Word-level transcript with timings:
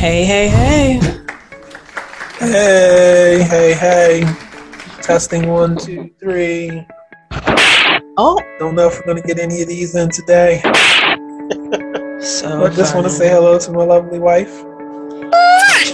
Hey, 0.00 0.24
hey, 0.24 0.48
hey. 0.48 0.98
Hey, 2.38 3.44
hey, 3.46 3.74
hey. 3.74 4.24
Testing 5.02 5.46
one, 5.46 5.76
two, 5.76 6.10
three. 6.18 6.86
Oh, 8.16 8.40
Don't 8.58 8.76
know 8.76 8.86
if 8.86 8.94
we're 8.94 9.12
going 9.12 9.20
to 9.20 9.28
get 9.28 9.38
any 9.38 9.60
of 9.60 9.68
these 9.68 9.94
in 9.94 10.08
today. 10.08 10.62
so 12.22 12.64
I 12.64 12.70
just 12.74 12.94
want 12.94 13.08
to 13.08 13.10
say 13.10 13.28
hello 13.28 13.58
to 13.58 13.72
my 13.72 13.84
lovely 13.84 14.18
wife. 14.18 14.48
Hey? 15.34 15.92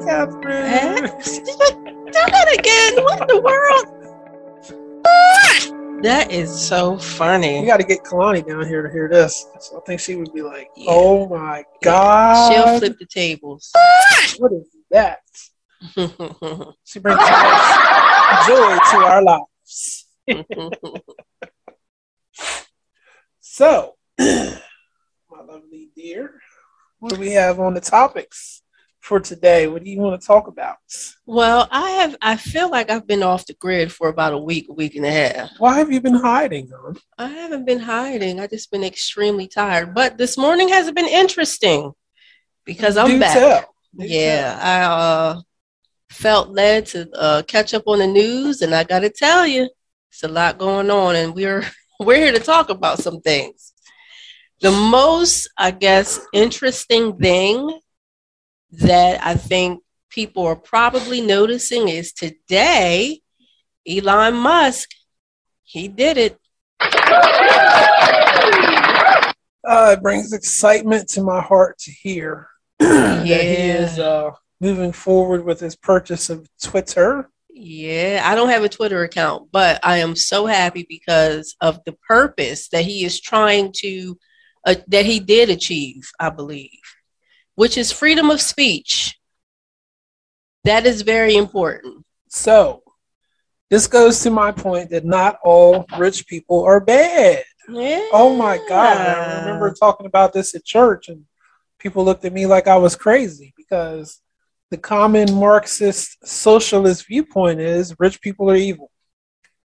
Catherine. 0.00 1.04
Do 1.04 1.10
that 2.10 2.56
again. 2.58 3.04
What 3.04 3.20
in 3.20 3.36
the 3.36 3.42
world? 3.42 3.91
That 6.02 6.32
is 6.32 6.50
so 6.68 6.98
funny. 6.98 7.60
You 7.60 7.66
got 7.66 7.76
to 7.78 7.86
get 7.86 8.02
Kalani 8.02 8.46
down 8.46 8.66
here 8.66 8.82
to 8.82 8.92
hear 8.92 9.08
this. 9.08 9.46
So 9.60 9.78
I 9.78 9.80
think 9.86 10.00
she 10.00 10.16
would 10.16 10.32
be 10.32 10.42
like, 10.42 10.68
Yeah. 10.76 10.86
oh 10.90 11.28
my 11.28 11.64
God. 11.80 12.48
She'll 12.52 12.78
flip 12.78 12.98
the 12.98 13.06
tables. 13.06 13.70
What 14.38 14.52
is 14.52 14.66
that? 14.90 15.20
She 16.84 16.98
brings 16.98 17.18
joy 18.46 18.78
to 18.90 18.96
our 19.04 19.22
lives. 19.22 20.06
So, 23.44 23.96
my 24.18 24.56
lovely 25.30 25.90
dear, 25.94 26.40
what 27.00 27.12
do 27.12 27.20
we 27.20 27.32
have 27.32 27.60
on 27.60 27.74
the 27.74 27.80
topics 27.82 28.61
for 29.02 29.18
today? 29.20 29.66
What 29.66 29.84
do 29.84 29.90
you 29.90 29.98
want 29.98 30.18
to 30.18 30.26
talk 30.26 30.46
about? 30.46 30.76
well, 31.26 31.68
I 31.70 31.90
have. 31.90 32.16
I 32.22 32.36
feel 32.36 32.70
like 32.70 32.88
I've 32.88 33.06
been 33.06 33.22
off 33.22 33.46
the 33.46 33.54
grid 33.54 33.92
for 33.92 34.08
about 34.08 34.32
a 34.32 34.38
week, 34.38 34.68
a 34.70 34.72
week 34.72 34.94
and 34.94 35.04
a 35.04 35.10
half. 35.10 35.50
Why 35.58 35.76
have 35.76 35.92
you 35.92 36.00
been 36.00 36.14
hiding? 36.14 36.70
I 37.18 37.28
haven't 37.28 37.66
been 37.66 37.80
hiding. 37.80 38.40
I 38.40 38.46
just 38.46 38.70
been 38.70 38.84
extremely 38.84 39.48
tired. 39.48 39.94
But 39.94 40.16
this 40.16 40.38
morning 40.38 40.68
has 40.68 40.90
been 40.92 41.08
interesting 41.08 41.92
because 42.64 42.96
I'm 42.96 43.08
Do 43.08 43.20
back. 43.20 43.34
tell. 43.34 43.74
Do 43.98 44.06
Yeah, 44.06 44.58
I 44.62 44.82
uh, 44.84 45.40
felt 46.08 46.50
led 46.50 46.86
to 46.86 47.10
uh, 47.10 47.42
catch 47.42 47.74
up 47.74 47.82
on 47.86 47.98
the 47.98 48.06
news, 48.06 48.62
and 48.62 48.74
I 48.74 48.84
got 48.84 49.00
to 49.00 49.10
tell 49.10 49.46
you, 49.46 49.68
it's 50.10 50.22
a 50.22 50.28
lot 50.28 50.58
going 50.58 50.90
on, 50.90 51.16
and 51.16 51.34
we're 51.34 51.64
we're 52.00 52.16
here 52.16 52.32
to 52.32 52.40
talk 52.40 52.70
about 52.70 53.00
some 53.00 53.20
things. 53.20 53.72
The 54.60 54.70
most, 54.70 55.50
I 55.58 55.72
guess, 55.72 56.20
interesting 56.32 57.18
thing 57.18 57.80
that 58.72 59.24
I 59.24 59.34
think 59.34 59.82
people 60.10 60.44
are 60.44 60.56
probably 60.56 61.20
noticing 61.20 61.88
is 61.88 62.12
today, 62.12 63.20
Elon 63.88 64.34
Musk, 64.34 64.90
he 65.62 65.88
did 65.88 66.18
it. 66.18 66.38
Uh, 69.64 69.94
it 69.96 70.02
brings 70.02 70.32
excitement 70.32 71.08
to 71.08 71.22
my 71.22 71.40
heart 71.40 71.78
to 71.78 71.90
hear 71.90 72.48
that 72.78 73.24
he 73.24 73.32
is 73.32 73.98
uh, 73.98 74.30
moving 74.60 74.92
forward 74.92 75.44
with 75.44 75.60
his 75.60 75.76
purchase 75.76 76.30
of 76.30 76.48
Twitter. 76.60 77.28
Yeah, 77.54 78.22
I 78.24 78.34
don't 78.34 78.48
have 78.48 78.64
a 78.64 78.68
Twitter 78.68 79.02
account, 79.04 79.50
but 79.52 79.78
I 79.82 79.98
am 79.98 80.16
so 80.16 80.46
happy 80.46 80.86
because 80.88 81.54
of 81.60 81.80
the 81.84 81.92
purpose 82.08 82.68
that 82.70 82.84
he 82.84 83.04
is 83.04 83.20
trying 83.20 83.72
to, 83.78 84.18
uh, 84.66 84.74
that 84.88 85.04
he 85.04 85.20
did 85.20 85.50
achieve, 85.50 86.10
I 86.18 86.30
believe, 86.30 86.70
which 87.54 87.76
is 87.76 87.92
freedom 87.92 88.30
of 88.30 88.40
speech. 88.40 89.18
That 90.64 90.86
is 90.86 91.02
very 91.02 91.36
important. 91.36 92.04
So, 92.28 92.82
this 93.70 93.86
goes 93.86 94.20
to 94.20 94.30
my 94.30 94.52
point 94.52 94.90
that 94.90 95.04
not 95.04 95.38
all 95.42 95.86
rich 95.98 96.26
people 96.26 96.62
are 96.64 96.80
bad. 96.80 97.42
Yeah. 97.68 98.06
Oh 98.12 98.36
my 98.36 98.58
God. 98.68 98.96
I 98.96 99.40
remember 99.40 99.72
talking 99.72 100.06
about 100.06 100.32
this 100.32 100.54
at 100.54 100.64
church, 100.64 101.08
and 101.08 101.24
people 101.78 102.04
looked 102.04 102.24
at 102.24 102.32
me 102.32 102.46
like 102.46 102.68
I 102.68 102.76
was 102.76 102.96
crazy 102.96 103.52
because 103.56 104.20
the 104.70 104.78
common 104.78 105.34
Marxist 105.34 106.16
socialist 106.26 107.06
viewpoint 107.06 107.60
is 107.60 107.94
rich 107.98 108.20
people 108.20 108.50
are 108.50 108.56
evil. 108.56 108.90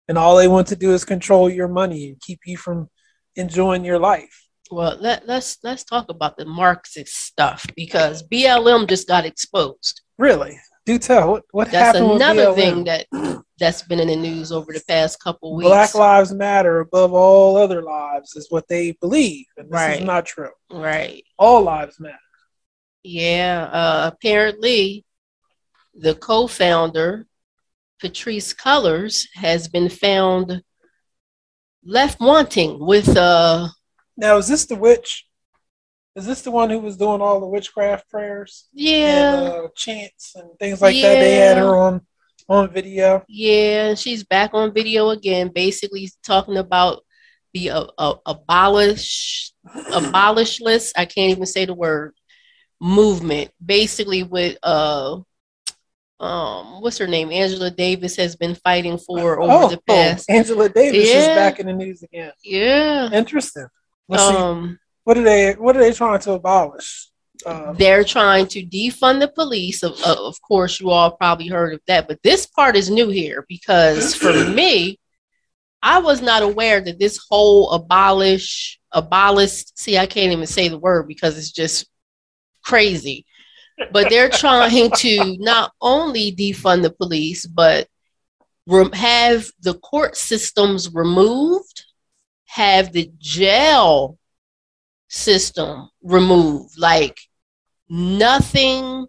And 0.08 0.18
all 0.18 0.38
they 0.38 0.48
want 0.48 0.68
to 0.68 0.76
do 0.76 0.94
is 0.94 1.04
control 1.04 1.50
your 1.50 1.68
money 1.68 2.10
and 2.10 2.22
keep 2.22 2.40
you 2.46 2.58
from 2.58 2.90
enjoying 3.36 3.84
your 3.84 4.00
life. 4.00 4.47
Well, 4.70 4.98
let, 5.00 5.28
let's 5.28 5.58
let's 5.64 5.84
talk 5.84 6.10
about 6.10 6.38
the 6.38 6.46
Marxist 6.46 7.16
stuff 7.16 7.66
because 7.76 8.24
BLM 8.28 8.88
just 8.88 9.08
got 9.08 9.26
exposed. 9.26 10.02
Really? 10.18 10.60
Do 10.86 10.98
tell. 10.98 11.32
What, 11.32 11.44
what 11.52 11.72
That's 11.72 11.98
happened 11.98 12.10
with 12.12 12.16
another 12.22 12.54
thing 12.54 12.86
that 12.86 13.08
that's 13.60 13.82
been 13.82 14.00
in 14.00 14.08
the 14.08 14.16
news 14.16 14.52
over 14.52 14.72
the 14.72 14.84
past 14.88 15.20
couple 15.22 15.56
weeks. 15.56 15.68
Black 15.68 15.96
Lives 15.96 16.34
Matter 16.34 16.80
above 16.80 17.14
all 17.14 17.58
other 17.58 17.82
lives 17.82 18.36
is 18.36 18.48
what 18.50 18.68
they 18.68 18.92
believe. 19.02 19.46
And 19.58 19.68
this 19.68 19.74
Right. 19.74 20.00
is 20.00 20.06
not 20.06 20.26
true. 20.26 20.52
right. 20.72 21.24
All 21.38 21.62
lives 21.64 22.00
matter. 22.00 22.18
Yeah, 23.04 23.70
uh, 23.72 24.12
apparently 24.14 25.06
the 25.94 26.14
co-founder 26.16 27.26
Patrisse 28.02 28.54
Cullors 28.56 29.28
has 29.36 29.68
been 29.68 29.90
found 29.90 30.62
left 31.84 32.20
wanting 32.20 32.86
with 32.86 33.16
uh 33.16 33.68
Now, 34.18 34.38
is 34.38 34.48
this 34.48 34.66
the 34.66 34.76
witch? 34.76 35.26
Is 36.16 36.26
this 36.26 36.42
the 36.42 36.52
one 36.52 36.72
who 36.72 36.80
was 36.80 36.98
doing 36.98 37.22
all 37.22 37.40
the 37.40 37.48
witchcraft 37.48 38.10
prayers? 38.10 38.68
yeah, 38.74 39.38
and 39.38 39.48
uh, 39.48 39.68
chants 39.76 40.36
and 40.36 40.50
things 40.58 40.82
like 40.82 40.96
that. 40.96 41.14
They 41.14 41.36
had 41.36 41.58
her 41.58 41.78
on 41.78 42.02
on 42.50 42.70
video. 42.70 43.24
yeah, 43.28 43.94
she's 43.94 44.24
back 44.24 44.52
on 44.54 44.74
video 44.74 45.10
again 45.10 45.52
basically 45.54 46.10
talking 46.24 46.58
about 46.58 47.04
the 47.54 47.70
uh, 47.70 47.88
uh, 47.98 48.16
abolish 48.26 49.52
abolish 49.94 50.62
list, 50.62 50.98
I 50.98 51.06
can't 51.06 51.32
even 51.32 51.46
say 51.46 51.66
the 51.66 51.74
word 51.74 52.14
movement 52.80 53.50
basically 53.64 54.22
with 54.22 54.56
uh 54.62 55.20
um 56.20 56.82
what's 56.82 57.00
her 57.00 57.08
name 57.08 57.32
Angela 57.32 57.72
Davis 57.72 58.16
has 58.18 58.36
been 58.36 58.54
fighting 58.54 59.00
for 59.00 59.42
over 59.42 59.66
oh, 59.66 59.70
the 59.70 59.82
past 59.88 60.30
Angela 60.30 60.70
Davis 60.70 61.10
is 61.10 61.28
back 61.30 61.60
in 61.60 61.68
the 61.68 61.74
news 61.74 62.04
again. 62.04 62.32
Yeah. 62.44 63.10
Interesting. 63.12 63.68
Let's 64.08 64.28
see. 64.28 64.36
Um, 64.36 64.80
What 65.04 65.18
are 65.18 65.24
they? 65.24 65.54
What 65.54 65.76
are 65.76 65.80
they 65.80 65.94
trying 65.94 66.20
to 66.20 66.34
abolish? 66.34 67.10
Uh, 67.46 67.74
they're 67.74 68.04
trying 68.04 68.48
to 68.48 68.66
defund 68.66 69.20
the 69.20 69.28
police. 69.28 69.84
Of, 69.84 70.02
of 70.02 70.42
course, 70.42 70.80
you 70.80 70.90
all 70.90 71.12
probably 71.12 71.48
heard 71.48 71.74
of 71.74 71.82
that, 71.88 72.08
but 72.08 72.22
this 72.24 72.46
part 72.48 72.76
is 72.76 72.90
new 72.90 73.10
here 73.10 73.46
because 73.48 74.16
for 74.16 74.34
me, 74.50 75.00
I 75.82 76.00
was 76.00 76.22
not 76.22 76.42
aware 76.42 76.82
that 76.82 77.00
this 77.00 77.20
whole 77.30 77.72
abolish, 77.72 78.80
abolish. 78.92 79.66
See, 79.76 79.98
I 79.98 80.08
can't 80.08 80.32
even 80.32 80.48
say 80.48 80.68
the 80.68 80.80
word 80.80 81.08
because 81.08 81.38
it's 81.38 81.52
just 81.52 81.88
crazy. 82.64 83.26
But 83.92 84.10
they're 84.10 84.30
trying 84.46 84.92
to 84.92 85.38
not 85.40 85.72
only 85.80 86.36
defund 86.36 86.82
the 86.82 86.92
police, 86.92 87.46
but 87.46 87.88
have 88.94 89.48
the 89.62 89.76
court 89.76 90.18
systems 90.18 90.94
removed, 90.94 91.67
have 92.58 92.92
the 92.92 93.12
jail 93.20 94.18
system 95.08 95.90
removed. 96.02 96.78
Like 96.78 97.20
nothing 97.88 99.06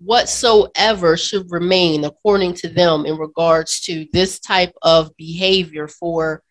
whatsoever 0.00 1.16
should 1.16 1.50
remain, 1.50 2.04
according 2.04 2.54
to 2.54 2.68
them, 2.68 3.06
in 3.06 3.16
regards 3.16 3.80
to 3.82 4.06
this 4.12 4.40
type 4.40 4.72
of 4.82 5.16
behavior 5.16 5.86
for 5.86 6.42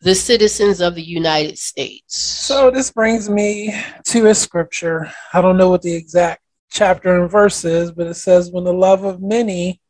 the 0.00 0.14
citizens 0.14 0.80
of 0.80 0.94
the 0.94 1.02
United 1.02 1.58
States. 1.58 2.16
so 2.16 2.70
this 2.70 2.90
brings 2.90 3.28
me 3.28 3.74
to 4.04 4.26
a 4.26 4.34
scripture. 4.34 5.10
I 5.32 5.40
don't 5.40 5.56
know 5.56 5.70
what 5.70 5.82
the 5.82 5.94
exact 5.94 6.42
chapter 6.70 7.20
and 7.20 7.30
verse 7.30 7.64
is, 7.64 7.92
but 7.92 8.06
it 8.06 8.14
says, 8.14 8.50
"When 8.50 8.64
the 8.64 8.72
love 8.72 9.04
of 9.04 9.22
many 9.22 9.80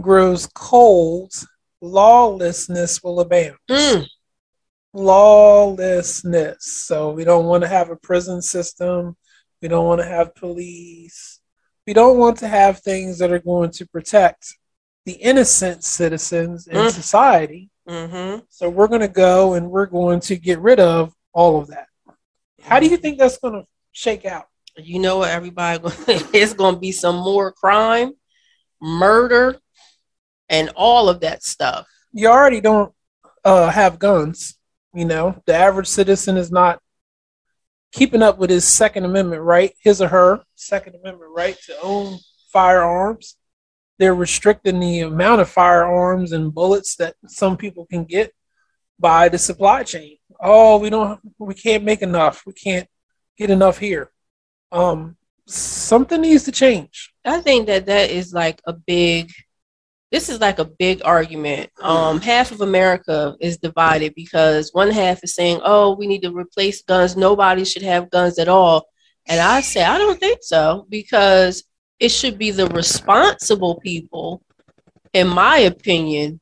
grows 0.00 0.46
cold, 0.54 1.32
lawlessness 1.80 3.02
will 3.02 3.20
abound." 3.20 3.56
Mm, 3.70 4.06
lawlessness. 4.96 6.64
So 6.64 7.10
we 7.10 7.24
don't 7.24 7.46
want 7.46 7.62
to 7.62 7.68
have 7.68 7.90
a 7.90 7.96
prison 7.96 8.42
system. 8.42 9.16
We 9.62 9.68
don't 9.68 9.86
want 9.86 10.00
to 10.00 10.06
have 10.06 10.34
police. 10.34 11.40
We 11.86 11.92
don't 11.92 12.18
want 12.18 12.38
to 12.38 12.48
have 12.48 12.80
things 12.80 13.18
that 13.18 13.30
are 13.32 13.38
going 13.38 13.70
to 13.72 13.86
protect 13.86 14.54
the 15.04 15.12
innocent 15.12 15.84
citizens 15.84 16.66
in 16.66 16.76
Mm. 16.76 16.90
society. 16.92 17.70
mhm. 17.88 18.42
So 18.48 18.68
we're 18.68 18.88
going 18.88 19.02
to 19.02 19.08
go 19.28 19.54
and 19.54 19.70
we're 19.70 19.86
going 19.86 20.18
to 20.20 20.36
get 20.36 20.58
rid 20.58 20.80
of 20.80 21.12
all 21.32 21.60
of 21.60 21.68
that. 21.68 21.86
How 22.60 22.80
do 22.80 22.86
you 22.86 22.96
think 22.96 23.16
that's 23.18 23.38
going 23.38 23.54
to 23.54 23.64
shake 23.92 24.24
out? 24.24 24.46
You 24.76 24.98
know 24.98 25.18
what, 25.18 25.30
everybody? 25.30 25.78
it's 26.34 26.52
going 26.54 26.74
to 26.74 26.80
be 26.80 26.90
some 26.90 27.16
more 27.16 27.52
crime, 27.52 28.14
murder, 28.82 29.56
and 30.48 30.70
all 30.74 31.08
of 31.08 31.20
that 31.20 31.44
stuff. 31.44 31.86
You 32.12 32.26
already 32.28 32.60
don't 32.60 32.92
uh, 33.44 33.70
have 33.70 34.00
guns. 34.00 34.58
You 34.96 35.04
know, 35.04 35.42
the 35.44 35.54
average 35.54 35.88
citizen 35.88 36.38
is 36.38 36.50
not 36.50 36.80
keeping 37.92 38.22
up 38.22 38.38
with 38.38 38.48
his 38.48 38.66
Second 38.66 39.04
Amendment 39.04 39.42
right, 39.42 39.74
his 39.78 40.00
or 40.00 40.08
her 40.08 40.42
Second 40.54 40.94
Amendment 40.94 41.32
right 41.36 41.54
to 41.66 41.78
own 41.82 42.18
firearms. 42.50 43.36
They're 43.98 44.14
restricting 44.14 44.80
the 44.80 45.00
amount 45.00 45.42
of 45.42 45.50
firearms 45.50 46.32
and 46.32 46.54
bullets 46.54 46.96
that 46.96 47.14
some 47.26 47.58
people 47.58 47.84
can 47.84 48.04
get 48.04 48.32
by 48.98 49.28
the 49.28 49.36
supply 49.36 49.82
chain. 49.82 50.16
Oh, 50.40 50.78
we 50.78 50.88
don't, 50.88 51.20
we 51.38 51.52
can't 51.52 51.84
make 51.84 52.00
enough. 52.00 52.44
We 52.46 52.54
can't 52.54 52.88
get 53.36 53.50
enough 53.50 53.76
here. 53.76 54.10
Um, 54.72 55.18
something 55.46 56.22
needs 56.22 56.44
to 56.44 56.52
change. 56.52 57.12
I 57.22 57.42
think 57.42 57.66
that 57.66 57.84
that 57.84 58.08
is 58.08 58.32
like 58.32 58.62
a 58.66 58.72
big. 58.72 59.30
This 60.12 60.28
is 60.28 60.40
like 60.40 60.58
a 60.58 60.64
big 60.64 61.02
argument. 61.04 61.70
Um, 61.80 62.20
half 62.20 62.52
of 62.52 62.60
America 62.60 63.36
is 63.40 63.58
divided 63.58 64.14
because 64.14 64.70
one 64.72 64.90
half 64.90 65.22
is 65.24 65.34
saying, 65.34 65.60
"Oh, 65.64 65.94
we 65.96 66.06
need 66.06 66.22
to 66.22 66.30
replace 66.32 66.82
guns. 66.82 67.16
Nobody 67.16 67.64
should 67.64 67.82
have 67.82 68.10
guns 68.10 68.38
at 68.38 68.48
all," 68.48 68.88
and 69.26 69.40
I 69.40 69.60
say, 69.60 69.82
I 69.82 69.98
don't 69.98 70.18
think 70.20 70.40
so 70.42 70.86
because 70.88 71.64
it 71.98 72.10
should 72.10 72.38
be 72.38 72.50
the 72.50 72.68
responsible 72.68 73.80
people, 73.80 74.42
in 75.12 75.28
my 75.28 75.58
opinion. 75.58 76.40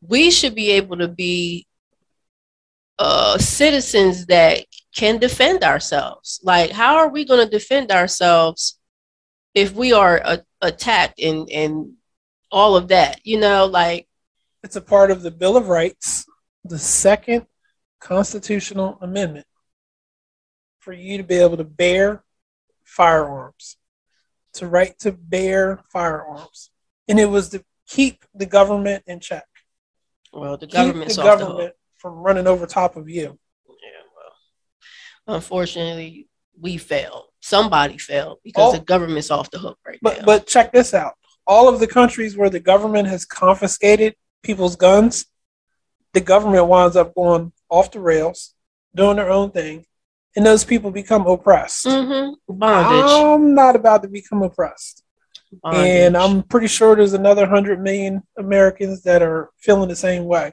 We 0.00 0.30
should 0.30 0.54
be 0.54 0.70
able 0.72 0.96
to 0.98 1.08
be 1.08 1.66
uh, 2.98 3.38
citizens 3.38 4.26
that 4.26 4.64
can 4.94 5.18
defend 5.18 5.64
ourselves. 5.64 6.40
Like, 6.42 6.70
how 6.70 6.96
are 6.96 7.08
we 7.08 7.24
going 7.24 7.44
to 7.44 7.50
defend 7.50 7.90
ourselves 7.90 8.78
if 9.54 9.74
we 9.74 9.92
are 9.92 10.40
attacked 10.62 11.20
and 11.20 11.50
and 11.50 11.92
all 12.50 12.76
of 12.76 12.88
that? 12.88 13.20
You 13.24 13.38
know, 13.40 13.66
like 13.66 14.08
it's 14.62 14.76
a 14.76 14.80
part 14.80 15.10
of 15.10 15.22
the 15.22 15.30
Bill 15.30 15.56
of 15.56 15.68
Rights, 15.68 16.26
the 16.64 16.78
second 16.78 17.46
constitutional 18.00 18.98
amendment, 19.00 19.46
for 20.80 20.92
you 20.92 21.16
to 21.18 21.22
be 21.24 21.36
able 21.36 21.56
to 21.56 21.64
bear 21.64 22.24
firearms, 22.84 23.76
to 24.54 24.66
right 24.66 24.98
to 25.00 25.12
bear 25.12 25.80
firearms, 25.92 26.70
and 27.08 27.18
it 27.20 27.26
was 27.26 27.48
to 27.50 27.64
keep 27.88 28.24
the 28.34 28.46
government 28.46 29.04
in 29.06 29.20
check. 29.20 29.46
Well, 30.32 30.56
the 30.56 30.66
government's 30.66 31.16
the 31.16 31.22
off 31.22 31.38
the 31.38 31.44
government 31.44 31.68
hook. 31.68 31.76
from 31.98 32.14
running 32.14 32.46
over 32.46 32.66
top 32.66 32.96
of 32.96 33.08
you. 33.08 33.38
Yeah, 33.68 34.02
well, 35.26 35.36
unfortunately, 35.36 36.28
we 36.60 36.76
failed. 36.78 37.24
Somebody 37.40 37.96
failed 37.98 38.38
because 38.42 38.74
Oh. 38.74 38.78
the 38.78 38.84
government's 38.84 39.30
off 39.30 39.50
the 39.50 39.58
hook 39.58 39.78
right 39.86 39.98
But 40.02 40.18
now. 40.18 40.24
but 40.26 40.46
check 40.46 40.72
this 40.72 40.92
out. 40.94 41.14
All 41.46 41.68
of 41.68 41.80
the 41.80 41.86
countries 41.86 42.36
where 42.36 42.50
the 42.50 42.60
government 42.60 43.08
has 43.08 43.24
confiscated 43.24 44.14
people's 44.42 44.76
guns, 44.76 45.26
the 46.12 46.20
government 46.20 46.66
winds 46.66 46.96
up 46.96 47.14
going 47.14 47.52
off 47.68 47.90
the 47.90 48.00
rails, 48.00 48.54
doing 48.94 49.16
their 49.16 49.30
own 49.30 49.50
thing, 49.50 49.84
and 50.34 50.44
those 50.44 50.64
people 50.64 50.90
become 50.90 51.26
oppressed. 51.26 51.86
hmm 51.86 52.30
bondage, 52.48 53.10
I'm 53.12 53.54
not 53.54 53.74
about 53.76 54.02
to 54.02 54.08
become 54.08 54.42
oppressed. 54.42 55.02
bondage. 55.62 55.90
And 55.96 56.16
I'm 56.16 56.42
pretty 56.44 56.68
sure 56.68 56.94
there's 56.94 57.12
another 57.12 57.46
hundred 57.46 57.80
million 57.80 58.22
Americans 58.38 59.02
that 59.02 59.20
are 59.22 59.50
feeling 59.58 59.88
the 59.88 59.96
same 59.96 60.24
way. 60.24 60.52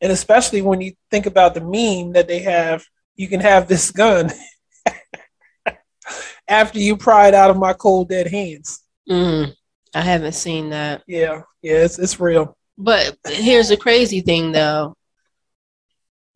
And 0.00 0.10
especially 0.12 0.62
when 0.62 0.80
you 0.80 0.92
think 1.10 1.26
about 1.26 1.54
the 1.54 1.60
meme 1.60 2.12
that 2.14 2.28
they 2.28 2.40
have, 2.40 2.84
you 3.16 3.28
can 3.28 3.40
have 3.40 3.68
this 3.68 3.90
gun 3.90 4.30
after 6.48 6.78
you 6.78 6.96
pry 6.96 7.28
it 7.28 7.34
out 7.34 7.50
of 7.50 7.56
my 7.56 7.72
cold 7.72 8.08
dead 8.08 8.28
hands. 8.28 8.82
Mm, 9.10 9.54
I 9.96 10.02
haven't 10.02 10.32
seen 10.32 10.70
that. 10.70 11.02
Yeah, 11.06 11.40
yeah, 11.62 11.84
it's 11.84 11.98
it's 11.98 12.20
real. 12.20 12.54
But 12.76 13.16
here's 13.26 13.70
the 13.70 13.78
crazy 13.78 14.20
thing, 14.20 14.52
though. 14.52 14.94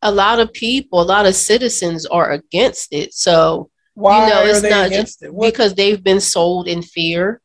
A 0.01 0.11
lot 0.11 0.39
of 0.39 0.51
people, 0.51 0.99
a 0.99 1.03
lot 1.03 1.27
of 1.27 1.35
citizens 1.35 2.07
are 2.07 2.31
against 2.31 2.91
it. 2.91 3.13
So 3.13 3.69
Why 3.93 4.27
know, 4.27 4.41
are 4.41 4.47
it's 4.47 4.61
they 4.61 4.71
not 4.71 4.87
against 4.87 5.21
it? 5.21 5.31
Because 5.39 5.75
they've 5.75 6.03
been 6.03 6.19
sold 6.19 6.67
in 6.67 6.81
fear. 6.81 7.39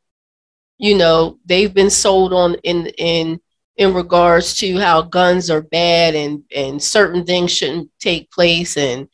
You 0.78 0.96
know, 0.96 1.38
they've 1.44 1.72
been 1.72 1.90
sold 1.90 2.32
on 2.32 2.54
in 2.62 2.86
in 2.96 3.38
in 3.76 3.92
regards 3.92 4.54
to 4.60 4.78
how 4.78 5.02
guns 5.02 5.50
are 5.50 5.60
bad 5.60 6.14
and 6.14 6.44
and 6.54 6.82
certain 6.82 7.26
things 7.26 7.52
shouldn't 7.52 7.90
take 8.00 8.30
place. 8.30 8.78
And 8.78 9.08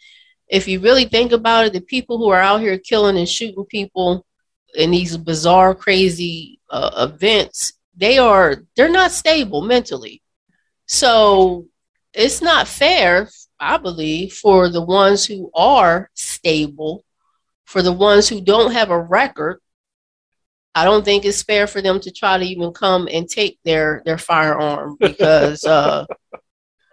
if 0.47 0.69
you 0.69 0.79
really 0.79 1.07
think 1.07 1.33
about 1.33 1.67
it, 1.67 1.73
the 1.73 1.81
people 1.81 2.19
who 2.19 2.29
are 2.29 2.41
out 2.41 2.61
here 2.61 2.79
killing 2.79 3.19
and 3.19 3.29
shooting 3.29 3.65
people 3.65 4.25
in 4.75 4.91
these 4.91 5.17
bizarre, 5.17 5.75
crazy 5.75 6.61
uh, 6.71 7.09
events, 7.11 7.75
they 7.97 8.19
are 8.19 8.57
they're 8.77 8.89
not 8.89 9.13
stable 9.13 9.63
mentally. 9.63 10.23
So 10.87 11.67
it's 12.13 12.43
not 12.43 12.69
fair, 12.69 13.29
I 13.61 13.77
believe, 13.79 14.33
for 14.33 14.69
the 14.69 14.83
ones 14.83 15.25
who 15.25 15.51
are 15.55 16.11
stable 16.15 17.05
for 17.73 17.81
the 17.81 17.93
ones 17.93 18.29
who 18.29 18.43
don't 18.43 18.73
have 18.73 18.91
a 18.91 19.01
record, 19.01 19.59
I 20.75 20.85
don't 20.85 21.05
think 21.05 21.25
it's 21.25 21.43
fair 21.43 21.67
for 21.67 21.81
them 21.81 22.01
to 22.01 22.11
try 22.11 22.37
to 22.37 22.45
even 22.45 22.73
come 22.73 23.09
and 23.11 23.27
take 23.27 23.59
their 23.65 24.03
their 24.05 24.19
firearm 24.19 24.97
because 25.01 25.65
uh, 25.65 26.05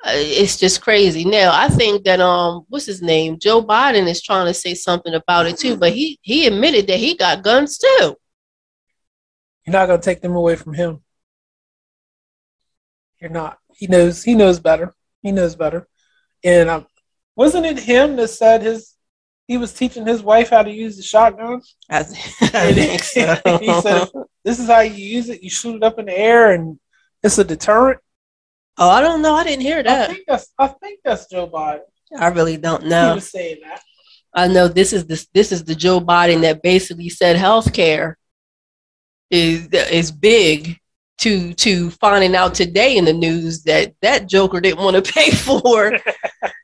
it's 0.05 0.57
just 0.57 0.81
crazy. 0.81 1.25
Now, 1.25 1.51
I 1.53 1.67
think 1.67 2.03
that 2.05 2.19
um, 2.21 2.65
what's 2.69 2.85
his 2.85 3.01
name, 3.01 3.37
Joe 3.39 3.61
Biden 3.63 4.07
is 4.07 4.21
trying 4.21 4.47
to 4.47 4.53
say 4.53 4.73
something 4.73 5.13
about 5.13 5.45
it 5.45 5.57
too, 5.57 5.75
but 5.75 5.91
he 5.93 6.19
he 6.21 6.47
admitted 6.47 6.87
that 6.87 6.99
he 6.99 7.15
got 7.15 7.43
guns 7.43 7.77
too. 7.77 8.15
you're 9.65 9.73
not 9.73 9.87
gonna 9.87 10.01
take 10.01 10.21
them 10.21 10.35
away 10.35 10.55
from 10.55 10.73
him. 10.73 11.01
You're 13.19 13.29
not. 13.29 13.57
He 13.75 13.87
knows. 13.87 14.23
He 14.23 14.35
knows 14.35 14.59
better. 14.59 14.95
He 15.21 15.31
knows 15.31 15.55
better. 15.55 15.87
And 16.43 16.69
um, 16.69 16.87
wasn't 17.35 17.65
it 17.65 17.79
him 17.79 18.15
that 18.15 18.29
said 18.29 18.61
his 18.61 18.95
he 19.47 19.57
was 19.57 19.73
teaching 19.73 20.05
his 20.05 20.21
wife 20.23 20.51
how 20.51 20.63
to 20.63 20.71
use 20.71 20.95
the 20.95 21.03
shotgun? 21.03 21.61
I, 21.89 21.99
I 21.99 22.03
think 22.73 23.03
so. 23.03 23.57
he 23.59 23.81
said, 23.81 24.07
"This 24.45 24.59
is 24.59 24.67
how 24.67 24.79
you 24.79 24.93
use 24.93 25.27
it. 25.29 25.43
You 25.43 25.49
shoot 25.49 25.75
it 25.75 25.83
up 25.83 25.99
in 25.99 26.05
the 26.05 26.17
air, 26.17 26.53
and 26.53 26.79
it's 27.23 27.37
a 27.37 27.43
deterrent." 27.43 27.99
"Oh, 28.79 28.89
I 28.89 29.01
don't 29.01 29.21
know. 29.21 29.35
I 29.35 29.43
didn't 29.43 29.61
hear 29.61 29.83
that. 29.83 30.09
I 30.09 30.13
think 30.13 30.25
that's. 30.27 30.47
I 30.57 30.67
think 30.67 30.99
that's 31.03 31.27
Joe 31.27 31.47
Biden. 31.47 31.81
I 32.17 32.27
really 32.29 32.57
don't 32.57 32.83
He 32.83 32.89
know." 32.89 33.15
was 33.15 33.29
saying 33.29 33.57
that. 33.63 33.81
I 34.33 34.47
know 34.47 34.67
this 34.67 34.93
is 34.93 35.05
the 35.05 35.23
this 35.33 35.51
is 35.51 35.63
the 35.63 35.75
Joe 35.75 35.99
Biden 35.99 36.41
that 36.41 36.61
basically 36.63 37.09
said 37.09 37.35
healthcare 37.35 38.15
is 39.29 39.67
is 39.67 40.11
big 40.11 40.77
to 41.19 41.53
to 41.55 41.89
finding 41.91 42.35
out 42.35 42.53
today 42.55 42.97
in 42.97 43.05
the 43.05 43.13
news 43.13 43.63
that 43.63 43.93
that 44.01 44.27
Joker 44.27 44.61
didn't 44.61 44.83
want 44.83 45.03
to 45.03 45.11
pay 45.13 45.31
for. 45.47 45.97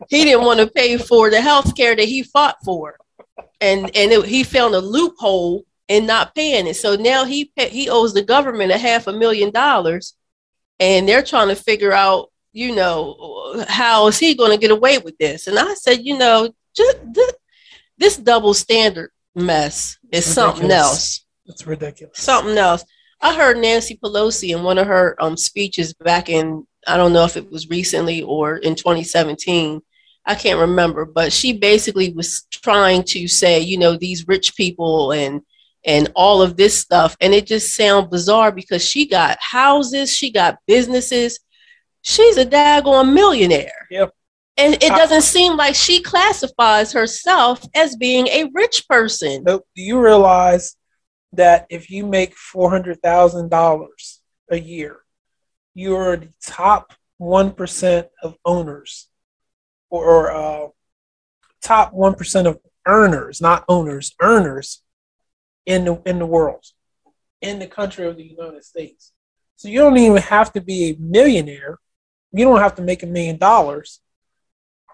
he 0.10 0.24
didn't 0.24 0.46
want 0.46 0.60
to 0.60 0.68
pay 0.68 0.98
for 0.98 1.30
the 1.30 1.38
healthcare 1.38 1.96
that 1.98 2.06
he 2.06 2.24
fought 2.24 2.56
for, 2.64 2.98
and 3.62 3.86
and 3.96 4.12
it, 4.12 4.26
he 4.26 4.44
found 4.44 4.74
a 4.76 4.80
loophole 4.80 5.66
in 5.88 6.06
not 6.06 6.34
paying 6.34 6.68
it. 6.68 6.76
So 6.76 6.96
now 6.96 7.26
he 7.26 7.52
pay, 7.58 7.70
he 7.70 7.90
owes 7.90 8.14
the 8.14 8.24
government 8.24 8.72
a 8.72 8.78
half 8.78 9.08
a 9.08 9.14
million 9.14 9.52
dollars, 9.52 10.16
and 10.80 11.08
they're 11.08 11.24
trying 11.24 11.50
to 11.50 11.56
figure 11.56 11.92
out, 11.92 12.32
you 12.52 12.76
know, 12.76 13.64
how 13.68 14.08
is 14.08 14.20
he 14.20 14.36
going 14.36 14.52
to 14.52 14.58
get 14.58 14.72
away 14.72 14.98
with 14.98 15.18
this? 15.18 15.48
And 15.48 15.58
I 15.60 15.74
said, 15.76 16.02
you 16.04 16.18
know, 16.18 16.50
just 16.76 16.98
this, 17.14 17.34
this 17.98 18.18
double 18.18 18.54
standard 18.54 19.12
mess 19.36 19.98
is 20.12 20.26
It's 20.26 20.28
something 20.28 20.72
else. 20.72 21.26
It's 21.46 21.68
ridiculous. 21.68 22.18
Something 22.18 22.58
else. 22.58 22.84
I 23.22 23.36
heard 23.36 23.58
Nancy 23.58 23.98
Pelosi 24.02 24.56
in 24.56 24.64
one 24.64 24.78
of 24.78 24.88
her 24.88 25.16
um, 25.20 25.38
speeches 25.38 25.94
back 25.94 26.30
in, 26.30 26.66
I 26.88 26.98
don't 26.98 27.14
know 27.14 27.26
if 27.26 27.38
it 27.38 27.52
was 27.52 27.70
recently 27.70 28.22
or 28.22 28.58
in 28.58 28.76
2017. 28.76 29.82
I 30.26 30.36
can't 30.36 30.60
remember, 30.60 31.06
but 31.06 31.32
she 31.32 31.54
basically 31.54 32.12
was 32.12 32.48
trying 32.52 33.04
to 33.10 33.28
say, 33.28 33.60
you 33.60 33.78
know, 33.78 33.96
these 33.96 34.28
rich 34.28 34.56
people 34.56 35.12
and 35.12 35.42
and 35.86 36.12
all 36.16 36.42
of 36.42 36.58
this 36.58 36.78
stuff, 36.78 37.16
and 37.22 37.34
it 37.34 37.46
just 37.46 37.76
sounds 37.76 38.10
bizarre 38.10 38.52
because 38.52 38.84
she 38.84 39.08
got 39.08 39.38
houses, 39.40 40.12
she 40.12 40.32
got 40.32 40.58
businesses, 40.66 41.40
she's 42.02 42.38
a 42.38 42.46
daggone 42.46 43.14
millionaire. 43.14 43.88
Yep. 43.92 44.12
And 44.58 44.76
it 44.76 44.90
doesn't 44.90 45.24
seem 45.24 45.58
like 45.58 45.76
she 45.76 46.02
classifies 46.02 46.94
herself 46.94 47.66
as 47.76 47.98
being 47.98 48.28
a 48.28 48.50
rich 48.54 48.88
person. 48.88 49.44
Nope. 49.46 49.68
Do 49.76 49.82
you 49.82 50.00
realize 50.00 50.78
that 51.34 51.66
if 51.70 51.90
you 51.90 52.06
make 52.06 52.34
four 52.36 52.70
hundred 52.70 53.02
thousand 53.02 53.50
dollars 53.50 54.22
a 54.50 54.58
year, 54.58 55.02
you're 55.74 56.16
the 56.16 56.30
top 56.42 56.94
one 57.18 57.52
percent 57.52 58.08
of 58.24 58.38
owners, 58.46 59.10
or, 59.90 60.06
or 60.06 60.32
uh, 60.32 60.68
top 61.62 61.92
one 61.92 62.16
percent 62.16 62.48
of 62.48 62.60
earners, 62.88 63.42
not 63.42 63.66
owners, 63.68 64.16
earners 64.22 64.82
in 65.66 65.86
the 65.86 66.02
in 66.06 66.20
the 66.20 66.26
world, 66.26 66.66
in 67.42 67.60
the 67.60 67.68
country 67.68 68.06
of 68.06 68.18
the 68.18 68.24
United 68.24 68.64
States. 68.64 69.12
So 69.56 69.68
you 69.68 69.80
don't 69.80 69.98
even 69.98 70.22
have 70.22 70.52
to 70.54 70.62
be 70.62 70.90
a 70.90 70.98
millionaire. 71.00 71.80
You 72.32 72.46
don't 72.46 72.60
have 72.60 72.76
to 72.76 72.82
make 72.82 73.04
a 73.04 73.08
million 73.08 73.38
dollars. 73.38 74.02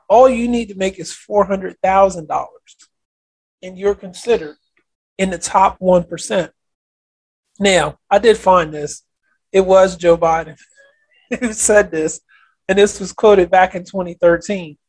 All 0.07 0.29
you 0.29 0.47
need 0.47 0.69
to 0.69 0.75
make 0.75 0.99
is 0.99 1.13
four 1.13 1.45
hundred 1.45 1.77
thousand 1.81 2.27
dollars, 2.27 2.77
and 3.61 3.77
you're 3.77 3.95
considered 3.95 4.57
in 5.21 5.29
the 5.29 5.37
top 5.37 5.77
1%. 5.79 6.49
Now, 7.59 7.99
I 8.09 8.17
did 8.17 8.37
find 8.37 8.73
this. 8.73 9.03
It 9.51 9.61
was 9.61 9.95
Joe 9.95 10.17
Biden 10.17 10.57
who 11.39 11.53
said 11.53 11.91
this, 11.91 12.21
and 12.67 12.75
this 12.75 12.99
was 12.99 13.13
quoted 13.13 13.51
back 13.51 13.75
in 13.75 13.83
2013. 13.83 14.79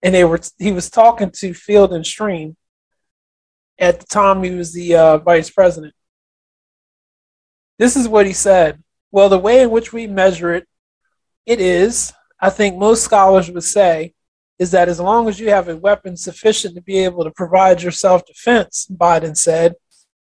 And 0.00 0.14
they 0.14 0.24
were 0.24 0.38
he 0.58 0.70
was 0.70 0.90
talking 0.90 1.32
to 1.32 1.52
Field 1.54 1.92
and 1.92 2.06
Stream. 2.06 2.56
At 3.78 4.00
the 4.00 4.06
time, 4.06 4.42
he 4.42 4.50
was 4.50 4.72
the 4.72 4.94
uh, 4.94 5.18
vice 5.18 5.50
president. 5.50 5.94
This 7.78 7.96
is 7.96 8.08
what 8.08 8.26
he 8.26 8.32
said. 8.32 8.82
Well, 9.12 9.28
the 9.28 9.38
way 9.38 9.62
in 9.62 9.70
which 9.70 9.92
we 9.92 10.06
measure 10.06 10.52
it, 10.52 10.66
it 11.46 11.60
is, 11.60 12.12
I 12.40 12.50
think 12.50 12.76
most 12.76 13.04
scholars 13.04 13.50
would 13.50 13.64
say, 13.64 14.14
is 14.58 14.72
that 14.72 14.88
as 14.88 14.98
long 14.98 15.28
as 15.28 15.38
you 15.38 15.50
have 15.50 15.68
a 15.68 15.76
weapon 15.76 16.16
sufficient 16.16 16.74
to 16.74 16.82
be 16.82 16.98
able 16.98 17.24
to 17.24 17.30
provide 17.30 17.80
your 17.80 17.92
self 17.92 18.26
defense, 18.26 18.88
Biden 18.92 19.36
said, 19.36 19.74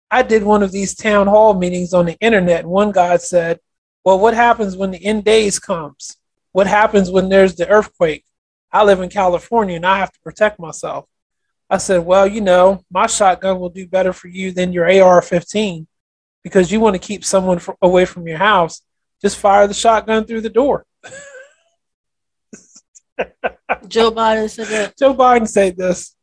I 0.10 0.24
did 0.24 0.44
one 0.44 0.64
of 0.64 0.72
these 0.72 0.96
town 0.96 1.28
hall 1.28 1.54
meetings 1.54 1.94
on 1.94 2.06
the 2.06 2.18
internet, 2.20 2.62
and 2.62 2.70
one 2.70 2.92
guy 2.92 3.18
said, 3.18 3.60
Well, 4.06 4.20
what 4.20 4.34
happens 4.34 4.78
when 4.78 4.92
the 4.92 5.06
end 5.06 5.26
days 5.26 5.60
comes? 5.60 6.18
What 6.54 6.68
happens 6.68 7.12
when 7.12 7.30
there's 7.30 7.56
the 7.56 7.68
earthquake? 7.70 8.26
I 8.72 8.84
live 8.84 9.02
in 9.02 9.10
California 9.10 9.76
and 9.76 9.86
I 9.86 9.98
have 10.00 10.12
to 10.12 10.20
protect 10.22 10.60
myself. 10.60 11.06
I 11.72 11.78
said, 11.78 12.00
Well, 12.06 12.28
you 12.28 12.42
know, 12.42 12.84
my 12.92 13.08
shotgun 13.08 13.60
will 13.60 13.70
do 13.70 13.88
better 13.88 14.12
for 14.14 14.28
you 14.28 14.52
than 14.52 14.74
your 14.74 14.86
AR 15.04 15.22
15 15.22 15.88
because 16.44 16.72
you 16.72 16.80
want 16.82 16.96
to 16.96 17.00
keep 17.00 17.24
someone 17.24 17.60
away 17.82 18.04
from 18.06 18.28
your 18.28 18.38
house. 18.38 18.82
Just 19.22 19.38
fire 19.38 19.66
the 19.68 19.74
shotgun 19.74 20.26
through 20.26 20.42
the 20.42 20.50
door. 20.50 20.86
Joe 23.88 24.12
Biden 24.12 24.50
said 24.50 24.68
that. 24.68 24.98
Joe 24.98 25.14
Biden 25.14 25.48
said 25.48 25.78
this 25.78 26.16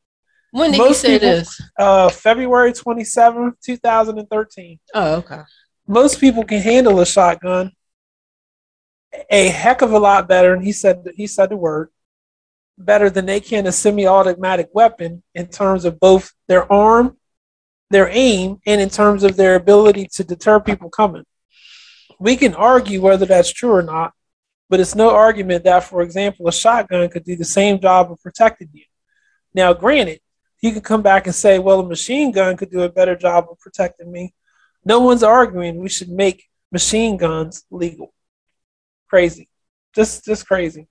When 0.51 0.73
did 0.73 0.79
Most 0.79 1.03
he 1.03 1.09
say 1.09 1.13
people- 1.15 1.29
this? 1.29 1.61
uh, 1.79 2.09
February 2.11 2.73
27, 2.73 3.55
2013. 3.65 4.79
Oh, 4.95 5.15
okay. 5.17 5.41
Most 5.87 6.21
people 6.21 6.45
can 6.45 6.61
handle 6.61 7.01
a 7.01 7.07
shotgun 7.07 7.73
a 9.31 9.49
heck 9.49 9.81
of 9.81 9.93
a 9.93 9.99
lot 9.99 10.29
better, 10.29 10.53
and 10.53 10.63
he 10.63 10.71
said 10.73 11.03
he 11.17 11.27
said 11.27 11.49
the 11.49 11.57
word 11.57 11.89
better 12.79 13.11
than 13.11 13.27
they 13.27 13.41
can 13.41 13.67
a 13.67 13.73
semi-automatic 13.73 14.69
weapon 14.73 15.23
in 15.35 15.49
terms 15.49 15.85
of 15.85 15.99
both 15.99 16.33
their 16.47 16.71
arm, 16.73 17.17
their 17.91 18.09
aim, 18.11 18.59
and 18.67 18.81
in 18.81 18.89
terms 18.89 19.25
of 19.25 19.37
their 19.37 19.57
ability 19.57 20.09
to 20.13 20.25
deter 20.25 20.61
people 20.61 20.89
coming. 20.89 21.25
We 22.19 22.37
can 22.37 22.55
argue 22.55 23.01
whether 23.03 23.27
that's 23.27 23.53
true 23.53 23.73
or 23.73 23.83
not, 23.83 24.13
but 24.69 24.81
it's 24.81 24.95
no 24.95 25.11
argument 25.11 25.65
that, 25.65 25.85
for 25.85 26.03
example, 26.03 26.49
a 26.49 26.53
shotgun 26.53 27.09
could 27.09 27.25
do 27.25 27.37
the 27.37 27.45
same 27.45 27.81
job 27.81 28.13
of 28.13 28.23
protecting 28.23 28.69
you. 28.73 28.85
Now, 29.55 29.73
granted, 29.73 30.21
you 30.61 30.73
could 30.73 30.85
come 30.85 31.03
back 31.03 31.27
and 31.27 31.35
say, 31.35 31.59
well, 31.59 31.81
a 31.81 31.87
machine 31.87 32.33
gun 32.33 32.57
could 32.57 32.71
do 32.71 32.83
a 32.83 32.89
better 32.89 33.17
job 33.17 33.47
of 33.51 33.59
protecting 33.59 34.11
me. 34.11 34.35
No 34.85 35.01
one's 35.01 35.23
arguing 35.23 35.79
we 35.79 35.89
should 35.89 36.09
make 36.09 36.45
machine 36.73 37.17
guns 37.17 37.65
legal. 37.71 38.13
Crazy. 39.09 39.49
Just 39.95 40.25
just 40.25 40.47
crazy. 40.47 40.87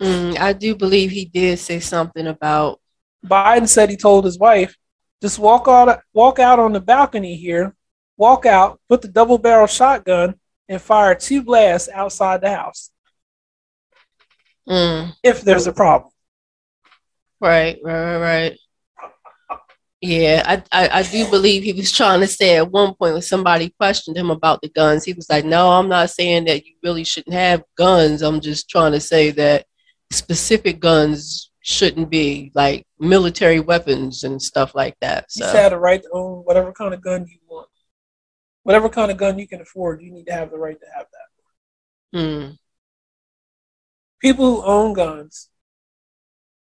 Mm, 0.00 0.38
I 0.38 0.52
do 0.52 0.74
believe 0.74 1.10
he 1.10 1.24
did 1.24 1.58
say 1.58 1.80
something 1.80 2.26
about. 2.26 2.80
Biden 3.24 3.68
said 3.68 3.90
he 3.90 3.96
told 3.96 4.24
his 4.24 4.38
wife, 4.38 4.76
just 5.22 5.38
walk 5.38 5.66
out 5.68 6.00
walk 6.12 6.38
out 6.38 6.58
on 6.58 6.72
the 6.72 6.80
balcony 6.80 7.36
here, 7.36 7.74
walk 8.16 8.44
out, 8.44 8.80
put 8.88 9.00
the 9.02 9.08
double 9.08 9.38
barrel 9.38 9.66
shotgun, 9.66 10.34
and 10.68 10.80
fire 10.80 11.14
two 11.14 11.42
blasts 11.42 11.88
outside 11.92 12.40
the 12.40 12.50
house 12.50 12.90
Mm, 14.68 15.14
if 15.22 15.42
there's 15.42 15.66
a 15.66 15.72
problem. 15.72 16.10
right, 17.40 17.78
right, 17.82 18.16
right, 18.16 18.18
right. 18.18 18.58
Yeah, 20.00 20.42
I, 20.44 20.62
I, 20.84 20.88
I 20.98 21.02
do 21.02 21.28
believe 21.30 21.62
he 21.62 21.72
was 21.72 21.90
trying 21.90 22.20
to 22.20 22.26
say 22.26 22.56
at 22.56 22.70
one 22.70 22.94
point 22.94 23.14
when 23.14 23.22
somebody 23.22 23.70
questioned 23.78 24.16
him 24.16 24.30
about 24.30 24.60
the 24.60 24.68
guns, 24.68 25.04
he 25.04 25.14
was 25.14 25.28
like, 25.30 25.44
"No, 25.46 25.70
I'm 25.70 25.88
not 25.88 26.10
saying 26.10 26.44
that 26.44 26.66
you 26.66 26.74
really 26.82 27.04
shouldn't 27.04 27.34
have 27.34 27.62
guns. 27.76 28.20
I'm 28.20 28.40
just 28.40 28.68
trying 28.68 28.92
to 28.92 29.00
say 29.00 29.30
that 29.30 29.66
specific 30.10 30.80
guns 30.80 31.50
shouldn't 31.60 32.10
be 32.10 32.52
like 32.54 32.86
military 32.98 33.60
weapons 33.60 34.24
and 34.24 34.40
stuff 34.40 34.74
like 34.74 34.96
that." 35.00 35.26
You 35.34 35.44
So, 35.44 35.52
have 35.56 35.70
the 35.72 35.78
right 35.78 36.02
to 36.02 36.08
own 36.12 36.44
whatever 36.44 36.72
kind 36.72 36.94
of 36.94 37.00
gun 37.02 37.26
you 37.28 37.38
want. 37.48 37.68
Whatever 38.62 38.88
kind 38.88 39.10
of 39.10 39.16
gun 39.16 39.38
you 39.38 39.46
can 39.46 39.60
afford, 39.60 40.02
you 40.02 40.10
need 40.12 40.26
to 40.26 40.32
have 40.32 40.50
the 40.50 40.58
right 40.58 40.78
to 40.78 40.86
have 40.96 41.06
that. 41.12 42.18
mm, 42.18 42.58
People 44.20 44.56
who 44.56 44.62
own 44.64 44.94
guns 44.94 45.50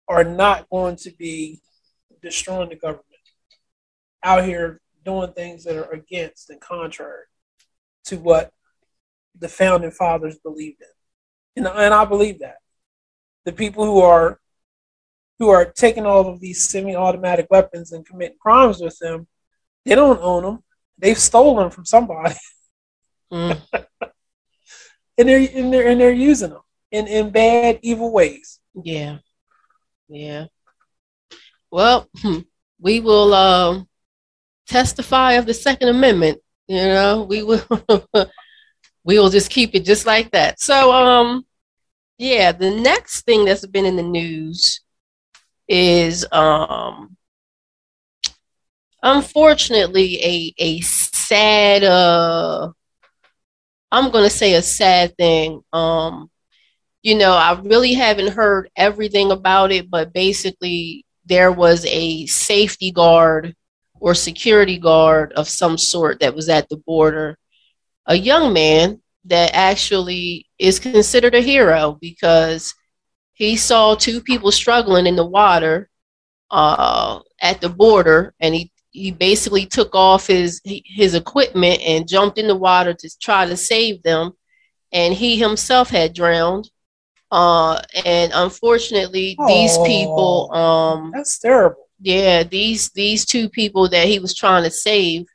are 0.09 0.25
not 0.25 0.69
going 0.69 0.97
to 0.97 1.11
be 1.19 1.61
destroying 2.23 2.69
the 2.69 2.77
government 2.77 3.05
out 4.23 4.45
here 4.45 4.81
doing 5.05 5.33
things 5.33 5.65
that 5.65 5.77
are 5.77 5.91
against 5.93 6.51
and 6.51 6.61
contrary 6.61 7.25
to 8.05 8.17
what 8.19 8.53
the 9.39 9.49
founding 9.49 9.91
fathers 9.91 10.39
believed 10.39 10.81
in. 10.83 11.65
And, 11.65 11.75
and 11.75 11.95
I 11.95 12.05
believe 12.05 12.41
that. 12.41 12.57
The 13.47 13.53
people 13.53 13.87
who 13.87 14.01
are 14.01 14.39
who 15.39 15.49
are 15.49 15.65
taking 15.65 16.05
all 16.05 16.29
of 16.29 16.41
these 16.41 16.69
semi-automatic 16.69 17.47
weapons 17.51 17.93
and 17.93 18.05
committing 18.05 18.37
crimes 18.39 18.81
with 18.81 18.99
them, 18.99 19.27
they 19.85 19.95
don't 19.95 20.21
own 20.21 20.43
them. 20.43 20.65
They've 20.99 21.19
stolen 21.19 21.57
them 21.57 21.71
from 21.71 21.87
somebody, 21.87 22.35
mm. 23.33 23.59
and 25.17 25.29
they're 25.29 25.49
and 25.55 25.73
they're 25.73 25.87
and 25.89 26.01
they're 26.01 26.13
using 26.13 26.51
them 26.51 26.63
in 26.91 27.07
in 27.07 27.31
bad, 27.31 27.79
evil 27.83 28.13
ways. 28.13 28.61
Yeah. 28.75 29.19
Yeah. 30.09 30.47
Well, 31.71 32.09
hmm, 32.19 32.41
we 32.79 33.01
will 33.01 33.35
um, 33.35 33.89
testify 34.67 35.33
of 35.33 35.47
the 35.47 35.55
Second 35.55 35.89
Amendment. 35.89 36.41
You 36.69 36.77
know, 36.77 37.23
we 37.23 37.43
will 37.43 37.63
we 39.05 39.19
will 39.19 39.31
just 39.31 39.51
keep 39.51 39.75
it 39.75 39.85
just 39.85 40.07
like 40.07 40.31
that. 40.33 40.61
So 40.61 40.93
um 40.93 41.47
yeah, 42.19 42.53
the 42.53 42.71
next 42.71 43.23
thing 43.23 43.45
that's 43.45 43.67
been 43.67 43.85
in 43.85 43.97
the 43.97 44.03
news 44.03 44.81
is 45.69 46.27
um 46.33 47.17
unfortunately 49.03 50.17
a 50.23 50.55
a 50.59 50.81
sad 50.81 51.85
uh 51.85 52.71
I'm 53.91 54.11
gonna 54.11 54.31
say 54.31 54.55
a 54.55 54.63
sad 54.63 55.17
thing. 55.17 55.63
Um 55.73 56.31
you 57.03 57.17
know, 57.17 57.33
I 57.33 57.59
really 57.63 57.95
haven't 57.95 58.33
heard 58.35 58.69
everything 58.77 59.31
about 59.33 59.73
it, 59.73 59.91
but 59.91 60.13
basically, 60.13 61.05
there 61.27 61.53
was 61.53 61.87
a 61.87 62.27
safety 62.27 62.91
guard 62.93 63.55
or 64.01 64.15
security 64.15 64.79
guard 64.79 65.33
of 65.35 65.49
some 65.49 65.79
sort 65.79 66.21
that 66.21 66.35
was 66.35 66.49
at 66.49 66.69
the 66.69 66.77
border, 66.77 67.39
a 68.07 68.17
young 68.17 68.53
man 68.53 69.01
that 69.27 69.51
actually 69.55 70.47
is 70.59 70.79
considered 70.79 71.35
a 71.35 71.41
hero 71.41 71.99
because 72.01 72.75
he 73.35 73.57
saw 73.57 73.95
two 73.95 74.21
people 74.21 74.51
struggling 74.53 75.07
in 75.07 75.17
the 75.17 75.27
water 75.27 75.89
uh, 76.51 77.21
at 77.43 77.61
the 77.61 77.69
border, 77.69 78.35
and 78.41 78.55
he 78.55 78.73
he 78.91 79.11
basically 79.11 79.67
took 79.67 79.95
off 79.95 80.27
his 80.27 80.61
his 80.65 81.15
equipment 81.15 81.81
and 81.83 82.09
jumped 82.09 82.39
in 82.39 82.47
the 82.47 82.57
water 82.57 82.95
to 82.95 83.11
try 83.21 83.45
to 83.45 83.57
save 83.57 84.03
them, 84.03 84.33
and 84.93 85.13
he 85.15 85.37
himself 85.37 85.91
had 85.91 86.15
drowned. 86.15 86.71
Uh 87.33 87.83
and 88.05 88.31
unfortunately 88.35 89.37
these 89.49 89.77
people 89.79 90.49
um 90.55 91.11
That's 91.13 91.41
terrible. 91.41 91.89
yeah 92.01 92.45
these 92.45 92.91
these 92.91 93.27
two 93.27 93.49
people 93.49 93.89
that 93.89 94.07
he 94.07 94.21
was 94.21 94.33
trying 94.33 94.63
to 94.63 94.71
save 94.71 95.27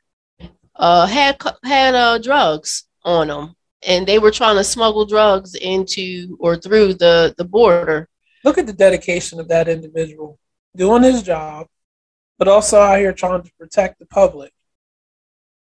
uh 0.76 1.06
had 1.06 1.36
had 1.62 1.94
uh 1.94 2.16
drugs 2.16 2.84
on 3.04 3.28
them 3.28 3.54
and 3.86 4.06
they 4.06 4.18
were 4.18 4.30
trying 4.30 4.56
to 4.56 4.64
smuggle 4.64 5.04
drugs 5.04 5.54
into 5.54 6.36
or 6.40 6.56
through 6.56 6.94
the 6.94 7.34
the 7.36 7.44
border 7.44 8.08
Look 8.44 8.58
at 8.58 8.66
the 8.66 8.72
dedication 8.72 9.38
of 9.38 9.48
that 9.48 9.68
individual 9.68 10.38
doing 10.74 11.02
his 11.02 11.22
job, 11.22 11.68
but 12.38 12.48
also 12.48 12.80
out 12.80 12.98
here 12.98 13.12
trying 13.12 13.42
to 13.42 13.52
protect 13.58 13.98
the 13.98 14.06
public. 14.06 14.52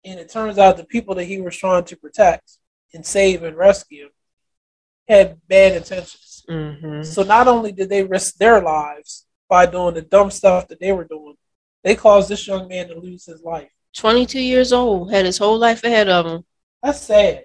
And 0.04 0.18
it 0.18 0.30
turns 0.30 0.58
out 0.58 0.76
the 0.76 0.84
people 0.84 1.14
that 1.16 1.24
he 1.24 1.40
was 1.40 1.56
trying 1.56 1.84
to 1.84 1.96
protect 1.96 2.58
and 2.92 3.04
save 3.04 3.42
and 3.42 3.56
rescue 3.56 4.08
had 5.08 5.38
bad 5.48 5.76
intentions. 5.76 6.44
mm-hmm. 6.48 7.02
So 7.02 7.22
not 7.22 7.48
only 7.48 7.72
did 7.72 7.88
they 7.88 8.04
risk 8.04 8.36
their 8.36 8.62
lives 8.62 9.26
by 9.48 9.66
doing 9.66 9.94
the 9.94 10.02
dumb 10.02 10.30
stuff 10.30 10.68
that 10.68 10.80
they 10.80 10.92
were 10.92 11.04
doing, 11.04 11.34
they 11.82 11.94
caused 11.94 12.30
this 12.30 12.46
young 12.46 12.68
man 12.68 12.88
to 12.88 12.98
lose 12.98 13.26
his 13.26 13.42
life. 13.42 13.68
22 13.94 14.40
years 14.40 14.72
old 14.72 15.12
had 15.12 15.26
his 15.26 15.38
whole 15.38 15.58
life 15.58 15.84
ahead 15.84 16.08
of 16.08 16.26
him 16.26 16.44
That's 16.82 17.00
sad. 17.00 17.44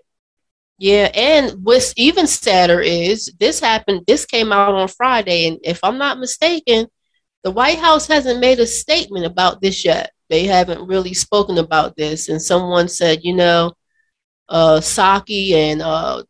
Yeah, 0.80 1.12
and 1.14 1.66
what's 1.66 1.94
even 1.98 2.26
sadder 2.26 2.80
is 2.80 3.34
this 3.38 3.60
happened, 3.60 4.06
this 4.08 4.26
came 4.26 4.54
out 4.54 4.74
on 4.74 4.88
Friday, 4.88 5.48
and 5.48 5.60
if 5.62 5.80
I'm 5.84 5.98
not 5.98 6.20
mistaken, 6.20 6.88
the 7.44 7.52
White 7.52 7.80
House 7.80 8.08
hasn't 8.08 8.40
made 8.40 8.60
a 8.60 8.66
statement 8.66 9.26
about 9.26 9.62
this 9.62 9.84
yet. 9.84 10.12
They 10.30 10.46
haven't 10.46 10.88
really 10.88 11.14
spoken 11.14 11.58
about 11.58 11.98
this. 11.98 12.30
And 12.30 12.42
someone 12.42 12.88
said, 12.88 13.24
you 13.24 13.36
know, 13.36 13.74
uh, 14.48 14.80
Psaki 14.80 15.52
and 15.52 15.82
uh, 15.82 16.24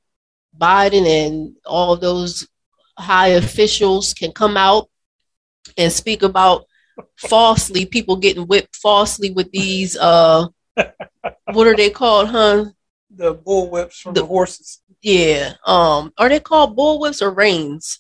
Biden 0.58 1.06
and 1.08 1.56
all 1.66 1.96
those 1.96 2.48
high 2.98 3.30
officials 3.30 4.16
can 4.16 4.32
come 4.32 4.58
out 4.58 4.90
and 5.78 5.92
speak 5.92 6.24
about 6.24 6.66
falsely 7.18 7.86
people 7.86 8.16
getting 8.16 8.48
whipped 8.48 8.76
falsely 8.76 9.32
with 9.32 9.50
these 9.52 9.96
uh 9.96 10.46
what 11.54 11.68
are 11.68 11.76
they 11.76 11.90
called, 11.90 12.28
huh? 12.28 12.66
The 13.20 13.34
bull 13.34 13.70
whips 13.70 14.00
from 14.00 14.14
The- 14.14 14.22
the 14.22 14.28
horses. 14.28 14.82
Yeah. 15.02 15.54
Um, 15.66 16.14
are 16.18 16.30
they 16.30 16.40
called 16.40 16.78
bullwhips 16.78 17.22
or 17.22 17.32
reins? 17.32 18.00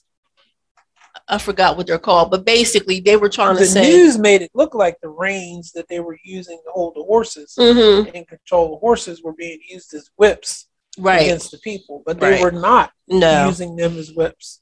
I 1.28 1.38
forgot 1.38 1.76
what 1.76 1.88
they're 1.88 2.00
called, 2.00 2.32
but 2.32 2.46
basically 2.46 3.02
they 3.02 3.18
were 3.18 3.28
trying 3.30 3.58
to 3.58 3.66
say 3.66 3.82
The 3.92 3.98
news 3.98 4.18
made 4.18 4.42
it 4.42 4.52
look 4.56 4.74
like 4.74 4.98
the 5.02 5.10
reins 5.10 5.74
that 5.74 5.88
they 5.90 6.00
were 6.00 6.18
using 6.24 6.58
to 6.66 6.72
hold 6.72 6.96
the 6.96 7.04
horses 7.04 7.54
Mhm, 7.60 8.12
and 8.16 8.28
control 8.28 8.72
the 8.72 8.78
horses 8.78 9.22
were 9.22 9.34
being 9.34 9.60
used 9.70 9.94
as 9.94 10.10
whips 10.16 10.68
right. 10.98 11.24
against 11.24 11.52
the 11.52 11.58
people, 11.60 12.02
but 12.06 12.20
they 12.20 12.32
Right. 12.32 12.42
were 12.42 12.52
not 12.52 12.92
No, 13.08 13.48
using 13.48 13.76
them 13.76 13.98
as 14.00 14.12
whips. 14.14 14.62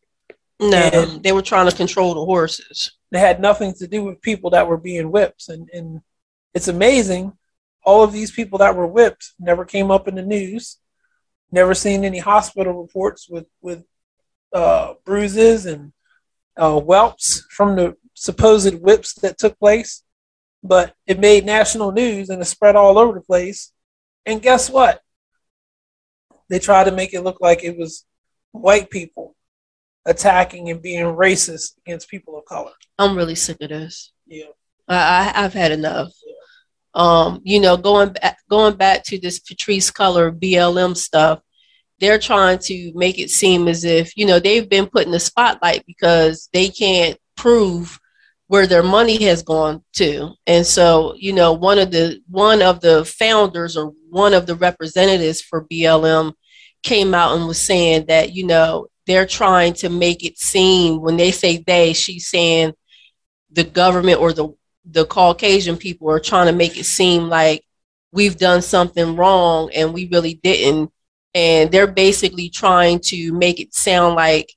no. 0.59 0.75
and- 0.77 1.23
They 1.23 1.31
were 1.33 1.43
trying 1.43 1.69
to 1.69 1.75
control 1.75 2.15
the 2.15 2.25
horses. 2.25 2.91
They 3.11 3.19
had 3.19 3.39
nothing 3.39 3.73
to 3.75 3.87
do 3.87 4.03
with 4.03 4.21
people 4.21 4.49
that 4.49 4.67
were 4.67 4.77
being 4.77 5.11
whips, 5.11 5.49
and, 5.49 5.69
and 5.71 6.01
it's 6.55 6.67
amazing. 6.67 7.37
All 7.87 8.03
of 8.03 8.11
these 8.11 8.31
people 8.31 8.59
that 8.59 8.75
were 8.75 8.85
whipped 8.85 9.31
never 9.39 9.63
came 9.63 9.91
up 9.91 10.09
in 10.09 10.15
the 10.15 10.21
news. 10.21 10.77
Never 11.53 11.73
seen 11.73 12.03
any 12.03 12.19
hospital 12.19 12.73
reports 12.73 13.29
with 13.29 13.45
with 13.61 13.85
uh, 14.51 14.95
bruises 15.05 15.65
and 15.65 15.93
uh, 16.57 16.81
whelps 16.81 17.45
from 17.49 17.77
the 17.77 17.95
supposed 18.13 18.75
whips 18.81 19.13
that 19.21 19.37
took 19.37 19.57
place. 19.57 20.03
But 20.61 20.95
it 21.05 21.17
made 21.17 21.45
national 21.45 21.93
news 21.93 22.27
and 22.29 22.41
it 22.41 22.45
spread 22.45 22.75
all 22.75 22.99
over 22.99 23.13
the 23.13 23.21
place. 23.21 23.71
And 24.25 24.41
guess 24.41 24.69
what? 24.69 25.01
They 26.49 26.59
tried 26.59 26.85
to 26.85 26.91
make 26.91 27.13
it 27.13 27.21
look 27.21 27.39
like 27.39 27.63
it 27.63 27.77
was 27.77 28.05
white 28.51 28.89
people 28.89 29.37
attacking 30.05 30.69
and 30.69 30.81
being 30.81 31.05
racist 31.05 31.77
against 31.85 32.09
people 32.09 32.37
of 32.37 32.43
color. 32.43 32.73
I'm 32.99 33.15
really 33.15 33.35
sick 33.35 33.57
of 33.61 33.69
this. 33.69 34.11
Yeah. 34.25 34.51
I, 34.89 35.31
I 35.35 35.41
have 35.41 35.53
had 35.53 35.71
enough. 35.71 36.11
Um, 36.97 37.41
you 37.43 37.59
know, 37.59 37.77
going 37.77 38.09
back 38.09 38.39
going 38.49 38.75
back 38.75 39.03
to 39.05 39.19
this 39.19 39.39
Patrisse 39.39 39.93
Color 39.93 40.31
BLM 40.31 40.97
stuff, 40.97 41.41
they're 41.99 42.19
trying 42.19 42.57
to 42.59 42.91
make 42.95 43.19
it 43.19 43.29
seem 43.29 43.67
as 43.67 43.83
if, 43.83 44.17
you 44.17 44.25
know, 44.25 44.39
they've 44.39 44.67
been 44.67 44.87
put 44.87 45.05
in 45.05 45.11
the 45.11 45.19
spotlight 45.19 45.85
because 45.85 46.49
they 46.53 46.69
can't 46.69 47.17
prove 47.35 47.99
where 48.47 48.65
their 48.65 48.81
money 48.81 49.21
has 49.23 49.43
gone 49.43 49.83
to. 49.93 50.31
And 50.47 50.65
so, 50.65 51.13
you 51.17 51.33
know, 51.33 51.53
one 51.53 51.77
of 51.77 51.91
the 51.91 52.19
one 52.29 52.63
of 52.63 52.81
the 52.81 53.05
founders 53.05 53.77
or 53.77 53.93
one 54.09 54.33
of 54.33 54.47
the 54.47 54.55
representatives 54.55 55.39
for 55.41 55.65
BLM 55.65 56.33
came 56.81 57.13
out 57.13 57.35
and 57.37 57.47
was 57.47 57.61
saying 57.61 58.05
that, 58.07 58.33
you 58.33 58.45
know, 58.45 58.87
they're 59.05 59.27
trying 59.27 59.73
to 59.73 59.89
make 59.89 60.23
it 60.23 60.39
seem 60.39 61.01
when 61.01 61.17
they 61.17 61.31
say 61.31 61.63
they, 61.65 61.93
she's 61.93 62.27
saying 62.27 62.73
the 63.51 63.63
government 63.63 64.19
or 64.19 64.33
the 64.33 64.53
the 64.89 65.05
Caucasian 65.05 65.77
people 65.77 66.09
are 66.09 66.19
trying 66.19 66.47
to 66.47 66.53
make 66.53 66.77
it 66.77 66.85
seem 66.85 67.29
like 67.29 67.63
we've 68.11 68.37
done 68.37 68.61
something 68.61 69.15
wrong 69.15 69.69
and 69.73 69.93
we 69.93 70.07
really 70.11 70.35
didn't. 70.35 70.91
And 71.33 71.71
they're 71.71 71.87
basically 71.87 72.49
trying 72.49 72.99
to 73.05 73.31
make 73.33 73.59
it 73.59 73.73
sound 73.73 74.15
like 74.15 74.51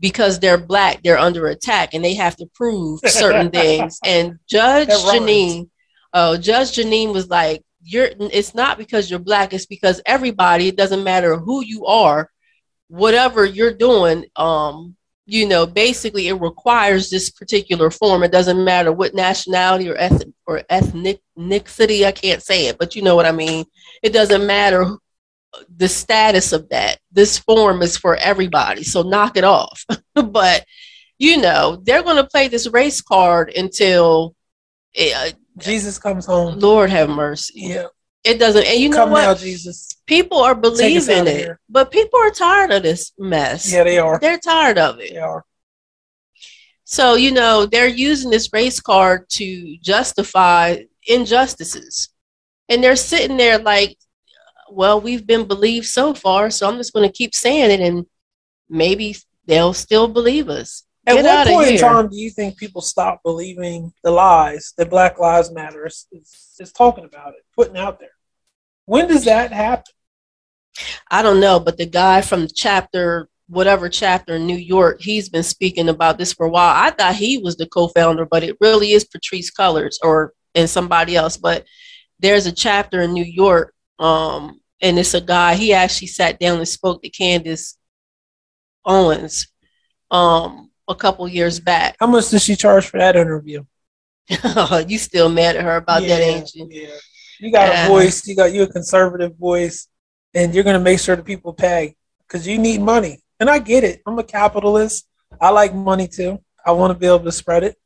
because 0.00 0.40
they're 0.40 0.58
black, 0.58 1.02
they're 1.02 1.18
under 1.18 1.46
attack 1.46 1.94
and 1.94 2.04
they 2.04 2.14
have 2.14 2.36
to 2.36 2.46
prove 2.54 3.00
certain 3.06 3.50
things. 3.52 3.98
And 4.04 4.38
Judge 4.48 4.88
Jeanine, 4.88 5.70
oh, 6.12 6.36
Judge 6.36 6.72
Jeanine 6.72 7.12
was 7.12 7.28
like, 7.28 7.62
you're 7.84 8.10
it's 8.18 8.54
not 8.54 8.78
because 8.78 9.10
you're 9.10 9.18
black, 9.18 9.52
it's 9.52 9.66
because 9.66 10.00
everybody, 10.06 10.68
it 10.68 10.76
doesn't 10.76 11.02
matter 11.02 11.36
who 11.36 11.64
you 11.64 11.86
are, 11.86 12.30
whatever 12.88 13.44
you're 13.44 13.72
doing, 13.72 14.26
um, 14.36 14.96
you 15.26 15.46
know, 15.46 15.66
basically 15.66 16.28
it 16.28 16.40
requires 16.40 17.10
this 17.10 17.30
particular 17.30 17.90
form. 17.90 18.22
It 18.22 18.32
doesn't 18.32 18.64
matter 18.64 18.92
what 18.92 19.14
nationality 19.14 19.88
or 19.88 19.96
ethnic 19.96 20.28
or 20.46 20.62
ethnicity, 20.70 22.04
I 22.04 22.12
can't 22.12 22.42
say 22.42 22.66
it, 22.66 22.78
but 22.78 22.96
you 22.96 23.02
know 23.02 23.14
what 23.14 23.26
I 23.26 23.32
mean. 23.32 23.64
It 24.02 24.12
doesn't 24.12 24.46
matter 24.46 24.96
the 25.76 25.88
status 25.88 26.52
of 26.52 26.68
that. 26.70 26.98
This 27.12 27.38
form 27.38 27.82
is 27.82 27.96
for 27.96 28.16
everybody, 28.16 28.82
so 28.82 29.02
knock 29.02 29.36
it 29.36 29.44
off. 29.44 29.84
but 30.14 30.64
you 31.18 31.36
know, 31.36 31.80
they're 31.84 32.02
going 32.02 32.16
to 32.16 32.24
play 32.24 32.48
this 32.48 32.66
race 32.66 33.00
card 33.00 33.52
until 33.56 34.34
uh, 34.98 35.30
Jesus 35.56 35.98
comes 35.98 36.26
home. 36.26 36.58
Lord 36.58 36.90
have 36.90 37.08
mercy. 37.08 37.52
Yeah. 37.56 37.86
It 38.24 38.38
doesn't, 38.38 38.64
and 38.64 38.78
you 38.78 38.88
know 38.88 38.96
Come 38.96 39.10
what? 39.10 39.22
now, 39.22 39.34
Jesus. 39.34 39.96
People 40.06 40.38
are 40.38 40.54
believing 40.54 41.26
it, 41.26 41.36
here. 41.36 41.60
but 41.68 41.90
people 41.90 42.20
are 42.20 42.30
tired 42.30 42.70
of 42.70 42.82
this 42.82 43.12
mess. 43.18 43.72
Yeah, 43.72 43.82
they 43.84 43.98
are. 43.98 44.18
They're 44.20 44.38
tired 44.38 44.78
of 44.78 45.00
it. 45.00 45.10
They 45.12 45.18
are. 45.18 45.44
So, 46.84 47.14
you 47.14 47.32
know, 47.32 47.66
they're 47.66 47.86
using 47.88 48.30
this 48.30 48.52
race 48.52 48.78
card 48.78 49.28
to 49.30 49.76
justify 49.78 50.82
injustices. 51.06 52.10
And 52.68 52.84
they're 52.84 52.96
sitting 52.96 53.36
there 53.36 53.58
like, 53.58 53.96
well, 54.70 55.00
we've 55.00 55.26
been 55.26 55.46
believed 55.46 55.86
so 55.86 56.14
far, 56.14 56.50
so 56.50 56.68
I'm 56.68 56.76
just 56.76 56.92
going 56.92 57.08
to 57.08 57.12
keep 57.12 57.34
saying 57.34 57.70
it 57.70 57.80
and 57.80 58.06
maybe 58.68 59.16
they'll 59.46 59.74
still 59.74 60.06
believe 60.08 60.48
us. 60.48 60.84
At 61.06 61.14
Get 61.14 61.24
what 61.24 61.48
point 61.48 61.70
in 61.70 61.78
time 61.78 62.08
do 62.08 62.16
you 62.16 62.30
think 62.30 62.56
people 62.56 62.80
stop 62.80 63.22
believing 63.24 63.92
the 64.04 64.10
lies 64.10 64.72
that 64.78 64.88
Black 64.88 65.18
Lives 65.18 65.50
Matter 65.50 65.86
is, 65.86 66.06
is, 66.12 66.56
is 66.60 66.72
talking 66.72 67.04
about 67.04 67.30
it, 67.30 67.44
putting 67.56 67.76
out 67.76 67.98
there? 67.98 68.11
When 68.86 69.08
does 69.08 69.24
that 69.24 69.52
happen? 69.52 69.84
I 71.10 71.22
don't 71.22 71.40
know, 71.40 71.60
but 71.60 71.76
the 71.76 71.86
guy 71.86 72.22
from 72.22 72.48
chapter, 72.54 73.28
whatever 73.48 73.88
chapter 73.88 74.36
in 74.36 74.46
New 74.46 74.56
York, 74.56 75.00
he's 75.00 75.28
been 75.28 75.42
speaking 75.42 75.88
about 75.88 76.18
this 76.18 76.32
for 76.32 76.46
a 76.46 76.50
while. 76.50 76.74
I 76.74 76.90
thought 76.90 77.14
he 77.14 77.38
was 77.38 77.56
the 77.56 77.66
co-founder, 77.66 78.26
but 78.26 78.42
it 78.42 78.56
really 78.60 78.92
is 78.92 79.04
Patrisse 79.04 79.52
Cullors 79.52 79.96
or 80.02 80.32
and 80.54 80.68
somebody 80.68 81.16
else. 81.16 81.36
But 81.36 81.64
there's 82.18 82.46
a 82.46 82.52
chapter 82.52 83.02
in 83.02 83.12
New 83.12 83.24
York, 83.24 83.74
um, 83.98 84.60
and 84.80 84.98
it's 84.98 85.14
a 85.14 85.20
guy. 85.20 85.54
He 85.54 85.72
actually 85.72 86.08
sat 86.08 86.38
down 86.38 86.58
and 86.58 86.68
spoke 86.68 87.02
to 87.02 87.10
Candace 87.10 87.76
Owens, 88.84 89.48
um, 90.10 90.70
a 90.88 90.94
couple 90.94 91.26
years 91.28 91.60
back. 91.60 91.96
How 92.00 92.06
much 92.06 92.30
did 92.30 92.42
she 92.42 92.56
charge 92.56 92.86
for 92.86 92.98
that 92.98 93.16
interview? 93.16 93.64
you 94.88 94.98
still 94.98 95.28
mad 95.28 95.56
at 95.56 95.64
her 95.64 95.76
about 95.76 96.02
that, 96.02 96.20
ain't 96.20 96.54
you? 96.54 96.68
Yeah. 96.70 96.88
You 97.42 97.50
got 97.50 97.68
Yeah. 97.68 97.86
a 97.86 97.88
voice. 97.88 98.24
You 98.24 98.36
got 98.36 98.52
you 98.52 98.62
a 98.62 98.68
conservative 98.68 99.34
voice, 99.36 99.88
and 100.32 100.54
you're 100.54 100.62
gonna 100.62 100.78
make 100.78 101.00
sure 101.00 101.16
the 101.16 101.24
people 101.24 101.52
pay 101.52 101.96
because 102.20 102.46
you 102.46 102.56
need 102.56 102.80
money. 102.80 103.20
And 103.40 103.50
I 103.50 103.58
get 103.58 103.82
it. 103.82 104.00
I'm 104.06 104.16
a 104.16 104.22
capitalist. 104.22 105.08
I 105.40 105.50
like 105.50 105.74
money 105.74 106.06
too. 106.06 106.40
I 106.64 106.70
want 106.70 106.92
to 106.92 106.98
be 106.98 107.08
able 107.08 107.24
to 107.24 107.32
spread 107.32 107.64
it. 107.64 107.76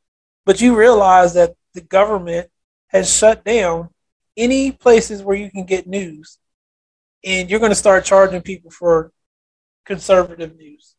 But 0.45 0.61
you 0.61 0.75
realize 0.75 1.33
that 1.33 1.55
the 1.73 1.81
government 1.81 2.51
has 2.89 3.11
shut 3.11 3.43
down 3.43 3.89
any 4.37 4.71
places 4.71 5.23
where 5.23 5.35
you 5.35 5.49
can 5.49 5.65
get 5.65 5.87
news, 5.87 6.37
and 7.23 7.49
you're 7.49 7.59
gonna 7.59 7.73
start 7.73 8.05
charging 8.05 8.43
people 8.43 8.69
for 8.69 9.11
conservative 9.85 10.55
news. 10.55 10.93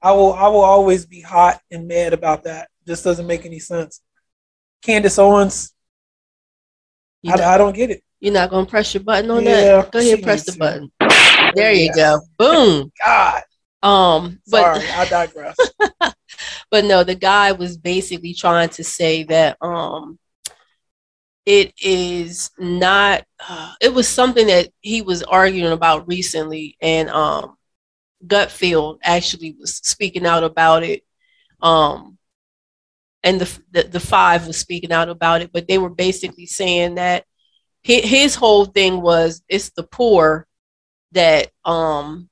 I 0.00 0.12
will. 0.12 0.32
I 0.32 0.48
will 0.48 0.64
always 0.64 1.04
be 1.04 1.20
hot 1.20 1.60
and 1.70 1.86
mad 1.86 2.14
about 2.14 2.44
that. 2.44 2.70
This 2.86 3.02
doesn't 3.02 3.26
make 3.26 3.44
any 3.44 3.58
sense. 3.58 4.00
Candace 4.80 5.18
Owens, 5.18 5.73
I, 7.26 7.54
I 7.54 7.58
don't 7.58 7.74
get 7.74 7.90
it. 7.90 8.02
You're 8.20 8.32
not 8.32 8.50
gonna 8.50 8.66
press 8.66 8.94
your 8.94 9.02
button 9.02 9.30
on 9.30 9.44
Yeah, 9.44 9.82
that? 9.82 9.92
Go 9.92 9.98
ahead, 9.98 10.22
press 10.22 10.44
the 10.44 10.52
to. 10.52 10.58
button. 10.58 10.92
There 11.54 11.72
you 11.72 11.92
go. 11.92 12.20
Boom. 12.38 12.90
God, 13.04 13.42
Um, 13.82 14.40
but 14.50 14.76
sorry, 14.76 14.88
I 14.88 15.04
digress. 15.04 15.56
but 16.70 16.84
no, 16.84 17.04
the 17.04 17.14
guy 17.14 17.52
was 17.52 17.76
basically 17.76 18.34
trying 18.34 18.70
to 18.70 18.84
say 18.84 19.24
that 19.24 19.58
um 19.60 20.18
it 21.46 21.74
is 21.82 22.50
not 22.58 23.24
uh, 23.46 23.72
it 23.80 23.92
was 23.92 24.08
something 24.08 24.46
that 24.46 24.70
he 24.80 25.02
was 25.02 25.22
arguing 25.22 25.72
about 25.72 26.08
recently 26.08 26.76
and 26.80 27.10
um 27.10 27.56
Gutfeld 28.26 28.98
actually 29.02 29.54
was 29.60 29.76
speaking 29.76 30.24
out 30.24 30.44
about 30.44 30.82
it 30.82 31.02
um 31.60 32.16
and 33.24 33.40
the, 33.40 33.58
the 33.72 33.82
the 33.88 34.00
five 34.00 34.46
was 34.46 34.56
speaking 34.56 34.92
out 34.92 35.08
about 35.08 35.42
it 35.42 35.50
but 35.52 35.66
they 35.66 35.78
were 35.78 35.90
basically 35.90 36.46
saying 36.46 36.94
that 36.94 37.24
his, 37.82 38.04
his 38.04 38.34
whole 38.36 38.64
thing 38.64 39.02
was 39.02 39.42
it's 39.48 39.70
the 39.70 39.82
poor 39.82 40.46
that 41.12 41.50
um 41.64 42.28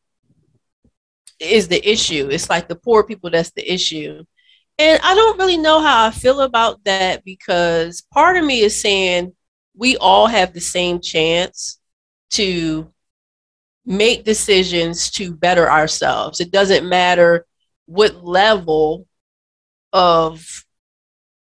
is 1.42 1.68
the 1.68 1.88
issue. 1.88 2.28
It's 2.31 2.48
like 2.48 2.68
the 2.68 2.76
poor 2.76 3.05
people 3.05 3.31
that's 3.31 3.50
the 3.50 3.70
issue. 3.70 4.24
And 4.78 5.00
I 5.02 5.14
don't 5.14 5.38
really 5.38 5.59
know 5.59 5.81
how 5.81 6.07
I 6.07 6.11
feel 6.11 6.40
about 6.40 6.83
that 6.85 7.24
because 7.24 8.02
part 8.12 8.37
of 8.37 8.44
me 8.44 8.61
is 8.61 8.81
saying 8.81 9.35
we 9.76 9.96
all 9.98 10.26
have 10.26 10.52
the 10.52 10.61
same 10.61 11.00
chance 11.00 11.78
to 12.31 12.90
make 13.85 14.24
decisions 14.24 15.11
to 15.11 15.35
better 15.35 15.70
ourselves. 15.70 16.40
It 16.40 16.52
doesn't 16.52 16.88
matter 16.88 17.46
what 17.87 18.24
level 18.24 19.07
of, 19.92 20.64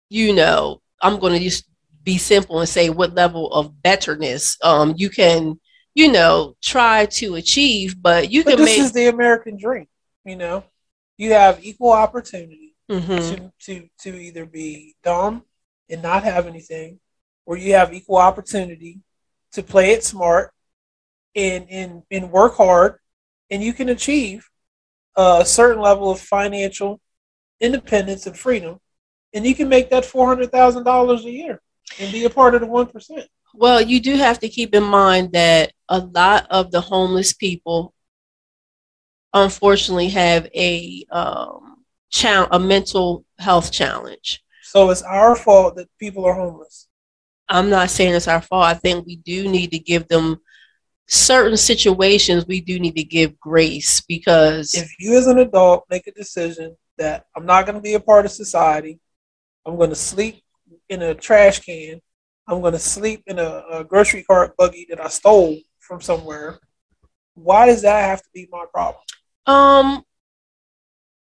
you 0.10 0.34
know, 0.34 0.82
I'm 1.02 1.20
going 1.20 1.34
to 1.34 1.40
just 1.40 1.66
be 2.04 2.18
simple 2.18 2.60
and 2.60 2.70
say 2.70 2.90
what 2.90 3.16
level 3.16 3.52
of 3.54 3.82
betterness 3.82 4.58
um, 4.64 4.94
you 4.98 5.10
can, 5.10 5.60
you 5.94 6.12
know, 6.12 6.56
try 6.62 7.06
to 7.08 7.36
achieve, 7.36 8.02
but 8.02 8.32
you 8.32 8.44
But 8.44 8.58
can 8.58 8.66
this 8.66 8.78
make. 8.78 8.80
is 8.86 8.92
the 8.94 9.08
American 9.08 9.58
dream. 9.58 9.88
You 10.24 10.36
know, 10.36 10.64
you 11.18 11.34
have 11.34 11.64
equal 11.64 11.92
opportunity 11.92 12.76
Mhm. 12.90 13.30
to, 13.30 13.52
to 13.66 13.90
to 14.02 14.16
either 14.22 14.46
be 14.46 14.96
dumb 15.04 15.44
and 15.90 16.02
not 16.02 16.24
have 16.24 16.48
anything, 16.48 17.00
or 17.46 17.58
you 17.58 17.74
have 17.74 17.94
equal 17.94 18.18
opportunity 18.18 19.00
to 19.54 19.64
play 19.64 19.92
it 19.92 20.04
smart 20.04 20.54
and 21.36 21.68
and 21.70 22.04
and 22.12 22.32
work 22.32 22.56
hard, 22.56 23.00
and 23.50 23.64
you 23.64 23.74
can 23.74 23.90
achieve 23.90 24.50
a 25.16 25.46
certain 25.46 25.82
level 25.82 26.12
of 26.12 26.20
financial 26.20 27.00
independence 27.60 28.28
and 28.28 28.38
freedom, 28.38 28.80
and 29.36 29.46
you 29.46 29.54
can 29.54 29.70
make 29.70 29.90
that 29.92 30.06
four 30.06 30.26
hundred 30.26 30.52
thousand 30.52 30.84
dollars 30.84 31.26
a 31.26 31.30
year 31.30 31.62
and 32.00 32.12
be 32.12 32.26
a 32.26 32.30
part 32.30 32.56
of 32.56 32.62
the 32.62 32.68
one 32.68 32.88
percent. 32.88 33.28
Well, 33.54 33.82
you 33.82 34.00
do 34.00 34.16
have 34.16 34.40
to 34.40 34.50
keep 34.50 34.74
in 34.74 34.84
mind 34.84 35.34
that 35.34 35.72
a 35.88 36.00
lot 36.00 36.48
of 36.50 36.72
the 36.72 36.82
homeless 36.82 37.34
people, 37.34 37.94
unfortunately, 39.34 40.10
have 40.10 40.48
a 40.56 41.06
um, 41.12 41.84
chal- 42.10 42.48
a 42.52 42.60
mental 42.60 43.26
health 43.38 43.72
challenge. 43.72 44.42
So 44.64 44.90
it's 44.90 45.04
our 45.04 45.36
fault 45.36 45.76
that 45.76 45.90
people 46.00 46.26
are 46.26 46.34
homeless. 46.34 46.88
I'm 47.48 47.70
not 47.70 47.92
saying 47.92 48.16
it's 48.16 48.28
our 48.28 48.42
fault. 48.42 48.66
I 48.66 48.74
think 48.74 49.06
we 49.06 49.18
do 49.18 49.48
need 49.48 49.72
to 49.72 49.80
give 49.80 50.08
them 50.08 50.42
certain 51.08 51.58
situations. 51.58 52.48
We 52.48 52.62
do 52.62 52.80
need 52.80 52.96
to 52.96 53.04
give 53.04 53.40
grace 53.40 54.02
because 54.02 54.74
if 54.74 54.90
you, 55.00 55.18
as 55.18 55.28
an 55.28 55.38
adult, 55.40 55.86
make 55.90 56.08
a 56.08 56.12
decision 56.12 56.76
that 56.98 57.26
I'm 57.36 57.46
not 57.46 57.66
going 57.66 57.76
to 57.76 57.82
be 57.82 57.94
a 57.94 58.00
part 58.00 58.26
of 58.26 58.32
society, 58.32 59.00
I'm 59.66 59.78
going 59.78 59.90
to 59.90 59.96
sleep 59.96 60.44
in 60.90 61.02
a 61.02 61.14
trash 61.14 61.60
can, 61.60 62.02
I'm 62.48 62.62
going 62.62 62.74
to 62.74 62.80
sleep 62.80 63.24
in 63.28 63.40
a, 63.40 63.64
a 63.72 63.84
grocery 63.84 64.24
cart 64.24 64.56
buggy 64.58 64.86
that 64.90 65.04
I 65.04 65.08
stole 65.08 65.58
from 65.80 66.02
somewhere. 66.02 66.60
Why 67.34 67.66
does 67.66 67.82
that 67.82 68.08
have 68.08 68.22
to 68.22 68.30
be 68.34 68.48
my 68.52 68.66
problem? 68.72 69.02
Um, 69.48 70.04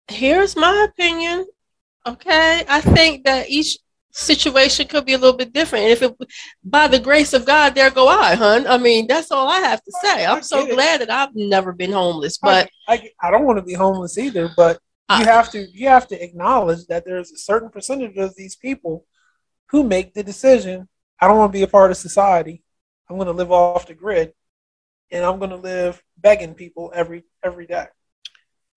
here's 0.08 0.56
my 0.56 0.86
opinion. 0.88 1.46
Okay, 2.06 2.64
I 2.68 2.80
think 2.80 3.24
that 3.24 3.50
each 3.50 3.76
situation 4.12 4.86
could 4.86 5.04
be 5.04 5.12
a 5.12 5.18
little 5.18 5.36
bit 5.36 5.52
different. 5.52 5.84
And 5.84 5.92
if 5.92 6.02
it, 6.02 6.16
by 6.64 6.88
the 6.88 6.98
grace 6.98 7.32
of 7.32 7.44
God, 7.44 7.74
there 7.74 7.90
go 7.90 8.08
I, 8.08 8.34
hun. 8.34 8.66
I 8.66 8.78
mean, 8.78 9.06
that's 9.06 9.30
all 9.30 9.48
I 9.48 9.60
have 9.60 9.82
to 9.82 9.92
say. 10.02 10.24
I'm 10.24 10.42
so 10.42 10.66
glad 10.66 11.00
that 11.00 11.10
I've 11.10 11.34
never 11.34 11.72
been 11.72 11.92
homeless, 11.92 12.38
but 12.38 12.70
I, 12.88 12.94
I, 12.94 13.10
I 13.28 13.30
don't 13.30 13.44
want 13.44 13.58
to 13.58 13.64
be 13.64 13.74
homeless 13.74 14.16
either. 14.16 14.50
But 14.56 14.78
you 15.18 15.24
have 15.24 15.50
to 15.50 15.66
you 15.72 15.88
have 15.88 16.06
to 16.08 16.22
acknowledge 16.22 16.86
that 16.86 17.04
there's 17.04 17.32
a 17.32 17.38
certain 17.38 17.70
percentage 17.70 18.16
of 18.16 18.34
these 18.36 18.56
people 18.56 19.06
who 19.70 19.84
make 19.84 20.14
the 20.14 20.22
decision. 20.22 20.88
I 21.20 21.28
don't 21.28 21.38
want 21.38 21.52
to 21.52 21.58
be 21.58 21.62
a 21.62 21.68
part 21.68 21.90
of 21.90 21.96
society. 21.96 22.62
I'm 23.08 23.16
going 23.16 23.26
to 23.26 23.32
live 23.32 23.50
off 23.50 23.86
the 23.86 23.94
grid, 23.94 24.32
and 25.10 25.24
I'm 25.24 25.38
going 25.38 25.50
to 25.50 25.56
live 25.56 26.02
begging 26.16 26.54
people 26.54 26.92
every 26.94 27.24
every 27.42 27.66
day. 27.66 27.86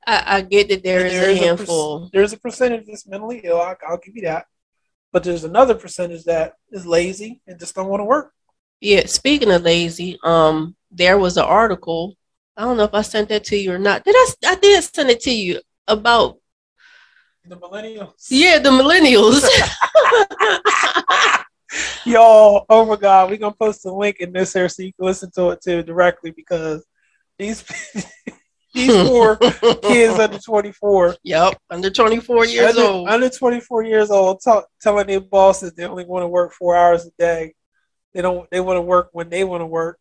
I, 0.05 0.23
I 0.25 0.41
get 0.41 0.69
that 0.69 0.83
there 0.83 1.05
is 1.05 1.13
a 1.13 1.35
handful. 1.35 2.05
A, 2.05 2.09
there's 2.11 2.33
a 2.33 2.37
percentage 2.37 2.87
that's 2.87 3.07
mentally 3.07 3.41
ill. 3.43 3.61
I, 3.61 3.75
I'll 3.87 3.97
give 3.97 4.15
you 4.15 4.23
that. 4.23 4.47
But 5.11 5.23
there's 5.23 5.43
another 5.43 5.75
percentage 5.75 6.23
that 6.25 6.55
is 6.71 6.85
lazy 6.85 7.41
and 7.47 7.59
just 7.59 7.75
don't 7.75 7.87
want 7.87 8.01
to 8.01 8.05
work. 8.05 8.33
Yeah. 8.81 9.05
Speaking 9.05 9.51
of 9.51 9.61
lazy, 9.61 10.17
um, 10.23 10.75
there 10.91 11.17
was 11.17 11.37
an 11.37 11.45
article. 11.45 12.17
I 12.57 12.63
don't 12.63 12.77
know 12.77 12.83
if 12.83 12.93
I 12.93 13.03
sent 13.03 13.29
that 13.29 13.45
to 13.45 13.55
you 13.55 13.73
or 13.73 13.79
not. 13.79 14.03
Did 14.03 14.15
I? 14.15 14.33
I 14.47 14.55
did 14.55 14.83
send 14.83 15.09
it 15.09 15.21
to 15.21 15.31
you 15.31 15.61
about 15.87 16.37
the 17.45 17.57
millennials. 17.57 18.27
Yeah, 18.29 18.59
the 18.59 18.69
millennials. 18.69 19.47
Y'all, 22.05 22.65
oh 22.69 22.85
my 22.85 22.95
God, 22.95 23.29
we're 23.29 23.37
gonna 23.37 23.55
post 23.55 23.85
a 23.85 23.91
link 23.91 24.17
in 24.19 24.31
this 24.31 24.53
here 24.53 24.69
so 24.69 24.83
you 24.83 24.93
can 24.93 25.05
listen 25.05 25.31
to 25.31 25.49
it 25.49 25.61
too 25.61 25.83
directly 25.83 26.31
because 26.31 26.85
these 27.37 27.63
these 28.73 28.95
four 29.07 29.37
kids 29.81 30.19
under 30.19 30.39
24. 30.39 31.17
Yep, 31.23 31.57
under 31.69 31.89
24 31.89 32.45
years 32.45 32.77
under, 32.77 32.81
old. 32.81 33.09
Under 33.09 33.29
24 33.29 33.83
years 33.83 34.11
old, 34.11 34.41
t- 34.41 34.59
telling 34.81 35.07
their 35.07 35.21
bosses 35.21 35.73
they 35.73 35.85
only 35.85 36.05
want 36.05 36.23
to 36.23 36.27
work 36.27 36.53
four 36.53 36.75
hours 36.75 37.05
a 37.05 37.11
day. 37.17 37.53
They 38.13 38.21
don't. 38.21 38.49
They 38.51 38.59
want 38.59 38.77
to 38.77 38.81
work 38.81 39.09
when 39.11 39.29
they 39.29 39.43
want 39.43 39.61
to 39.61 39.65
work. 39.65 39.99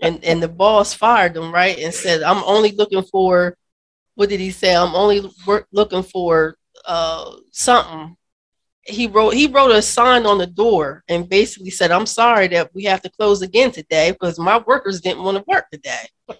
and 0.00 0.24
and 0.24 0.42
the 0.42 0.48
boss 0.48 0.94
fired 0.94 1.34
them 1.34 1.52
right 1.52 1.78
and 1.78 1.92
said, 1.92 2.22
"I'm 2.22 2.42
only 2.44 2.72
looking 2.72 3.02
for." 3.02 3.56
What 4.18 4.30
did 4.30 4.40
he 4.40 4.50
say? 4.50 4.74
I'm 4.74 4.96
only 4.96 5.30
work, 5.46 5.68
looking 5.70 6.02
for 6.02 6.56
uh, 6.84 7.36
something. 7.52 8.16
He 8.82 9.06
wrote 9.06 9.34
he 9.34 9.46
wrote 9.46 9.70
a 9.70 9.80
sign 9.80 10.26
on 10.26 10.38
the 10.38 10.46
door 10.48 11.04
and 11.08 11.28
basically 11.28 11.70
said, 11.70 11.92
"I'm 11.92 12.04
sorry 12.04 12.48
that 12.48 12.74
we 12.74 12.82
have 12.82 13.00
to 13.02 13.10
close 13.10 13.42
again 13.42 13.70
today 13.70 14.10
because 14.10 14.36
my 14.36 14.58
workers 14.58 15.00
didn't 15.00 15.22
want 15.22 15.36
to 15.36 15.44
work 15.46 15.66
today." 15.70 16.08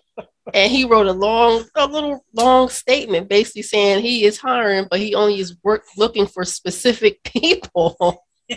and 0.54 0.72
he 0.72 0.86
wrote 0.86 1.06
a 1.06 1.12
long, 1.12 1.66
a 1.76 1.86
little 1.86 2.24
long 2.32 2.68
statement 2.68 3.28
basically 3.28 3.62
saying 3.62 4.02
he 4.02 4.24
is 4.24 4.38
hiring, 4.38 4.88
but 4.90 4.98
he 4.98 5.14
only 5.14 5.38
is 5.38 5.56
work 5.62 5.84
looking 5.96 6.26
for 6.26 6.44
specific 6.44 7.22
people. 7.32 8.26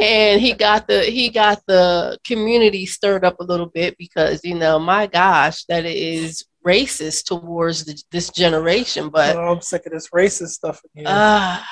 and 0.00 0.40
he 0.40 0.52
got 0.52 0.86
the 0.88 1.02
he 1.02 1.30
got 1.30 1.62
the 1.66 2.18
community 2.24 2.86
stirred 2.86 3.24
up 3.24 3.38
a 3.40 3.44
little 3.44 3.66
bit 3.66 3.96
because 3.98 4.44
you 4.44 4.54
know, 4.54 4.78
my 4.78 5.06
gosh, 5.06 5.64
that 5.64 5.84
it 5.84 5.96
is 5.96 6.44
racist 6.66 7.26
towards 7.26 7.84
the, 7.84 8.02
this 8.10 8.30
generation. 8.30 9.08
But 9.08 9.36
oh, 9.36 9.52
I'm 9.52 9.60
sick 9.60 9.86
of 9.86 9.92
this 9.92 10.10
racist 10.10 10.50
stuff 10.50 10.80
again. 10.94 11.06
Uh, 11.06 11.62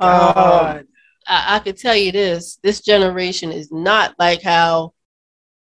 God. 0.00 0.78
Um, 0.78 0.88
I, 1.26 1.56
I 1.56 1.58
could 1.58 1.76
tell 1.76 1.96
you 1.96 2.12
this: 2.12 2.58
this 2.62 2.80
generation 2.80 3.52
is 3.52 3.70
not 3.70 4.14
like 4.18 4.42
how 4.42 4.94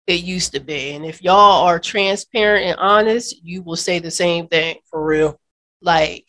it 0.06 0.22
used 0.22 0.52
to 0.52 0.60
be. 0.60 0.92
And 0.92 1.04
if 1.06 1.22
y'all 1.22 1.64
are 1.66 1.78
transparent 1.78 2.66
and 2.66 2.78
honest, 2.78 3.36
you 3.42 3.62
will 3.62 3.76
say 3.76 3.98
the 3.98 4.10
same 4.10 4.48
thing. 4.48 4.76
For 4.90 5.02
real. 5.02 5.40
Like 5.80 6.28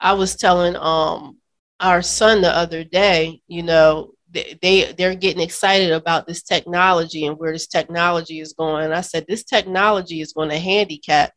I 0.00 0.14
was 0.14 0.36
telling 0.36 0.76
um 0.76 1.38
our 1.80 2.00
son 2.00 2.40
the 2.40 2.50
other 2.50 2.84
day, 2.84 3.42
you 3.46 3.62
know, 3.62 4.12
they, 4.36 4.58
they 4.60 4.92
they're 4.92 5.14
getting 5.14 5.42
excited 5.42 5.92
about 5.92 6.26
this 6.26 6.42
technology 6.42 7.26
and 7.26 7.38
where 7.38 7.52
this 7.52 7.66
technology 7.66 8.40
is 8.40 8.52
going. 8.52 8.92
I 8.92 9.00
said 9.00 9.24
this 9.26 9.44
technology 9.44 10.20
is 10.20 10.32
going 10.34 10.50
to 10.50 10.58
handicap 10.58 11.32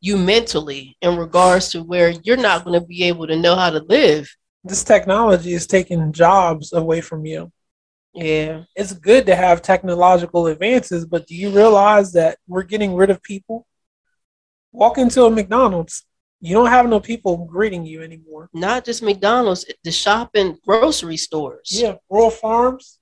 you 0.00 0.18
mentally 0.18 0.96
in 1.00 1.16
regards 1.16 1.70
to 1.70 1.82
where 1.82 2.10
you're 2.22 2.36
not 2.36 2.64
going 2.64 2.78
to 2.78 2.86
be 2.86 3.04
able 3.04 3.26
to 3.26 3.36
know 3.36 3.56
how 3.56 3.70
to 3.70 3.82
live. 3.88 4.28
This 4.62 4.84
technology 4.84 5.52
is 5.54 5.66
taking 5.66 6.12
jobs 6.12 6.72
away 6.72 7.00
from 7.00 7.24
you. 7.24 7.50
Yeah. 8.12 8.64
It's 8.76 8.92
good 8.92 9.26
to 9.26 9.34
have 9.34 9.62
technological 9.62 10.46
advances, 10.46 11.06
but 11.06 11.26
do 11.26 11.34
you 11.34 11.50
realize 11.50 12.12
that 12.12 12.38
we're 12.46 12.62
getting 12.62 12.94
rid 12.94 13.10
of 13.10 13.22
people? 13.22 13.66
Walk 14.72 14.98
into 14.98 15.24
a 15.24 15.30
McDonald's, 15.30 16.04
you 16.44 16.54
don't 16.54 16.68
have 16.68 16.86
no 16.86 17.00
people 17.00 17.46
greeting 17.46 17.86
you 17.86 18.02
anymore. 18.02 18.50
Not 18.52 18.84
just 18.84 19.02
McDonald's, 19.02 19.64
the 19.82 19.90
shopping 19.90 20.58
grocery 20.66 21.16
stores. 21.16 21.70
Yeah, 21.70 21.94
Royal 22.10 22.30
Farms. 22.30 22.98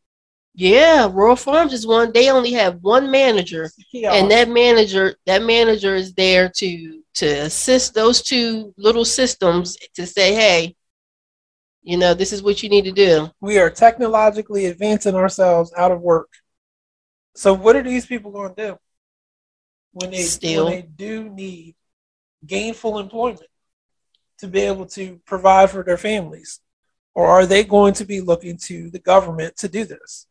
Yeah, 0.55 1.09
Royal 1.11 1.35
Farms 1.35 1.72
is 1.72 1.85
one. 1.85 2.12
They 2.12 2.31
only 2.31 2.52
have 2.52 2.78
one 2.83 3.11
manager, 3.11 3.70
yeah. 3.92 4.12
and 4.12 4.31
that 4.31 4.48
manager, 4.48 5.16
that 5.26 5.42
manager 5.42 5.96
is 5.96 6.14
there 6.14 6.50
to 6.57 7.02
to 7.14 7.26
assist 7.26 7.94
those 7.94 8.22
two 8.22 8.72
little 8.76 9.05
systems 9.05 9.76
to 9.94 10.07
say, 10.07 10.35
"Hey, 10.35 10.76
you 11.83 11.96
know, 11.96 12.14
this 12.14 12.33
is 12.33 12.44
what 12.44 12.62
you 12.62 12.68
need 12.68 12.85
to 12.85 12.92
do. 12.92 13.28
We 13.40 13.59
are 13.59 13.70
technologically 13.70 14.66
advancing 14.66 15.16
ourselves 15.16 15.72
out 15.76 15.90
of 15.90 16.00
work. 16.00 16.31
So 17.35 17.55
what 17.55 17.74
are 17.74 17.83
these 17.83 18.07
people 18.07 18.31
going 18.31 18.55
to 18.55 18.68
do 18.68 18.78
when 19.92 20.11
they 20.11 20.22
Still. 20.22 20.66
when 20.66 20.74
they 20.74 20.83
do 20.83 21.28
need 21.28 21.74
gainful 22.46 22.98
employment 22.98 23.46
to 24.38 24.48
be 24.48 24.61
able 24.61 24.87
to 24.87 25.20
provide 25.26 25.70
for 25.70 25.83
their 25.83 25.96
families? 25.96 26.61
Or 27.14 27.26
are 27.26 27.46
they 27.46 27.64
going 27.64 27.94
to 27.94 28.05
be 28.05 28.20
looking 28.20 28.57
to 28.64 28.90
the 28.90 28.98
government 28.98 29.57
to 29.59 29.68
do 29.68 29.85
this? 29.85 30.26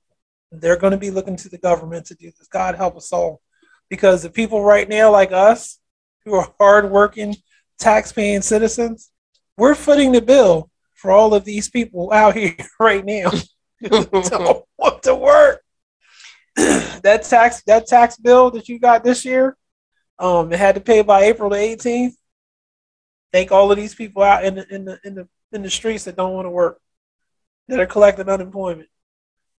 They're 0.52 0.78
going 0.78 0.92
to 0.92 0.98
be 0.98 1.12
looking 1.12 1.38
to 1.38 1.50
the 1.50 1.58
government 1.58 2.08
to 2.08 2.16
do 2.16 2.32
this. 2.38 2.48
God 2.48 2.76
help 2.76 2.98
us 2.98 3.14
all. 3.14 3.42
Because 3.90 4.24
the 4.24 4.30
people 4.30 4.64
right 4.64 4.88
now, 4.90 5.12
like 5.12 5.32
us, 5.32 5.80
who 6.26 6.34
are 6.36 6.54
hardworking, 6.60 7.36
tax-paying 7.80 8.42
citizens, 8.42 9.12
we're 9.58 9.76
footing 9.76 10.12
the 10.12 10.22
bill 10.22 10.70
for 10.94 11.12
all 11.12 11.34
of 11.34 11.46
these 11.46 11.70
people 11.70 12.12
out 12.12 12.36
here 12.38 12.56
right 12.80 13.06
now 13.06 13.32
don't 13.82 14.66
want 14.78 15.04
to 15.04 15.16
work. 15.16 15.64
that 16.56 17.24
tax 17.24 17.64
that 17.64 17.88
tax 17.88 18.18
bill 18.18 18.52
that 18.52 18.68
you 18.68 18.78
got 18.78 19.04
this 19.04 19.26
year, 19.26 19.58
um, 20.22 20.54
it 20.54 20.60
had 20.60 20.76
to 20.76 20.82
pay 20.82 21.02
by 21.02 21.24
April 21.24 21.50
the 21.50 21.58
18th. 21.58 22.14
Thank 23.34 23.52
all 23.52 23.72
of 23.72 23.78
these 23.78 23.96
people 23.96 24.22
out 24.22 24.46
in 24.46 24.56
the 24.56 24.74
in 24.74 24.86
the 24.86 25.00
in 25.04 25.16
the 25.16 25.28
in 25.52 25.64
the 25.64 25.70
streets 25.70 26.04
that 26.04 26.16
don't 26.16 26.34
want 26.34 26.46
to 26.46 26.52
work, 26.52 26.80
that 27.68 27.80
are 27.80 27.88
collecting 27.88 28.30
unemployment, 28.30 28.90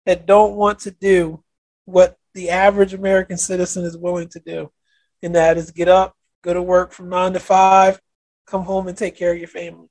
that 0.07 0.25
don't 0.27 0.55
want 0.55 0.81
to 0.81 0.91
do 0.93 1.43
what 1.85 2.17
the 2.35 2.51
average 2.51 2.95
American 2.95 3.37
citizen 3.37 3.85
is 3.85 3.97
willing 3.97 4.29
to 4.29 4.41
do, 4.41 4.71
and 5.23 5.35
that 5.35 5.57
is 5.57 5.73
get 5.73 5.89
up, 5.89 6.15
go 6.43 6.55
to 6.55 6.63
work 6.63 6.93
from 6.93 7.09
nine 7.09 7.33
to 7.33 7.41
five, 7.41 8.01
come 8.47 8.63
home 8.63 8.87
and 8.87 8.97
take 8.97 9.17
care 9.17 9.33
of 9.33 9.39
your 9.39 9.49
family. 9.49 9.89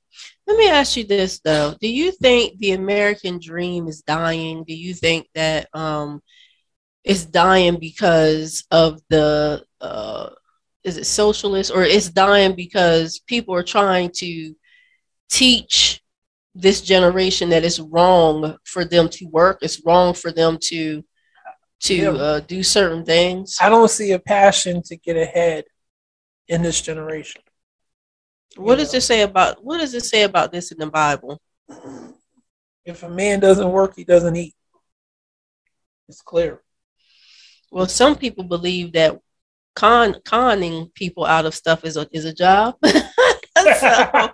Let 0.48 0.58
me 0.58 0.70
ask 0.70 0.96
you 0.96 1.04
this 1.04 1.40
though. 1.40 1.76
Do 1.82 1.88
you 1.90 2.12
think 2.12 2.60
the 2.60 2.72
American 2.72 3.40
dream 3.42 3.88
is 3.88 4.04
dying? 4.04 4.64
Do 4.64 4.74
you 4.74 4.94
think 4.94 5.28
that 5.36 5.68
um 5.74 6.22
it's 7.04 7.26
dying 7.26 7.78
because 7.78 8.64
of 8.72 9.02
the 9.10 9.66
uh 9.82 10.30
is 10.84 10.98
it 10.98 11.06
socialist 11.06 11.72
or 11.74 11.84
it's 11.84 12.10
dying 12.10 12.56
because 12.56 13.20
people 13.20 13.54
are 13.56 13.64
trying 13.64 14.12
to 14.16 14.56
teach 15.30 16.02
this 16.54 16.82
generation 16.82 17.50
that 17.50 17.64
it's 17.64 17.80
wrong 17.80 18.58
for 18.66 18.84
them 18.84 19.08
to 19.10 19.26
work, 19.26 19.60
it's 19.62 19.82
wrong 19.86 20.14
for 20.14 20.32
them 20.32 20.58
to 20.62 21.04
to 21.82 21.96
yeah. 21.96 22.10
uh, 22.12 22.40
do 22.42 22.62
certain 22.62 23.04
things. 23.04 23.58
I 23.60 23.70
don't 23.70 23.90
see 23.90 24.12
a 24.12 24.20
passion 24.20 24.84
to 24.84 24.96
get 24.98 25.18
ahead 25.18 25.64
in 26.48 26.62
this 26.62 26.80
generation. 26.80 27.42
What 28.56 28.78
does 28.78 28.94
know. 28.94 28.98
it 28.98 29.02
say 29.02 29.22
about 29.22 29.64
what 29.64 29.80
does 29.80 29.94
it 29.94 30.04
say 30.04 30.24
about 30.24 30.52
this 30.52 30.72
in 30.72 30.78
the 30.78 30.88
Bible? 30.88 31.42
If 32.86 33.04
a 33.04 33.10
man 33.10 33.40
doesn't 33.40 33.72
work, 33.72 33.94
he 33.96 34.04
doesn't 34.04 34.36
eat. 34.36 34.56
It's 36.10 36.22
clear. 36.22 36.62
Well, 37.72 37.88
some 37.88 38.18
people 38.18 38.44
believe 38.44 38.94
that 38.94 39.18
con 39.76 40.16
conning 40.26 40.92
people 40.96 41.26
out 41.26 41.46
of 41.46 41.56
stuff 41.56 41.86
is 41.86 41.98
a 41.98 42.08
is 42.12 42.26
a 42.26 42.34
job. 42.34 42.76
so, 42.86 44.30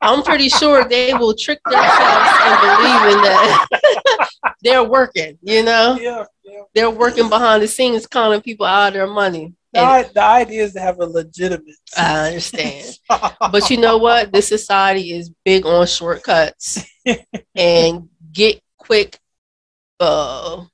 I'm 0.00 0.22
pretty 0.22 0.48
sure 0.48 0.88
they 0.88 1.12
will 1.14 1.34
trick 1.34 1.60
themselves 1.64 2.30
and 2.40 2.60
believe 2.60 3.02
in 3.02 3.08
believing 3.08 3.22
that 3.22 4.28
they're 4.62 4.84
working, 4.84 5.38
you 5.42 5.62
know? 5.62 5.98
Yeah, 6.00 6.24
yeah. 6.44 6.62
They're 6.74 6.90
working 6.90 7.28
behind 7.28 7.62
the 7.62 7.68
scenes, 7.68 8.06
conning 8.06 8.40
people 8.40 8.66
out 8.66 8.88
of 8.88 8.94
their 8.94 9.06
money. 9.06 9.54
The, 9.72 9.80
And 9.80 10.10
the 10.14 10.22
idea 10.22 10.64
is 10.64 10.72
to 10.74 10.80
have 10.80 10.98
a 11.00 11.06
legitimate. 11.06 11.76
I 11.96 12.28
understand. 12.28 12.98
But 13.08 13.68
you 13.70 13.76
know 13.76 13.98
what? 13.98 14.32
This 14.32 14.48
society 14.48 15.12
is 15.12 15.30
big 15.44 15.66
on 15.66 15.86
shortcuts 15.86 16.84
and 17.54 18.08
get 18.32 18.60
quick 18.78 19.18
uh 20.00 20.64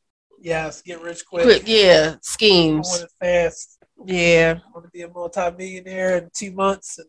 yes, 0.44 0.82
get 0.82 1.00
rich 1.00 1.24
quick. 1.26 1.44
quick 1.44 1.62
yeah, 1.66 2.16
schemes. 2.22 2.88
I 2.88 2.90
want 2.92 3.02
it 3.04 3.10
fast. 3.20 3.78
Yeah. 4.06 4.58
I 4.64 4.70
want 4.72 4.84
to 4.86 4.90
be 4.90 5.02
a 5.02 5.08
multimillionaire 5.08 6.18
in 6.18 6.30
two 6.34 6.52
months, 6.52 6.98
and 6.98 7.08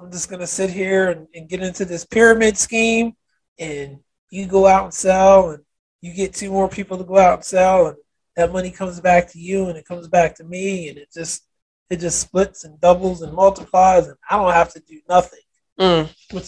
I'm 0.00 0.10
just 0.10 0.28
gonna 0.28 0.46
sit 0.46 0.70
here 0.70 1.10
and, 1.10 1.26
and 1.34 1.48
get 1.48 1.62
into 1.62 1.84
this 1.84 2.04
pyramid 2.04 2.58
scheme. 2.58 3.12
And 3.58 3.98
you 4.30 4.46
go 4.46 4.66
out 4.66 4.84
and 4.84 4.94
sell, 4.94 5.50
and 5.50 5.62
you 6.00 6.12
get 6.14 6.34
two 6.34 6.50
more 6.50 6.68
people 6.68 6.98
to 6.98 7.04
go 7.04 7.18
out 7.18 7.34
and 7.34 7.44
sell, 7.44 7.86
and 7.88 7.96
that 8.36 8.52
money 8.52 8.70
comes 8.70 8.98
back 9.00 9.30
to 9.32 9.38
you, 9.38 9.66
and 9.68 9.76
it 9.78 9.86
comes 9.86 10.08
back 10.08 10.34
to 10.36 10.44
me, 10.44 10.88
and 10.88 10.98
it 10.98 11.08
just 11.14 11.42
it 11.90 12.00
just 12.00 12.18
splits 12.20 12.64
and 12.64 12.80
doubles 12.80 13.20
and 13.22 13.32
multiplies, 13.34 14.06
and 14.08 14.16
I 14.28 14.36
don't 14.36 14.52
have 14.52 14.72
to 14.72 14.80
do 14.80 15.00
nothing, 15.08 15.38
Mm, 15.78 16.08
which 16.32 16.44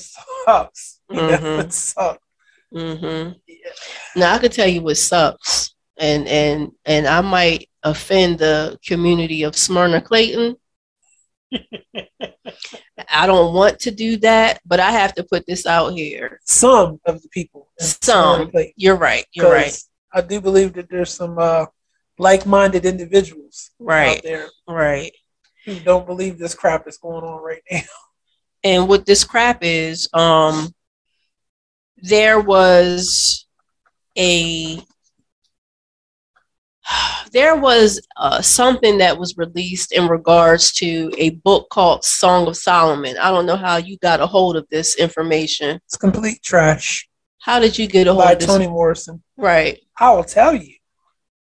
sucks. 0.47 1.01
You 1.11 1.17
know, 1.21 1.29
Mhm. 1.39 1.65
it 1.65 1.73
sucks. 1.73 2.27
hmm 2.73 3.29
Yeah. 3.47 3.71
Now 4.17 4.35
I 4.35 4.39
could 4.39 4.53
tell 4.53 4.67
you 4.67 4.81
what 4.83 4.97
sucks, 4.97 5.74
and 5.99 6.27
and 6.27 6.73
and 6.85 7.07
I 7.07 7.21
might 7.21 7.69
offend 7.83 8.39
the 8.39 8.79
community 8.87 9.43
of 9.43 9.57
Smyrna 9.57 10.01
Clayton. 10.01 10.57
I 13.11 13.27
don't 13.27 13.55
want 13.55 13.79
to 13.81 13.91
do 13.91 14.17
that, 14.19 14.61
but 14.65 14.81
I 14.81 14.91
have 14.93 15.15
to 15.15 15.25
put 15.25 15.47
this 15.47 15.67
out 15.67 15.91
here. 15.95 16.41
Some 16.45 17.01
of 17.07 17.23
the 17.23 17.29
people, 17.29 17.69
Some. 17.79 18.51
You're 18.77 18.97
right. 18.97 19.25
You're 19.33 19.51
right. 19.51 19.77
I 20.13 20.21
do 20.21 20.41
believe 20.41 20.75
that 20.75 20.89
there's 20.89 21.13
some 21.13 21.39
uh, 21.39 21.67
like-minded 22.19 22.85
individuals 22.85 23.71
out 23.81 23.87
Right. 23.87 24.21
there 24.23 24.49
Right. 24.69 25.13
who 25.67 25.79
don't 25.81 26.07
believe 26.07 26.39
this 26.39 26.55
crap 26.55 26.87
is 26.87 26.97
going 26.99 27.25
on 27.25 27.43
right 27.43 27.63
now. 27.71 27.81
and 28.65 28.89
what 28.89 29.05
this 29.07 29.25
crap 29.25 29.59
is 29.63 30.09
um 30.15 30.73
there 31.99 32.41
was 32.41 33.47
a 34.17 34.81
there 37.33 37.57
was 37.57 38.01
uh, 38.17 38.41
something 38.41 38.99
that 38.99 39.19
was 39.19 39.37
released 39.37 39.93
in 39.93 40.09
regards 40.09 40.73
to 40.75 41.11
a 41.19 41.31
book 41.31 41.69
called 41.71 42.05
song 42.05 42.47
of 42.47 42.57
solomon. 42.57 43.17
I 43.19 43.31
don't 43.31 43.47
know 43.47 43.57
how 43.57 43.77
you 43.77 43.97
got 43.99 44.21
a 44.21 44.27
hold 44.27 44.57
of 44.57 44.67
this 44.71 44.97
information. 44.97 45.81
It's 45.87 45.97
complete 45.97 46.43
trash. 46.43 47.09
How 47.41 47.59
did 47.59 47.79
you 47.79 47.87
get 47.87 48.07
a 48.07 48.13
hold 48.13 48.25
by 48.25 48.33
of 48.33 48.39
this? 48.39 48.47
Toni 48.47 48.67
Morrison. 48.67 49.23
right. 49.37 49.79
I 49.99 50.11
will 50.11 50.25
tell 50.25 50.55
you, 50.55 50.75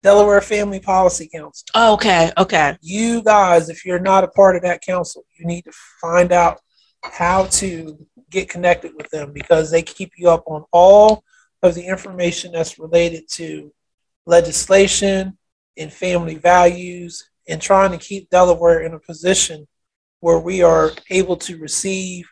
Delaware 0.04 0.42
Family 0.42 0.80
Policy 0.80 1.30
Council. 1.34 1.66
okay 1.76 2.32
okay. 2.38 2.78
You 2.82 3.24
guys, 3.24 3.70
if 3.70 3.86
you're 3.86 4.00
not 4.00 4.24
a 4.24 4.28
part 4.30 4.56
of 4.56 4.62
that 4.64 4.82
council, 4.82 5.24
you 5.38 5.46
need 5.46 5.64
to 5.64 5.72
find 6.02 6.32
out 6.32 6.60
how 7.04 7.46
to 7.46 7.98
get 8.30 8.50
connected 8.50 8.94
with 8.96 9.10
them 9.10 9.32
because 9.32 9.72
they 9.72 9.82
keep 9.82 10.12
you 10.18 10.30
up 10.30 10.44
on 10.48 10.64
all 10.72 11.24
of 11.64 11.76
the 11.76 11.86
information 11.86 12.52
that's 12.52 12.78
related 12.78 13.24
to 13.30 13.72
legislation 14.26 15.38
and 15.78 15.92
family 15.92 16.36
values 16.36 17.30
and 17.48 17.62
trying 17.62 17.92
to 17.92 17.98
keep 17.98 18.30
Delaware 18.30 18.82
in 18.82 18.94
a 18.94 19.00
position 19.00 19.68
where 20.20 20.40
we 20.40 20.64
are 20.64 20.92
able 21.10 21.38
to 21.38 21.58
receive 21.58 22.28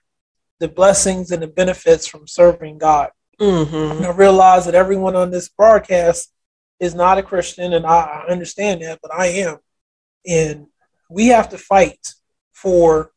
the 0.60 0.68
blessings 0.68 1.32
and 1.32 1.42
the 1.44 1.48
benefits 1.48 2.08
from 2.08 2.28
serving 2.28 2.78
God. 2.78 3.10
hmm 3.40 3.74
And 3.76 4.06
I 4.06 4.12
realize 4.12 4.66
that 4.66 4.76
everyone 4.76 5.16
on 5.16 5.30
this 5.30 5.50
broadcast 5.50 6.32
is 6.80 6.96
not 6.96 7.18
a 7.18 7.24
Christian, 7.24 7.74
and 7.74 7.86
I, 7.86 8.02
I 8.02 8.32
understand 8.32 8.82
that, 8.82 9.00
but 9.02 9.14
I 9.14 9.28
am. 9.28 9.58
And 10.26 10.68
we 11.10 11.28
have 11.28 11.50
to 11.50 11.58
fight 11.58 12.08
for 12.54 13.12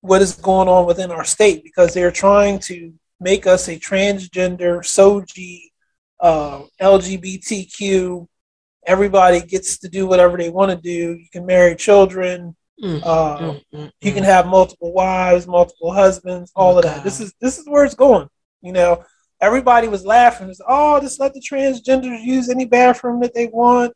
what 0.00 0.22
is 0.22 0.34
going 0.34 0.68
on 0.68 0.86
within 0.86 1.10
our 1.10 1.24
state 1.24 1.62
because 1.64 1.94
they're 1.94 2.10
trying 2.10 2.58
to 2.60 2.92
make 3.20 3.46
us 3.46 3.68
a 3.68 3.78
transgender, 3.78 4.80
SOGI, 4.84 5.70
uh, 6.24 6.62
LGBTQ. 6.80 8.26
Everybody 8.86 9.40
gets 9.40 9.78
to 9.78 9.88
do 9.88 10.06
whatever 10.06 10.36
they 10.36 10.50
want 10.50 10.70
to 10.70 10.76
do. 10.76 11.14
You 11.14 11.26
can 11.32 11.46
marry 11.46 11.74
children. 11.76 12.54
Uh, 13.02 13.54
you 14.00 14.12
can 14.12 14.24
have 14.24 14.46
multiple 14.46 14.92
wives, 14.92 15.46
multiple 15.46 15.92
husbands, 15.92 16.52
all 16.54 16.74
Oh, 16.74 16.78
of 16.78 16.84
that. 16.84 16.96
God. 16.96 17.04
This 17.04 17.20
is 17.20 17.32
this 17.40 17.58
is 17.58 17.66
where 17.68 17.84
it's 17.84 17.94
going. 17.94 18.28
You 18.62 18.72
know, 18.72 19.04
everybody 19.40 19.88
was 19.88 20.04
laughing. 20.04 20.48
It's, 20.50 20.60
oh, 20.68 21.00
just 21.00 21.20
let 21.20 21.32
the 21.34 21.40
transgenders 21.40 22.22
use 22.22 22.48
any 22.50 22.66
bathroom 22.66 23.20
that 23.20 23.34
they 23.34 23.46
want. 23.46 23.92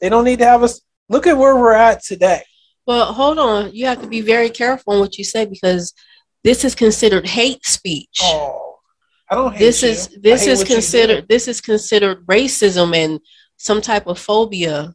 They 0.00 0.08
don't 0.08 0.24
need 0.24 0.38
to 0.38 0.46
have 0.46 0.62
us. 0.62 0.80
Look 1.08 1.26
at 1.26 1.36
where 1.36 1.56
we're 1.56 1.72
at 1.74 2.02
today. 2.04 2.42
well 2.86 3.12
hold 3.12 3.38
on 3.38 3.72
you 3.74 3.84
have 3.86 4.00
to 4.00 4.06
be 4.08 4.20
very 4.34 4.48
careful 4.48 4.94
on 4.94 5.00
what 5.00 5.18
you 5.18 5.24
say 5.24 5.44
because 5.44 5.92
this 6.44 6.64
is 6.64 6.74
considered 6.74 7.26
hate 7.26 7.64
speech 7.66 8.20
Oh, 8.22 8.69
I 9.30 9.34
don't 9.36 9.52
hate 9.52 9.58
this 9.60 9.82
is 9.82 10.08
this 10.20 10.46
is 10.46 10.64
considered 10.64 11.28
this 11.28 11.46
is 11.48 11.60
considered 11.60 12.26
racism 12.26 12.94
and 12.96 13.20
some 13.56 13.80
type 13.80 14.06
of 14.06 14.18
phobia 14.18 14.94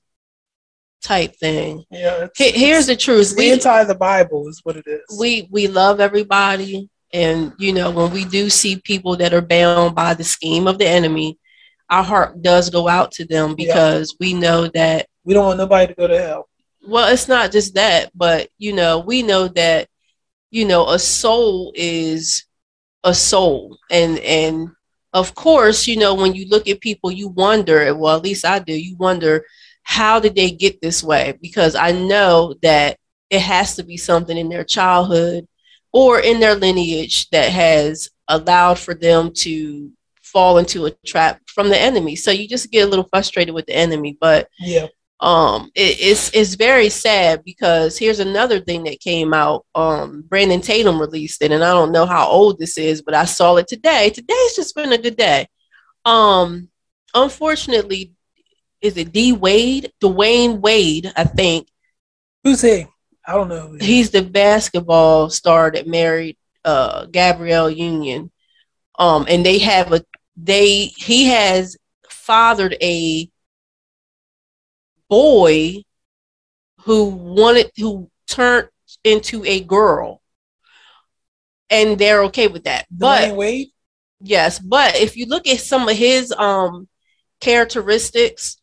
type 1.02 1.36
thing. 1.38 1.84
Yeah, 1.92 2.26
it's, 2.26 2.38
He- 2.38 2.52
Here's 2.52 2.88
the 2.88 2.96
truth: 2.96 3.34
we 3.38 3.52
anti 3.52 3.84
the 3.86 3.96
Bible 3.96 4.48
is 4.48 4.60
what 4.64 4.76
it 4.76 4.86
is. 4.88 5.18
we 5.20 5.48
we 5.52 5.68
love 5.68 6.00
everybody, 6.00 6.90
and 7.14 7.54
you 7.58 7.74
know 7.74 7.92
when 7.92 8.12
we 8.12 8.26
do 8.26 8.50
see 8.50 8.78
people 8.78 9.16
that 9.18 9.34
are 9.34 9.42
bound 9.42 9.96
by 9.96 10.14
the 10.14 10.24
scheme 10.24 10.68
of 10.68 10.78
the 10.80 10.88
enemy, 10.88 11.38
our 11.90 12.04
heart 12.04 12.42
does 12.42 12.70
go 12.70 12.88
out 12.88 13.12
to 13.14 13.26
them 13.26 13.56
Yeah. 13.58 13.68
because 13.68 14.16
we 14.20 14.34
know 14.34 14.68
that. 14.70 15.08
we 15.24 15.34
don't 15.34 15.46
want 15.46 15.58
nobody 15.60 15.88
to 15.88 15.94
go 15.94 16.08
to 16.08 16.18
hell. 16.20 16.50
Well, 16.88 17.12
it's 17.12 17.28
not 17.28 17.52
just 17.52 17.76
that, 17.76 18.12
but 18.16 18.50
you 18.58 18.74
know 18.74 19.00
we 19.00 19.22
know 19.24 19.48
that 19.50 19.88
you 20.52 20.66
know 20.66 20.90
a 20.90 21.00
soul 21.00 21.72
is 21.76 22.46
a 23.06 23.14
soul, 23.14 23.78
and 23.90 24.20
and 24.20 24.70
of 25.14 25.34
course 25.34 25.88
you 25.88 25.96
know 25.96 26.14
when 26.16 26.36
you 26.36 26.48
look 26.50 26.68
at 26.68 26.82
people, 26.82 27.12
you 27.12 27.30
wonder. 27.30 27.96
Well, 27.96 28.18
at 28.18 28.24
least 28.24 28.44
I 28.46 28.60
do. 28.60 28.74
You 28.74 28.98
wonder 28.98 29.46
how 29.84 30.20
did 30.20 30.36
they 30.36 30.52
get 30.52 30.82
this 30.82 31.04
way? 31.04 31.38
Because 31.42 31.76
I 31.76 31.92
know 31.92 32.56
that 32.64 32.98
it 33.30 33.42
has 33.42 33.76
to 33.76 33.84
be 33.84 33.98
something 33.98 34.38
in 34.38 34.50
their 34.50 34.64
childhood 34.64 35.48
or 35.94 36.20
in 36.20 36.40
their 36.40 36.56
lineage 36.56 37.30
that 37.30 37.52
has 37.52 38.10
allowed 38.28 38.80
for 38.80 38.94
them 38.94 39.32
to 39.34 39.92
fall 40.22 40.58
into 40.58 40.86
a 40.86 40.92
trap 41.06 41.40
from 41.48 41.70
the 41.70 41.80
enemy. 41.80 42.16
So 42.16 42.32
you 42.32 42.48
just 42.48 42.72
get 42.72 42.86
a 42.86 42.90
little 42.90 43.08
frustrated 43.08 43.54
with 43.54 43.68
the 43.68 43.76
enemy, 43.76 44.18
but 44.20 44.50
Yeah, 44.60 44.88
um 45.26 45.72
it, 45.74 45.98
it's 46.00 46.30
it's 46.36 46.54
very 46.54 46.88
sad 46.88 47.44
because 47.44 47.98
here's 47.98 48.20
another 48.20 48.60
thing 48.60 48.84
that 48.84 49.00
came 49.00 49.34
out 49.34 49.66
um 49.74 50.24
brandon 50.28 50.62
tatum 50.62 51.02
released 51.02 51.42
it 51.42 51.52
and 51.52 51.64
i 51.64 51.72
don't 51.72 51.92
know 51.92 52.06
how 52.06 52.28
old 52.28 52.60
this 52.60 52.78
is 52.78 53.02
but 53.02 53.16
i 53.16 53.26
saw 53.26 53.56
it 53.56 53.68
today. 53.68 54.12
Today's 54.12 54.56
just 54.56 54.76
been 54.76 54.94
a 54.94 55.00
good 55.00 55.18
day. 55.18 55.48
Um 56.06 56.70
unfortunately 57.16 58.14
is 58.82 58.98
it 58.98 59.12
d 59.12 59.34
wade 59.34 59.92
Dwyane 60.00 60.60
wade 60.60 61.12
i 61.18 61.24
think. 61.24 61.68
Who's 62.44 62.62
he? 62.62 62.86
I 63.28 63.34
don't 63.34 63.50
know. 63.50 63.76
He's 63.82 64.12
the 64.12 64.22
basketball 64.22 65.32
star 65.32 65.72
that 65.72 65.88
married 65.88 66.38
uh 66.64 67.08
gabrielle 67.08 67.72
union. 67.72 68.32
Um 69.00 69.26
and 69.28 69.44
they 69.44 69.58
have 69.58 69.92
a 69.92 70.06
they 70.38 70.86
he 70.86 71.26
has 71.30 71.78
fathered 72.10 72.78
a 72.80 73.28
boy 75.10 75.84
who 76.82 77.06
wanted 77.06 77.72
who 77.78 78.10
turned 78.28 78.70
into 79.04 79.44
a 79.46 79.60
girl 79.62 80.22
and 81.70 81.98
they're 81.98 82.24
okay 82.24 82.48
with 82.48 82.64
that 82.66 82.86
but 82.92 83.36
Wade. 83.36 83.70
Yes, 84.22 84.60
but 84.60 84.96
if 84.96 85.18
you 85.18 85.26
look 85.26 85.48
at 85.48 85.60
some 85.60 85.88
of 85.88 85.96
his 85.96 86.32
um 86.32 86.88
characteristics, 87.42 88.58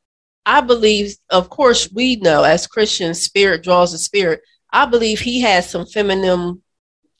I 0.45 0.61
believe, 0.61 1.15
of 1.31 1.51
course, 1.51 1.91
we 1.93 2.17
know 2.17 2.43
as 2.43 2.67
Christians, 2.67 3.23
spirit 3.23 3.63
draws 3.63 3.93
the 3.93 3.99
spirit. 3.99 4.41
I 4.73 4.87
believe 4.87 5.21
he 5.21 5.41
has 5.43 5.69
some 5.69 5.87
feminine 5.87 6.63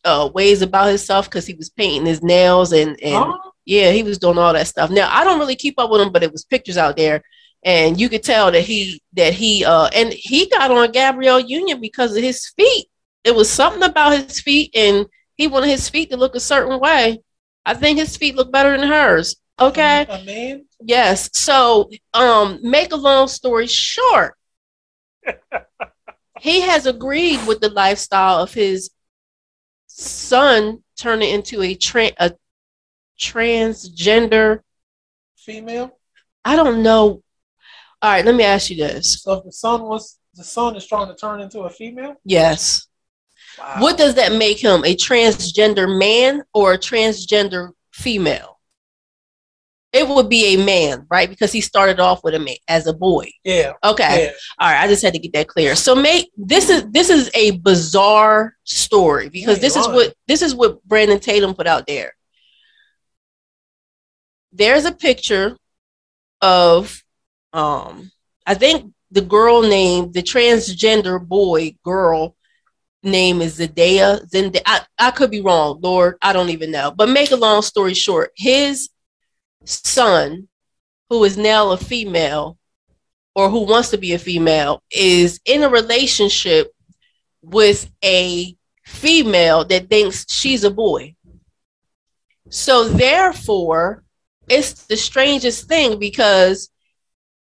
uh 0.05 0.31
ways 0.35 0.63
about 0.63 0.89
himself 0.89 1.27
because 1.27 1.47
he 1.47 1.55
was 1.55 1.71
painting 1.71 2.07
his 2.07 2.23
nails 2.23 2.73
and 2.73 3.01
and 3.03 3.35
yeah, 3.65 3.93
he 3.93 4.03
was 4.03 4.19
doing 4.19 4.39
all 4.39 4.53
that 4.53 4.67
stuff. 4.67 4.91
Now 4.91 5.09
I 5.11 5.25
don't 5.25 5.39
really 5.39 5.57
keep 5.57 5.79
up 5.79 5.91
with 5.91 6.01
him, 6.01 6.11
but 6.11 6.23
it 6.25 6.33
was 6.33 6.45
pictures 6.45 6.77
out 6.77 6.97
there, 6.97 7.23
and 7.63 8.01
you 8.01 8.09
could 8.09 8.23
tell 8.23 8.51
that 8.51 8.63
he 8.63 9.01
that 9.15 9.35
he 9.35 9.65
uh 9.65 9.89
and 9.95 10.13
he 10.13 10.49
got 10.49 10.71
on 10.71 10.91
Gabrielle 10.91 11.41
Union 11.41 11.81
because 11.81 12.17
of 12.17 12.23
his 12.23 12.49
feet. 12.57 12.87
It 13.25 13.35
was 13.35 13.51
something 13.51 13.83
about 13.83 14.19
his 14.19 14.41
feet, 14.41 14.73
and 14.75 15.07
he 15.37 15.47
wanted 15.47 15.69
his 15.69 15.89
feet 15.89 16.11
to 16.11 16.17
look 16.17 16.35
a 16.35 16.41
certain 16.41 16.81
way. 16.81 17.21
I 17.65 17.75
think 17.75 17.99
his 17.99 18.17
feet 18.17 18.35
look 18.35 18.51
better 18.51 18.77
than 18.77 18.89
hers. 18.89 19.37
Okay. 19.61 20.07
a 20.09 20.25
man. 20.25 20.65
Yes. 20.81 21.31
So, 21.33 21.89
um, 22.15 22.59
make 22.63 22.93
a 22.93 22.97
long 22.97 23.29
story 23.29 23.69
short, 23.69 24.35
he 26.41 26.63
has 26.63 26.87
agreed 26.87 27.47
with 27.47 27.61
the 27.61 27.69
lifestyle 27.69 28.43
of 28.43 28.53
his 28.53 28.91
son 29.87 30.83
turning 30.99 31.31
into 31.31 31.63
a 31.63 31.77
tra- 31.77 32.13
a 32.19 32.33
transgender 33.21 34.61
Female. 35.37 35.99
I 36.45 36.55
don't 36.55 36.83
know. 36.85 37.23
All 38.03 38.11
right, 38.11 38.25
let 38.25 38.35
me 38.35 38.43
ask 38.45 38.69
you 38.71 38.77
this. 38.77 39.23
So 39.23 39.35
if 39.35 39.45
the 39.45 39.53
son 39.53 39.83
was 39.83 40.19
the 40.35 40.45
son 40.45 40.75
is 40.77 40.87
trying 40.87 41.09
to 41.09 41.15
turn 41.15 41.41
into 41.41 41.61
a 41.61 41.71
female, 41.71 42.15
Yes. 42.25 42.87
wow. 43.59 43.77
What 43.79 43.97
does 43.99 44.15
that 44.17 44.33
make 44.33 44.59
him? 44.63 44.85
A 44.85 44.97
transgender 44.97 45.87
man 45.99 46.43
or 46.53 46.73
a 46.73 46.79
transgender 46.79 47.71
female? 47.93 48.59
It 49.93 50.09
would 50.09 50.31
be 50.31 50.55
a 50.55 50.65
man, 50.65 51.07
right? 51.11 51.29
Because 51.29 51.53
he 51.53 51.61
started 51.61 52.01
off 52.01 52.25
with 52.25 52.35
a 52.35 52.39
man 52.39 52.57
as 52.67 52.87
a 52.87 52.95
boy. 52.95 53.31
Yeah, 53.45 53.75
Okay. 53.85 54.25
yeah. 54.25 54.31
All 54.59 54.71
right, 54.73 54.83
I 54.83 54.89
just 54.89 55.03
had 55.03 55.13
to 55.13 55.19
get 55.19 55.35
that 55.35 55.49
clear. 55.49 55.77
So 55.77 55.95
make 55.95 56.31
this 56.37 56.71
is 56.71 56.91
this 56.91 57.11
is 57.11 57.31
a 57.35 57.51
bizarre 57.59 58.57
story 58.65 59.29
because 59.29 59.59
this 59.61 59.77
is 59.77 59.87
what 59.87 60.15
this 60.27 60.41
is 60.41 60.55
what 60.55 60.83
Brandon 60.85 61.21
Tatum 61.21 61.55
put 61.55 61.67
out 61.67 61.87
there. 61.87 62.15
There's 64.53 64.87
a 64.87 64.93
picture 64.93 65.57
of 66.41 67.02
um 67.53 68.11
I 68.47 68.55
think 68.55 68.93
the 69.11 69.21
girl 69.21 69.63
name, 69.63 70.13
the 70.13 70.23
transgender 70.23 71.25
boy 71.25 71.77
girl 71.85 72.35
name 73.03 73.43
is 73.43 73.59
Zendaya. 73.59 74.27
Zendaya. 74.29 74.63
I, 74.67 74.81
I 74.99 75.11
could 75.11 75.31
be 75.31 75.41
wrong, 75.41 75.81
Lord. 75.83 76.17
I 76.23 76.33
don't 76.33 76.51
even 76.51 76.71
know. 76.71 76.91
But 76.91 77.09
make 77.09 77.31
a 77.31 77.37
long 77.37 77.63
story 77.63 77.95
short, 77.95 78.33
his 78.37 78.89
son, 79.65 80.49
who 81.11 81.25
is 81.25 81.37
now 81.37 81.71
a 81.71 81.77
female, 81.77 82.59
or 83.35 83.49
who 83.49 83.61
wants 83.67 83.91
to 83.91 83.99
be 83.99 84.13
a 84.13 84.19
female 84.19 84.83
is 84.91 85.41
in 85.45 85.63
a 85.63 85.69
relationship 85.69 86.73
with 87.43 87.91
a 88.05 88.57
female 88.87 89.65
that 89.65 89.89
thinks 89.89 90.27
she's 90.31 90.65
a 90.65 90.71
boy. 90.71 91.15
So 92.51 92.89
therefore, 92.89 94.05
it's 94.49 94.85
the 94.85 94.97
strangest 94.97 95.67
thing 95.69 95.99
because 95.99 96.69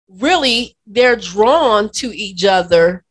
really 0.09 0.75
they're 0.87 1.15
drawn 1.15 1.89
to 1.93 2.15
each 2.15 2.43
other 2.45 3.03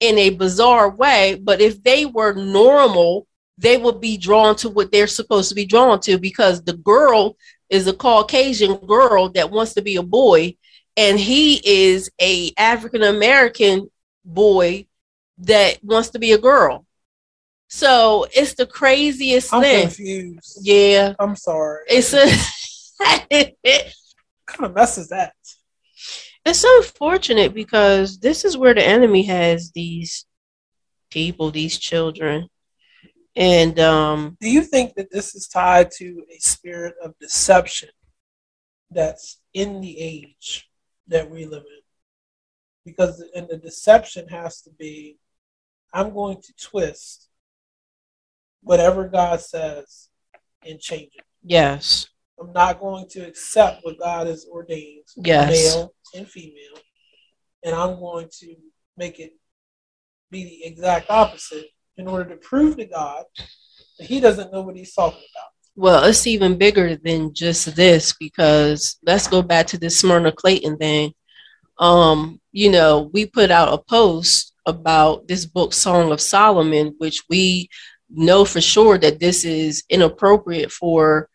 in 0.00 0.18
a 0.18 0.30
bizarre 0.30 0.90
way, 0.90 1.40
but 1.40 1.60
if 1.60 1.82
they 1.82 2.06
were 2.06 2.34
normal, 2.34 3.26
they 3.58 3.76
would 3.76 4.00
be 4.00 4.16
drawn 4.16 4.56
to 4.56 4.68
what 4.68 4.90
they're 4.90 5.06
supposed 5.06 5.48
to 5.48 5.54
be 5.54 5.64
drawn 5.64 6.00
to 6.00 6.18
because 6.18 6.62
the 6.62 6.72
girl 6.72 7.36
is 7.70 7.86
a 7.86 7.92
Caucasian 7.92 8.76
girl 8.76 9.28
that 9.30 9.50
wants 9.50 9.74
to 9.74 9.82
be 9.82 9.96
a 9.96 10.02
boy 10.02 10.56
and 10.96 11.18
he 11.18 11.60
is 11.64 12.10
a 12.20 12.52
African 12.58 13.02
American 13.02 13.90
boy 14.24 14.86
that 15.38 15.82
wants 15.82 16.10
to 16.10 16.18
be 16.18 16.32
a 16.32 16.38
girl. 16.38 16.86
So 17.68 18.26
it's 18.34 18.54
the 18.54 18.66
craziest 18.66 19.54
I'm 19.54 19.62
thing. 19.62 19.82
confused. 19.86 20.58
Yeah, 20.62 21.14
I'm 21.18 21.36
sorry. 21.36 21.84
it's 21.88 22.12
a. 22.12 22.26
kind 24.46 24.66
of 24.66 24.74
mess 24.74 24.98
is 24.98 25.08
that? 25.08 25.32
It's 26.44 26.64
unfortunate 26.64 27.54
because 27.54 28.18
this 28.18 28.44
is 28.44 28.56
where 28.56 28.74
the 28.74 28.86
enemy 28.86 29.22
has 29.24 29.70
these 29.72 30.26
people, 31.10 31.50
these 31.50 31.78
children, 31.78 32.48
and 33.34 33.80
um, 33.80 34.36
Do 34.40 34.50
you 34.50 34.62
think 34.62 34.94
that 34.96 35.10
this 35.10 35.34
is 35.34 35.48
tied 35.48 35.90
to 35.92 36.24
a 36.30 36.38
spirit 36.38 36.94
of 37.02 37.18
deception 37.18 37.88
that's 38.90 39.40
in 39.54 39.80
the 39.80 39.98
age 39.98 40.68
that 41.08 41.30
we 41.30 41.46
live 41.46 41.62
in? 41.62 41.80
Because 42.84 43.24
and 43.34 43.48
the 43.48 43.56
deception 43.56 44.28
has 44.28 44.60
to 44.62 44.70
be, 44.70 45.18
I'm 45.94 46.12
going 46.12 46.42
to 46.42 46.52
twist 46.60 47.28
whatever 48.62 49.08
God 49.08 49.40
says 49.40 50.08
and 50.66 50.78
change 50.78 51.12
it. 51.16 51.24
yes, 51.42 52.08
I'm 52.40 52.52
not 52.52 52.80
going 52.80 53.06
to 53.10 53.20
accept 53.26 53.84
what 53.84 53.98
God 53.98 54.26
has 54.26 54.46
ordained, 54.50 55.04
Yes. 55.16 55.50
male 55.50 55.94
and 56.14 56.28
female, 56.28 56.78
and 57.64 57.74
I'm 57.74 57.98
going 57.98 58.28
to 58.40 58.54
make 58.96 59.20
it 59.20 59.32
be 60.30 60.44
the 60.44 60.64
exact 60.64 61.10
opposite 61.10 61.66
in 61.96 62.08
order 62.08 62.28
to 62.30 62.36
prove 62.36 62.76
to 62.76 62.84
God 62.86 63.24
that 63.98 64.06
He 64.06 64.18
doesn't 64.20 64.52
know 64.52 64.62
what 64.62 64.76
He's 64.76 64.94
talking 64.94 65.18
about. 65.18 65.50
Well, 65.74 66.04
it's 66.04 66.26
even 66.26 66.58
bigger 66.58 66.96
than 66.96 67.32
just 67.32 67.74
this 67.76 68.12
because 68.18 68.98
let's 69.04 69.26
go 69.26 69.40
back 69.42 69.66
to 69.68 69.78
this 69.78 69.98
Smyrna 70.00 70.32
Clayton 70.32 70.76
thing. 70.76 71.14
Um, 71.78 72.40
you 72.52 72.70
know, 72.70 73.10
we 73.12 73.26
put 73.26 73.50
out 73.50 73.72
a 73.72 73.78
post 73.78 74.52
about 74.66 75.26
this 75.28 75.46
book, 75.46 75.72
Song 75.72 76.12
of 76.12 76.20
Solomon, 76.20 76.94
which 76.98 77.22
we 77.30 77.68
know 78.10 78.44
for 78.44 78.60
sure 78.60 78.98
that 78.98 79.18
this 79.18 79.44
is 79.44 79.82
inappropriate 79.88 80.70
for 80.70 81.28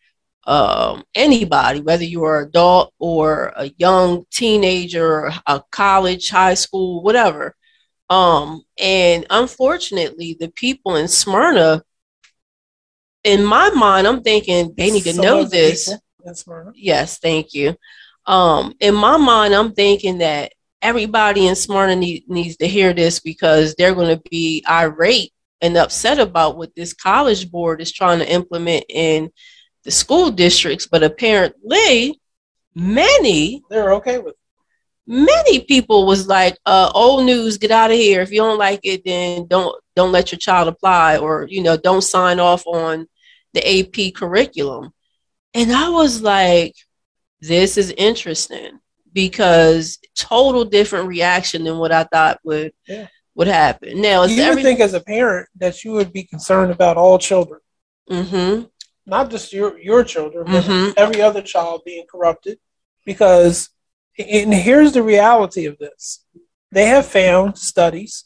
um, 0.48 1.04
anybody, 1.14 1.82
whether 1.82 2.06
you're 2.06 2.42
an 2.42 2.48
adult 2.48 2.94
or 2.98 3.54
a 3.56 3.70
young 3.78 4.26
teenager, 4.32 5.32
a 5.46 5.62
college, 5.72 6.30
high 6.30 6.54
school, 6.54 7.04
whatever. 7.04 7.56
Um, 8.10 8.64
and 8.80 9.26
unfortunately, 9.30 10.38
the 10.40 10.50
people 10.50 10.96
in 10.96 11.10
Smyrna 11.10 11.84
in 13.26 13.44
my 13.44 13.70
mind, 13.72 14.08
I'm 14.08 14.24
thinking 14.24 14.74
they 14.78 14.90
need 14.90 15.04
to 15.04 15.14
Some 15.14 15.26
know 15.26 15.44
this. 15.44 15.90
people 15.90 16.04
in 16.26 16.36
Smyrna. 16.36 16.72
Yes, 16.76 17.20
thank 17.20 17.54
you. 17.54 17.76
Um, 18.26 18.74
in 18.80 18.96
my 18.96 19.18
mind, 19.18 19.54
I'm 19.54 19.74
thinking 19.74 20.20
that 20.20 20.54
everybody 20.82 21.48
in 21.48 21.56
Smyrna 21.56 21.98
need, 21.98 22.24
needs 22.30 22.56
to 22.58 22.68
hear 22.68 22.94
this 22.94 23.20
because 23.20 23.76
they're 23.76 23.96
going 23.96 24.16
to 24.16 24.30
be 24.30 24.64
irate 24.70 25.34
and 25.62 25.76
upset 25.76 26.20
about 26.20 26.58
what 26.58 26.74
this 26.76 26.94
college 26.94 27.52
board 27.52 27.82
is 27.82 27.92
trying 27.92 28.20
to 28.20 28.32
implement 28.32 28.86
in 28.88 29.30
the 29.88 29.92
school 29.92 30.30
districts. 30.30 30.86
But 30.94 31.02
apparently, 31.04 32.20
many 32.76 33.64
They're 33.72 33.94
okay 34.00 34.18
with 34.20 34.36
it. 34.36 34.40
many 35.08 35.62
people 35.62 36.06
was 36.06 36.28
like 36.28 36.56
uh 36.66 36.92
old 36.94 37.26
news 37.26 37.58
get 37.58 37.72
out 37.72 37.92
of 37.92 37.98
here 37.98 38.22
if 38.22 38.32
you 38.32 38.42
don't 38.42 38.60
like 38.68 38.82
it 38.84 39.02
then 39.06 39.48
don't 39.48 39.74
don't 39.96 40.12
let 40.12 40.32
your 40.32 40.38
child 40.48 40.68
apply 40.68 41.18
or 41.18 41.48
you 41.50 41.62
know 41.64 41.78
don't 41.78 42.04
sign 42.16 42.40
off 42.40 42.64
on 42.68 43.08
the 43.56 43.62
ap 43.80 43.98
curriculum 44.14 44.92
and 45.54 45.72
i 45.72 45.88
was 45.90 46.22
like 46.22 46.76
this 47.42 47.78
is 47.82 47.90
interesting 48.10 48.72
because 49.14 49.98
total 50.16 50.64
different 50.66 51.08
reaction 51.08 51.64
than 51.64 51.78
what 51.78 51.92
i 51.92 52.04
thought 52.04 52.38
would 52.44 52.72
Yeah. 52.88 53.08
would 53.36 53.48
happen 53.48 54.02
now 54.02 54.20
You 54.26 54.36
would 54.36 54.50
every 54.50 54.64
think 54.64 54.80
as 54.82 54.94
a 54.94 55.00
parent 55.16 55.48
that 55.64 55.76
you 55.84 55.92
would 55.98 56.12
be 56.20 56.24
concerned 56.34 56.72
about 56.78 56.98
all 56.98 57.18
children, 57.18 57.62
hmm 58.10 58.56
not 59.08 59.32
just 59.32 59.54
your 59.54 59.80
your 59.80 60.04
children, 60.04 60.46
but 60.46 60.66
Mhm. 60.66 60.94
every 60.98 61.22
other 61.22 61.42
child 61.42 61.82
being 61.86 62.06
corrupted. 62.12 62.60
Because, 63.06 63.70
and 64.20 64.54
here's 64.54 64.92
the 64.92 65.02
reality 65.02 65.66
of 65.66 65.78
this: 65.80 66.26
they 66.72 66.88
have 66.88 67.06
found 67.06 67.58
studies. 67.58 68.26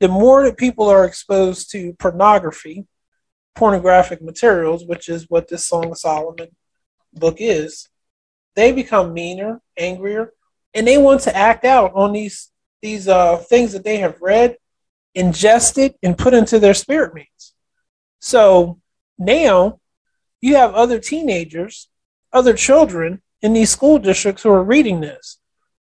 The 0.00 0.08
more 0.08 0.44
that 0.44 0.56
people 0.56 0.88
are 0.88 1.04
exposed 1.04 1.70
to 1.72 1.92
pornography, 1.94 2.86
pornographic 3.54 4.20
materials, 4.22 4.84
which 4.84 5.08
is 5.08 5.30
what 5.30 5.48
this 5.48 5.68
Song 5.68 5.90
of 5.90 5.98
Solomon 5.98 6.48
book 7.12 7.36
is, 7.38 7.88
they 8.54 8.72
become 8.72 9.14
meaner, 9.14 9.60
angrier, 9.76 10.32
and 10.74 10.86
they 10.86 10.98
want 10.98 11.20
to 11.22 11.36
act 11.36 11.64
out 11.64 11.92
on 11.94 12.12
these 12.12 12.50
these 12.82 13.06
uh, 13.08 13.36
things 13.36 13.72
that 13.72 13.84
they 13.84 13.98
have 13.98 14.20
read, 14.20 14.56
ingested, 15.14 15.94
and 16.02 16.16
put 16.18 16.34
into 16.34 16.58
their 16.58 16.74
spirit 16.74 17.14
means. 17.14 17.54
So 18.20 18.80
now 19.18 19.80
you 20.46 20.56
have 20.56 20.74
other 20.74 20.98
teenagers, 20.98 21.88
other 22.32 22.54
children 22.54 23.22
in 23.42 23.52
these 23.52 23.70
school 23.70 23.98
districts 23.98 24.42
who 24.42 24.50
are 24.50 24.62
reading 24.64 25.00
this. 25.00 25.38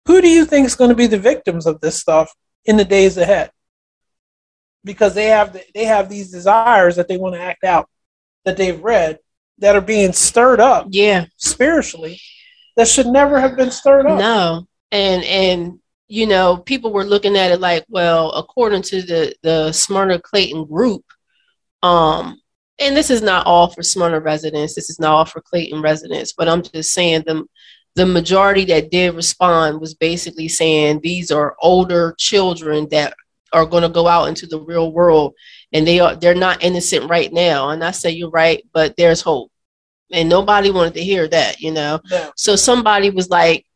Who 0.06 0.20
do 0.20 0.28
you 0.28 0.44
think 0.44 0.66
is 0.66 0.74
going 0.74 0.90
to 0.90 0.96
be 0.96 1.06
the 1.06 1.18
victims 1.18 1.66
of 1.66 1.80
this 1.80 1.98
stuff 1.98 2.34
in 2.64 2.76
the 2.76 2.84
days 2.84 3.16
ahead? 3.16 3.50
Because 4.84 5.14
they 5.14 5.26
have 5.26 5.52
the, 5.52 5.62
they 5.74 5.84
have 5.84 6.08
these 6.08 6.30
desires 6.30 6.96
that 6.96 7.08
they 7.08 7.18
want 7.18 7.34
to 7.34 7.40
act 7.40 7.64
out 7.64 7.88
that 8.44 8.56
they've 8.56 8.82
read 8.82 9.18
that 9.58 9.76
are 9.76 9.82
being 9.82 10.12
stirred 10.14 10.58
up 10.58 10.86
yeah 10.88 11.26
spiritually 11.36 12.18
that 12.80 12.88
should 12.88 13.06
never 13.06 13.38
have 13.38 13.56
been 13.56 13.70
stirred 13.70 14.06
up. 14.06 14.18
No, 14.18 14.66
and 14.90 15.22
and 15.24 15.78
you 16.08 16.26
know 16.26 16.56
people 16.56 16.92
were 16.92 17.04
looking 17.04 17.36
at 17.36 17.50
it 17.50 17.60
like, 17.60 17.84
well, 17.88 18.32
according 18.32 18.82
to 18.84 19.02
the 19.02 19.34
the 19.42 19.72
Smyrna 19.72 20.18
Clayton 20.18 20.64
group, 20.64 21.04
um, 21.82 22.39
and 22.80 22.96
this 22.96 23.10
is 23.10 23.22
not 23.22 23.46
all 23.46 23.68
for 23.68 23.82
Smyrna 23.82 24.20
residents. 24.20 24.74
This 24.74 24.90
is 24.90 24.98
not 24.98 25.12
all 25.12 25.24
for 25.24 25.40
Clayton 25.40 25.82
residents, 25.82 26.32
but 26.32 26.48
I'm 26.48 26.62
just 26.62 26.92
saying 26.92 27.24
the 27.26 27.44
the 27.96 28.06
majority 28.06 28.64
that 28.66 28.90
did 28.90 29.14
respond 29.14 29.80
was 29.80 29.94
basically 29.94 30.48
saying 30.48 31.00
these 31.02 31.30
are 31.30 31.56
older 31.60 32.14
children 32.18 32.88
that 32.90 33.14
are 33.52 33.66
going 33.66 33.82
to 33.82 33.88
go 33.88 34.06
out 34.06 34.28
into 34.28 34.46
the 34.46 34.60
real 34.60 34.92
world 34.92 35.34
and 35.72 35.86
they 35.86 35.98
are 35.98 36.14
they're 36.14 36.34
not 36.34 36.62
innocent 36.62 37.10
right 37.10 37.32
now 37.32 37.70
and 37.70 37.82
i 37.82 37.90
say 37.90 38.08
you're 38.08 38.30
right 38.30 38.62
but 38.72 38.96
there's 38.96 39.20
hope 39.20 39.50
and 40.12 40.28
nobody 40.28 40.70
wanted 40.70 40.94
to 40.94 41.02
hear 41.02 41.26
that 41.26 41.60
you 41.60 41.72
know 41.72 42.00
No. 42.10 42.30
so 42.36 42.54
somebody 42.56 43.10
was 43.10 43.28
like, 43.28 43.66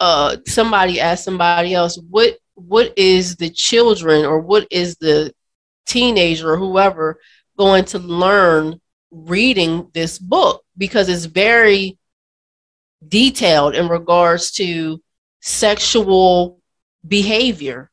uh, 0.00 0.36
somebody 0.46 1.00
asked 1.00 1.24
somebody 1.24 1.74
else, 1.74 1.98
what 2.10 2.36
what 2.54 2.92
is 2.96 3.36
the 3.36 3.48
children 3.50 4.24
or 4.24 4.38
what 4.40 4.66
is 4.70 4.96
the 4.96 5.32
teenager 5.86 6.52
or 6.52 6.56
whoever 6.58 7.18
going 7.58 7.84
to 7.86 7.98
learn 7.98 8.80
reading 9.10 9.90
this 9.94 10.18
book? 10.18 10.62
Because 10.76 11.08
it's 11.08 11.24
very 11.26 11.98
detailed 13.06 13.74
in 13.74 13.88
regards 13.88 14.52
to 14.52 15.02
sexual 15.40 16.60
behavior. 17.06 17.90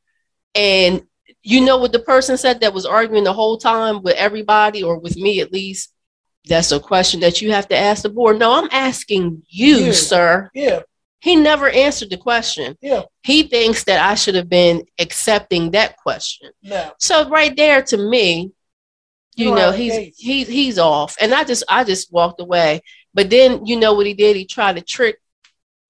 And 0.55 1.03
you 1.41 1.61
know 1.61 1.77
what 1.77 1.91
the 1.91 1.99
person 1.99 2.37
said 2.37 2.61
that 2.61 2.73
was 2.73 2.85
arguing 2.85 3.23
the 3.23 3.33
whole 3.33 3.57
time 3.57 4.01
with 4.03 4.15
everybody 4.15 4.83
or 4.83 4.99
with 4.99 5.15
me 5.15 5.39
at 5.41 5.51
least? 5.53 5.93
That's 6.47 6.71
a 6.71 6.79
question 6.79 7.19
that 7.21 7.41
you 7.41 7.51
have 7.51 7.67
to 7.69 7.77
ask 7.77 8.03
the 8.03 8.09
board. 8.09 8.39
No, 8.39 8.53
I'm 8.53 8.69
asking 8.71 9.43
you, 9.47 9.75
You. 9.77 9.93
sir. 9.93 10.49
Yeah, 10.53 10.81
He 11.21 11.35
never 11.35 11.69
answered 11.69 12.09
the 12.09 12.17
question. 12.17 12.77
yeah. 12.81 13.03
He 13.23 13.43
thinks 13.43 13.83
that 13.85 13.99
I 14.09 14.15
should 14.15 14.35
have 14.35 14.49
been 14.49 14.83
accepting 14.99 15.71
that 15.71 15.97
question. 15.97 16.51
No. 16.63 16.91
So 16.99 17.29
right 17.29 17.55
there 17.55 17.81
to 17.83 17.97
me, 17.97 18.51
you 19.39 19.55
know, 19.55 19.71
he's 19.71 20.15
he's 20.17 20.47
he's 20.47 20.77
off. 20.77 21.15
And 21.21 21.33
I 21.33 21.43
just 21.43 21.63
I 21.69 21.83
just 21.83 22.11
walked 22.11 22.41
away. 22.41 22.81
But 23.13 23.29
then 23.29 23.65
you 23.65 23.77
know 23.77 23.93
what 23.93 24.05
he 24.05 24.13
did? 24.13 24.35
He 24.35 24.45
tried 24.45 24.75
to 24.75 24.81
trick, 24.81 25.17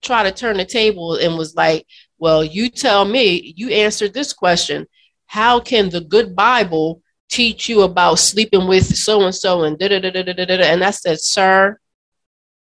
try 0.02 0.24
to 0.24 0.32
turn 0.32 0.58
the 0.58 0.66
table 0.66 1.16
and 1.16 1.38
was 1.38 1.56
like, 1.56 1.86
Well, 2.18 2.44
you 2.44 2.70
tell 2.70 3.06
me, 3.06 3.54
you 3.58 3.70
answered 3.70 4.14
this 4.14 4.34
question. 4.34 4.86
How 5.26 5.60
can 5.60 5.90
the 5.90 6.02
good 6.02 6.36
Bible 6.36 7.02
teach 7.30 7.70
you 7.70 7.82
about 7.82 8.20
sleeping 8.20 8.68
with 8.68 8.86
so 8.86 9.22
and 9.22 9.36
so 9.36 9.64
and 9.64 9.78
da 9.78 9.88
da 9.88 10.00
da 10.00 10.12
da 10.12 10.24
da 10.24 10.34
da 10.34 10.46
da? 10.46 10.64
And 10.64 10.84
I 10.84 10.92
said, 10.92 11.20
Sir, 11.20 11.80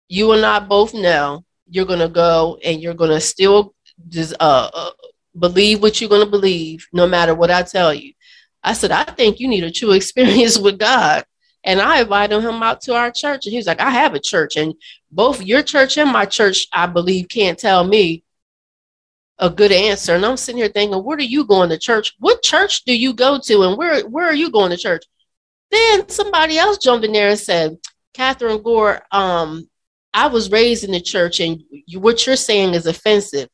you 0.07 0.34
and 0.34 0.45
I 0.45 0.59
both 0.59 0.93
know 0.93 1.43
you're 1.69 1.86
gonna 1.86 2.09
go 2.09 2.59
and 2.63 2.82
you're 2.82 2.93
gonna 2.93 3.21
still 3.21 3.73
just 4.09 4.34
uh, 4.39 4.69
uh 4.73 4.91
believe 5.39 5.82
what 5.82 5.99
you're 5.99 6.09
gonna 6.09 6.26
believe, 6.26 6.86
no 6.93 7.07
matter 7.07 7.34
what 7.34 7.51
I 7.51 7.63
tell 7.63 7.93
you. 7.93 8.13
I 8.66 8.74
said, 8.74 8.91
I 8.91 9.03
think 9.03 9.39
you 9.39 9.47
need 9.47 9.63
a 9.63 9.72
true 9.72 9.91
experience 9.99 10.57
with 10.57 10.80
God. 10.80 11.24
And 11.63 11.80
I 11.82 12.01
invited 12.01 12.41
him 12.41 12.61
out 12.61 12.82
to 12.82 12.95
our 12.95 13.11
church. 13.11 13.45
And 13.45 13.51
he 13.51 13.57
was 13.57 13.66
like, 13.68 13.80
I 13.80 13.89
have 13.89 14.13
a 14.13 14.20
church. 14.20 14.55
And 14.55 14.76
both 15.11 15.43
your 15.43 15.63
church 15.63 15.97
and 15.97 16.11
my 16.11 16.26
church, 16.26 16.68
I 16.74 16.86
believe, 16.86 17.28
can't 17.30 17.57
tell 17.57 17.84
me 17.84 18.24
a 19.39 19.49
good 19.49 19.72
answer. 19.72 20.13
And 20.16 20.26
I'm 20.26 20.38
sitting 20.38 20.61
here 20.61 20.70
thinking, 20.70 21.03
where 21.03 21.18
are 21.18 21.22
you 21.22 21.45
going 21.45 21.70
to 21.70 21.78
church? 21.78 22.13
What 22.20 22.43
church 22.43 22.84
do 22.84 22.95
you 22.95 23.13
go 23.13 23.39
to? 23.43 23.63
And 23.63 23.78
where, 23.78 24.07
where 24.07 24.28
are 24.28 24.36
you 24.36 24.51
going 24.51 24.72
to 24.72 24.78
church? 24.78 25.05
Then 25.72 26.07
somebody 26.07 26.57
else 26.57 26.78
jumped 26.78 27.05
in 27.05 27.11
there 27.11 27.30
and 27.30 27.39
said, 27.39 27.78
Catherine 28.13 28.61
Gore, 28.61 29.01
um, 29.11 29.68
I 30.13 30.28
was 30.28 30.51
raised 30.51 30.86
in 30.86 30.91
the 30.91 31.01
church, 31.01 31.41
and 31.41 31.61
you, 31.70 31.99
what 31.99 32.26
you're 32.26 32.38
saying 32.38 32.74
is 32.74 32.86
offensive. 32.86 33.49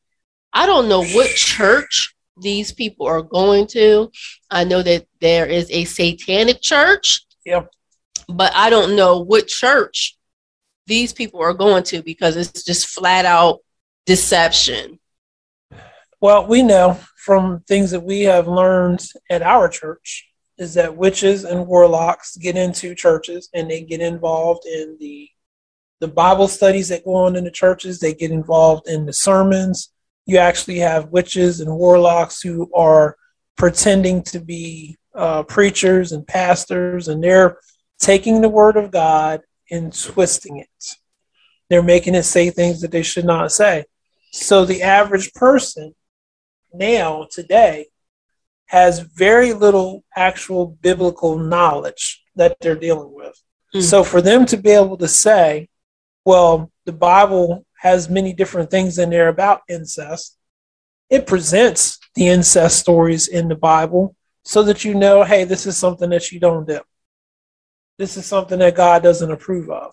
I 0.52 0.66
don't 0.66 0.88
know 0.88 1.02
what 1.02 1.28
church 1.30 2.14
these 2.40 2.72
people 2.72 3.06
are 3.06 3.22
going 3.22 3.66
to. 3.68 4.10
I 4.50 4.64
know 4.64 4.82
that 4.82 5.06
there 5.20 5.46
is 5.46 5.70
a 5.70 5.84
satanic 5.84 6.60
church. 6.60 7.24
Yep. 7.44 7.70
But 8.28 8.52
I 8.54 8.70
don't 8.70 8.96
know 8.96 9.20
what 9.20 9.48
church 9.48 10.16
these 10.86 11.12
people 11.12 11.40
are 11.40 11.54
going 11.54 11.84
to 11.84 12.02
because 12.02 12.36
it's 12.36 12.64
just 12.64 12.86
flat 12.88 13.24
out 13.24 13.60
deception. 14.06 14.98
Well, 16.20 16.46
we 16.46 16.62
know 16.62 16.98
from 17.16 17.60
things 17.66 17.90
that 17.90 18.02
we 18.02 18.22
have 18.22 18.46
learned 18.46 19.04
at 19.28 19.42
our 19.42 19.68
church 19.68 20.28
is 20.58 20.74
that 20.74 20.96
witches 20.96 21.44
and 21.44 21.66
warlocks 21.66 22.36
get 22.36 22.56
into 22.56 22.94
churches 22.94 23.48
and 23.54 23.70
they 23.70 23.82
get 23.82 24.00
involved 24.00 24.66
in 24.66 24.96
the 25.00 25.28
the 26.00 26.08
Bible 26.08 26.48
studies 26.48 26.88
that 26.88 27.04
go 27.04 27.14
on 27.14 27.36
in 27.36 27.44
the 27.44 27.50
churches. 27.50 28.00
They 28.00 28.12
get 28.12 28.32
involved 28.32 28.88
in 28.88 29.06
the 29.06 29.12
sermons. 29.12 29.91
You 30.26 30.38
actually 30.38 30.78
have 30.78 31.10
witches 31.10 31.60
and 31.60 31.70
warlocks 31.74 32.40
who 32.40 32.70
are 32.74 33.16
pretending 33.56 34.22
to 34.24 34.40
be 34.40 34.96
uh, 35.14 35.42
preachers 35.42 36.12
and 36.12 36.26
pastors, 36.26 37.08
and 37.08 37.22
they're 37.22 37.58
taking 37.98 38.40
the 38.40 38.48
word 38.48 38.76
of 38.76 38.90
God 38.90 39.42
and 39.70 39.92
twisting 39.92 40.58
it. 40.58 40.96
They're 41.68 41.82
making 41.82 42.14
it 42.14 42.24
say 42.24 42.50
things 42.50 42.80
that 42.80 42.90
they 42.90 43.02
should 43.02 43.24
not 43.24 43.52
say. 43.52 43.84
So 44.32 44.64
the 44.64 44.82
average 44.82 45.32
person 45.34 45.94
now 46.72 47.26
today 47.30 47.86
has 48.66 49.00
very 49.00 49.52
little 49.52 50.04
actual 50.16 50.78
biblical 50.80 51.38
knowledge 51.38 52.22
that 52.36 52.56
they're 52.60 52.74
dealing 52.74 53.12
with. 53.12 53.40
Mhm. 53.74 53.82
So 53.82 54.02
for 54.04 54.22
them 54.22 54.46
to 54.46 54.56
be 54.56 54.70
able 54.70 54.96
to 54.98 55.08
say, 55.08 55.68
well, 56.24 56.70
the 56.84 56.92
Bible 56.92 57.66
has 57.82 58.08
many 58.08 58.32
different 58.32 58.70
things 58.70 58.96
in 58.96 59.10
there 59.10 59.26
about 59.28 59.62
incest, 59.68 60.38
it 61.10 61.26
presents 61.26 61.98
the 62.14 62.28
incest 62.28 62.78
stories 62.78 63.26
in 63.26 63.48
the 63.48 63.56
Bible 63.56 64.14
so 64.44 64.62
that 64.62 64.84
you 64.84 64.94
know, 64.94 65.24
hey, 65.24 65.42
this 65.44 65.66
is 65.66 65.76
something 65.76 66.10
that 66.10 66.30
you 66.30 66.38
don't 66.38 66.66
do. 66.66 66.78
This 67.98 68.16
is 68.16 68.24
something 68.24 68.60
that 68.60 68.76
God 68.76 69.02
doesn't 69.02 69.30
approve 69.32 69.68
of. 69.68 69.92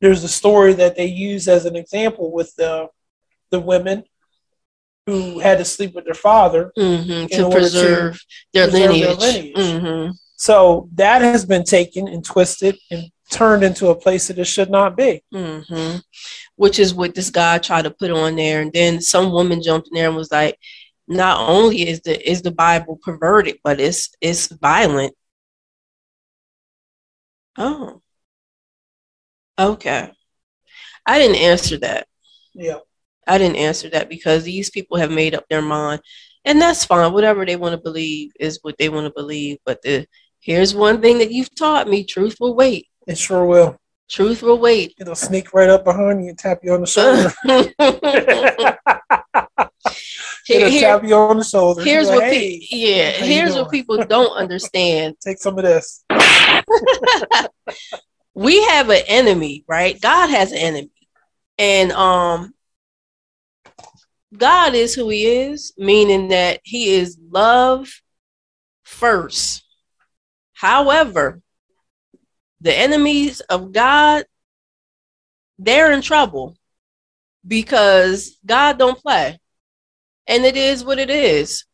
There's 0.00 0.24
a 0.24 0.28
story 0.28 0.72
that 0.74 0.96
they 0.96 1.06
use 1.06 1.46
as 1.46 1.66
an 1.66 1.76
example 1.76 2.32
with 2.32 2.54
the 2.56 2.88
the 3.50 3.60
women 3.60 4.02
who 5.06 5.38
had 5.40 5.58
to 5.58 5.64
sleep 5.64 5.94
with 5.94 6.04
their 6.04 6.14
father. 6.14 6.72
Mhm, 6.78 7.22
In 7.22 7.28
To 7.28 7.44
order 7.44 7.56
to 7.56 7.60
preserve 7.60 8.20
their 8.52 8.68
preserve 8.68 8.72
their 8.72 9.14
lineage. 9.14 9.18
lineage. 9.18 9.56
Mhm. 9.56 10.12
So 10.36 10.88
that 10.94 11.22
has 11.22 11.44
been 11.44 11.64
taken 11.64 12.06
and 12.08 12.24
twisted 12.24 12.76
and 12.90 13.10
turned 13.30 13.64
into 13.64 13.88
a 13.88 13.94
place 13.94 14.28
that 14.28 14.38
it 14.38 14.44
should 14.44 14.70
not 14.70 14.96
be. 14.96 15.22
Mm-hmm. 15.32 15.98
Which 16.56 16.78
is 16.78 16.94
what 16.94 17.14
this 17.14 17.30
guy 17.30 17.58
tried 17.58 17.82
to 17.82 17.90
put 17.90 18.10
on 18.10 18.36
there, 18.36 18.60
and 18.60 18.72
then 18.72 19.00
some 19.00 19.32
woman 19.32 19.62
jumped 19.62 19.88
in 19.88 19.94
there 19.94 20.08
and 20.08 20.16
was 20.16 20.30
like, 20.32 20.58
"Not 21.08 21.48
only 21.48 21.88
is 21.88 22.00
the 22.02 22.30
is 22.30 22.42
the 22.42 22.50
Bible 22.50 22.98
perverted, 23.02 23.58
but 23.64 23.80
it's 23.80 24.10
it's 24.20 24.48
violent." 24.48 25.14
Oh, 27.56 28.02
okay. 29.58 30.12
I 31.06 31.18
didn't 31.18 31.36
answer 31.36 31.78
that. 31.78 32.06
Yeah. 32.54 32.78
I 33.26 33.38
didn't 33.38 33.56
answer 33.56 33.88
that 33.90 34.08
because 34.08 34.44
these 34.44 34.70
people 34.70 34.96
have 34.98 35.10
made 35.10 35.34
up 35.34 35.44
their 35.48 35.62
mind, 35.62 36.00
and 36.44 36.60
that's 36.60 36.84
fine. 36.84 37.12
Whatever 37.12 37.46
they 37.46 37.56
want 37.56 37.72
to 37.72 37.78
believe 37.78 38.32
is 38.38 38.58
what 38.62 38.76
they 38.78 38.88
want 38.88 39.06
to 39.06 39.12
believe. 39.12 39.58
But 39.64 39.82
the 39.82 40.06
here's 40.40 40.74
one 40.74 41.00
thing 41.00 41.18
that 41.18 41.32
you've 41.32 41.54
taught 41.54 41.88
me: 41.88 42.04
truth 42.04 42.36
will 42.40 42.54
wait. 42.54 42.89
It 43.10 43.18
sure 43.18 43.44
will. 43.44 43.76
Truth 44.08 44.42
will 44.42 44.58
wait. 44.60 44.94
It'll 45.00 45.16
sneak 45.16 45.52
right 45.52 45.68
up 45.68 45.84
behind 45.84 46.22
you 46.22 46.28
and 46.30 46.38
tap 46.38 46.60
you 46.62 46.72
on 46.74 46.80
the 46.80 46.86
shoulder. 46.86 47.32
Here- 50.46 50.66
It'll 50.66 50.80
tap 50.80 51.04
you 51.04 51.14
on 51.14 51.38
the 51.38 51.44
shoulder. 51.44 51.82
here's 51.82 52.08
like, 52.08 52.16
what 52.20 52.24
hey, 52.24 52.58
pe- 52.60 52.66
yeah 52.76 53.10
here's 53.10 53.54
what 53.54 53.70
people 53.70 54.04
don't 54.04 54.34
understand 54.36 55.16
take 55.20 55.38
some 55.38 55.58
of 55.58 55.64
this. 55.64 56.04
we 58.34 58.62
have 58.66 58.88
an 58.90 59.02
enemy 59.06 59.64
right 59.68 60.00
god 60.00 60.28
has 60.28 60.50
an 60.52 60.58
enemy 60.58 60.90
and 61.58 61.92
um 61.92 62.52
god 64.36 64.74
is 64.74 64.94
who 64.94 65.08
he 65.08 65.26
is 65.26 65.72
meaning 65.76 66.28
that 66.28 66.60
he 66.64 66.94
is 66.94 67.18
love 67.30 67.88
first 68.82 69.64
however 70.54 71.40
the 72.60 72.76
enemies 72.76 73.40
of 73.40 73.72
god 73.72 74.24
they're 75.58 75.92
in 75.92 76.02
trouble 76.02 76.56
because 77.46 78.38
god 78.44 78.78
don't 78.78 78.98
play 78.98 79.38
and 80.26 80.44
it 80.44 80.56
is 80.56 80.84
what 80.84 80.98
it 80.98 81.10
is 81.10 81.64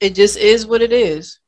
it 0.00 0.14
just 0.14 0.36
is 0.36 0.66
what 0.66 0.82
it 0.82 0.92
is 0.92 1.40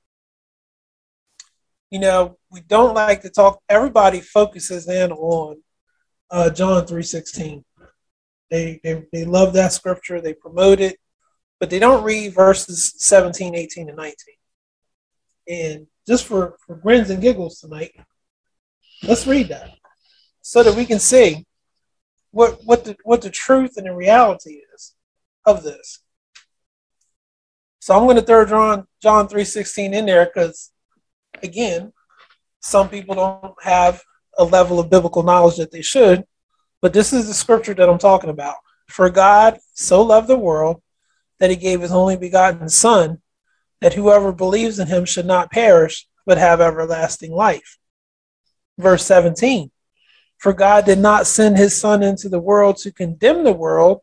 You 1.91 1.99
know, 1.99 2.39
we 2.53 2.61
don't 2.61 2.95
like 2.95 3.23
to 3.23 3.31
talk. 3.31 3.61
Everybody 3.69 4.21
focuses 4.21 4.89
in 4.89 5.11
on 5.11 5.61
uh, 6.31 6.51
John 6.51 6.87
three 6.87 7.03
sixteen. 7.03 7.65
They, 8.49 8.81
they 8.85 9.05
they 9.13 9.25
love 9.25 9.53
that 9.55 9.73
scripture. 9.73 10.21
They 10.21 10.35
promote 10.35 10.81
it, 10.81 10.99
but 11.59 11.69
they 11.69 11.81
don't 11.81 12.05
read 12.05 12.33
verses 12.33 12.95
17, 12.99 13.57
18, 13.57 13.89
and 13.89 13.97
19. 13.97 14.15
And 15.49 15.87
just 16.07 16.27
for, 16.27 16.57
for 16.65 16.77
grins 16.77 17.11
and 17.11 17.21
giggles 17.21 17.59
tonight, 17.59 17.93
let's 19.03 19.27
read 19.27 19.49
that 19.49 19.71
so 20.43 20.63
that 20.63 20.77
we 20.77 20.85
can 20.85 20.99
see 20.99 21.47
what 22.31 22.61
what 22.65 22.85
the 22.85 22.97
what 23.05 23.23
the 23.23 23.31
truth 23.31 23.77
and 23.77 23.87
the 23.87 23.95
reality 23.95 24.61
is 24.75 24.95
of 25.45 25.63
this. 25.63 26.01
So 27.81 27.97
I'm 27.97 28.05
going 28.05 28.17
to 28.17 28.23
throw 28.23 28.45
John 28.45 28.87
John 29.03 29.29
three 29.29 29.45
sixteen 29.45 29.95
in 29.95 30.07
there 30.07 30.27
because 30.27 30.71
again, 31.43 31.93
some 32.61 32.89
people 32.89 33.15
don't 33.15 33.55
have 33.63 34.03
a 34.39 34.45
level 34.45 34.79
of 34.79 34.91
biblical 34.91 35.23
knowledge 35.23 35.57
that 35.57 35.73
they 35.73 35.83
should, 35.83 36.25
but 36.81 36.93
this 36.93 37.13
is 37.13 37.27
the 37.27 37.35
scripture 37.35 37.75
that 37.75 37.89
I'm 37.89 37.99
talking 37.99 38.31
about. 38.31 38.57
For 38.89 39.11
God 39.11 39.59
so 39.75 40.03
loved 40.03 40.29
the 40.29 40.39
world 40.39 40.83
that 41.39 41.51
he 41.51 41.57
gave 41.57 41.81
his 41.81 41.93
only 41.93 42.17
begotten 42.17 42.69
Son, 42.69 43.23
that 43.81 43.95
whoever 43.95 44.33
believes 44.33 44.79
in 44.79 44.89
him 44.89 45.05
should 45.05 45.27
not 45.27 45.51
perish, 45.51 46.07
but 46.27 46.39
have 46.39 46.61
everlasting 46.61 47.33
life. 47.33 47.79
Verse 48.81 49.05
17 49.05 49.71
For 50.39 50.53
God 50.53 50.85
did 50.87 50.99
not 50.99 51.27
send 51.27 51.57
his 51.57 51.79
Son 51.79 52.03
into 52.03 52.29
the 52.29 52.41
world 52.41 52.77
to 52.79 52.93
condemn 52.93 53.45
the 53.45 53.53
world, 53.53 54.01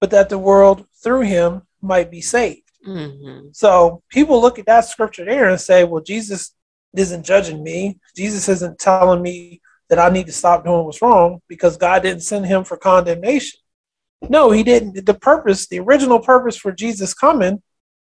but 0.00 0.10
that 0.10 0.28
the 0.28 0.38
world 0.38 0.86
through 1.02 1.22
him 1.22 1.62
might 1.80 2.10
be 2.10 2.20
saved. 2.20 2.70
hmm 2.84 3.48
So 3.52 4.02
people 4.08 4.40
look 4.40 4.58
at 4.58 4.66
that 4.66 4.84
scripture 4.84 5.24
there 5.24 5.48
and 5.48 5.60
say, 5.60 5.84
well, 5.84 6.02
Jesus 6.02 6.54
isn't 6.96 7.24
judging 7.24 7.62
me. 7.62 7.98
Jesus 8.16 8.48
isn't 8.48 8.78
telling 8.78 9.22
me 9.22 9.60
that 9.88 9.98
I 9.98 10.08
need 10.10 10.26
to 10.26 10.32
stop 10.32 10.64
doing 10.64 10.84
what's 10.84 11.02
wrong 11.02 11.40
because 11.48 11.76
God 11.76 12.02
didn't 12.02 12.22
send 12.22 12.46
him 12.46 12.64
for 12.64 12.76
condemnation. 12.76 13.58
No, 14.28 14.50
he 14.50 14.62
didn't. 14.62 15.06
The 15.06 15.14
purpose, 15.14 15.66
the 15.66 15.80
original 15.80 16.20
purpose 16.20 16.56
for 16.56 16.72
Jesus 16.72 17.14
coming 17.14 17.62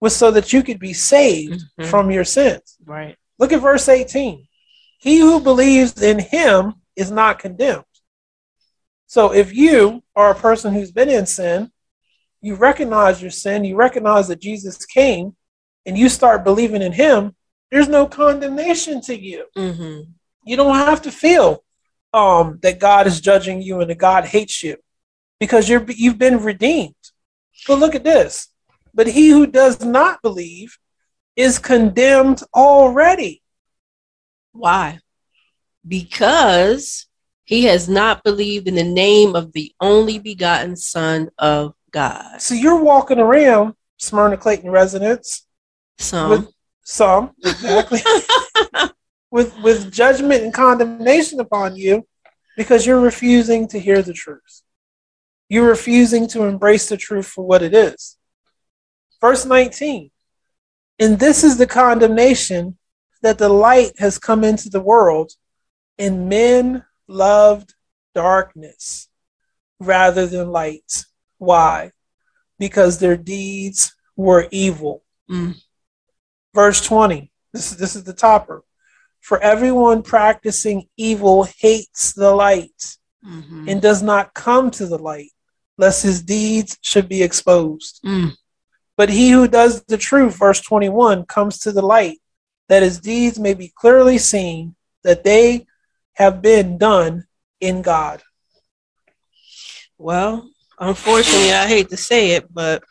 was 0.01 0.15
so 0.15 0.31
that 0.31 0.53
you 0.53 0.63
could 0.63 0.79
be 0.79 0.93
saved 0.93 1.65
Mhm. 1.79 1.91
from 1.91 2.11
your 2.11 2.25
sins. 2.25 2.77
Right. 2.85 3.17
Look 3.39 3.53
at 3.53 3.61
verse 3.61 3.89
18. 3.89 4.46
He 5.07 5.21
who 5.21 5.39
believes 5.39 6.03
in 6.03 6.19
him 6.19 6.75
is 6.97 7.13
not 7.13 7.39
condemned. 7.39 7.85
So 9.07 9.33
if 9.33 9.55
you 9.55 10.03
are 10.17 10.33
a 10.33 10.35
person 10.35 10.75
who's 10.75 10.91
been 10.91 11.09
in 11.09 11.27
sin, 11.27 11.71
you 12.41 12.57
recognize 12.57 13.23
your 13.23 13.31
sin, 13.31 13.63
you 13.63 13.77
recognize 13.77 14.27
that 14.27 14.41
Jesus 14.41 14.85
came, 14.85 15.37
and 15.87 15.97
you 15.97 16.09
start 16.09 16.43
believing 16.43 16.83
in 16.83 16.91
him, 16.91 17.37
there's 17.71 17.87
no 17.87 18.09
condemnation 18.09 19.01
to 19.03 19.17
you. 19.17 19.45
hmm 19.55 20.01
You 20.45 20.57
don't 20.57 20.75
have 20.75 21.03
to 21.03 21.13
feel 21.13 21.63
um, 22.13 22.59
that 22.63 22.81
God 22.81 23.07
is 23.07 23.21
judging 23.21 23.63
you 23.63 23.81
and 23.81 23.89
that 23.89 23.99
God 23.99 24.25
hates 24.25 24.61
you 24.65 24.77
because 25.39 25.69
you're 25.69 25.85
you've 25.89 26.19
been 26.19 26.43
redeemed. 26.43 26.97
But 27.69 27.79
look 27.79 27.95
at 27.95 28.03
this. 28.03 28.49
But 28.93 29.07
he 29.07 29.29
who 29.29 29.47
does 29.47 29.85
not 29.85 30.21
believe 30.21 30.79
is 31.37 31.61
condemned 31.61 32.43
already. 32.53 33.43
Why? 34.57 35.01
Because 35.87 37.07
he 37.45 37.65
has 37.65 37.89
not 37.89 38.25
believed 38.25 38.67
in 38.67 38.75
the 38.75 38.85
name 38.85 39.37
of 39.37 39.53
the 39.53 39.73
only 39.81 40.19
begotten 40.19 40.77
Son 40.77 41.31
of 41.39 41.75
God. 41.93 42.41
So 42.41 42.55
you're 42.55 42.83
walking 42.83 43.19
around 43.19 43.75
Smyrna 43.99 44.37
Clayton 44.37 44.71
residents 44.71 45.47
So 45.99 46.29
with 46.29 46.49
some 46.83 47.33
exactly 47.45 48.01
with 49.31 49.57
with 49.63 49.93
judgment 49.93 50.43
and 50.43 50.53
condemnation 50.53 51.41
upon 51.41 51.77
you 51.77 52.07
because 52.57 52.87
you're 52.87 53.01
refusing 53.01 53.69
to 53.69 53.79
hear 53.79 54.03
the 54.03 54.13
truth. 54.13 54.63
You're 55.49 55.69
refusing 55.69 56.27
to 56.29 56.45
embrace 56.45 56.89
the 56.89 56.97
truth 56.97 57.27
for 57.27 57.45
what 57.45 57.63
it 57.63 57.75
is. 57.75 58.17
Verse 59.21 59.45
19. 59.45 60.11
And 60.99 61.19
this 61.19 61.45
is 61.45 61.59
the 61.59 61.67
condemnation 61.67 62.79
that 63.27 63.39
the 63.39 63.49
light 63.49 63.91
has 63.99 64.21
come 64.21 64.45
into 64.45 64.71
the 64.71 64.81
world, 64.81 65.33
and 65.99 66.29
men 66.29 66.85
loved 67.09 67.75
darkness 68.15 69.09
rather 69.81 70.27
than 70.27 70.53
light. 70.53 71.05
Why? 71.39 71.91
Because 72.61 73.01
their 73.01 73.17
deeds 73.17 73.97
were 74.15 74.47
evil. 74.53 75.03
Mm. 75.29 75.57
Verse 76.55 76.81
20. 76.87 77.33
This 77.53 77.73
is 77.73 77.79
this 77.79 77.97
is 77.97 78.05
the 78.05 78.13
topper. 78.13 78.63
For 79.21 79.43
everyone 79.43 80.05
practicing 80.05 80.87
evil 80.97 81.49
hates 81.59 82.13
the 82.13 82.33
light 82.33 82.97
mhm. 83.27 83.69
and 83.69 83.83
does 83.83 84.03
not 84.05 84.35
come 84.35 84.71
to 84.71 84.87
the 84.87 84.99
light, 84.99 85.33
lest 85.77 86.05
his 86.05 86.23
deeds 86.23 86.79
should 86.81 87.09
be 87.09 87.25
exposed. 87.25 88.01
Mm. 88.07 88.35
But 88.97 89.11
he 89.11 89.31
who 89.31 89.49
does 89.49 89.83
the 89.83 89.99
truth, 89.99 90.39
verse 90.39 90.61
21, 90.61 91.27
comes 91.27 91.59
to 91.61 91.73
the 91.73 91.83
light, 91.83 92.19
that 92.69 92.83
his 92.83 92.99
deeds 92.99 93.39
may 93.39 93.55
be 93.55 93.73
clearly 93.75 94.19
seen, 94.19 94.75
that 95.05 95.25
they 95.25 95.67
have 96.15 96.43
been 96.43 96.79
done 96.79 97.27
in 97.61 97.83
God. 97.83 98.23
Well, 99.99 100.51
unfortunately, 100.79 101.53
I 101.53 101.67
hate 101.67 101.91
to 101.91 101.97
say 101.97 102.33
it, 102.33 102.53
but 102.53 102.83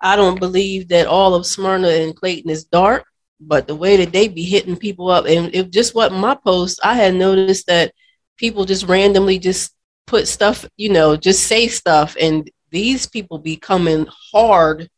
I 0.00 0.16
don't 0.16 0.40
believe 0.40 0.88
that 0.88 1.06
all 1.06 1.34
of 1.34 1.46
Smyrna 1.46 1.88
and 1.88 2.14
Clayton 2.14 2.50
is 2.50 2.64
dark. 2.64 3.04
But 3.38 3.66
the 3.66 3.74
way 3.74 3.98
that 3.98 4.12
they 4.12 4.28
be 4.28 4.44
hitting 4.44 4.76
people 4.76 5.10
up, 5.10 5.26
and 5.26 5.54
if 5.54 5.70
just 5.70 5.94
wasn't 5.94 6.20
my 6.20 6.34
post, 6.34 6.80
I 6.82 6.94
had 6.94 7.14
noticed 7.14 7.66
that 7.66 7.92
people 8.38 8.64
just 8.64 8.86
randomly 8.86 9.38
just 9.38 9.74
put 10.06 10.26
stuff, 10.26 10.64
you 10.78 10.88
know, 10.88 11.16
just 11.16 11.46
say 11.46 11.68
stuff, 11.68 12.16
and 12.18 12.50
these 12.70 13.06
people 13.06 13.38
be 13.38 13.56
coming 13.56 14.06
hard 14.32 14.88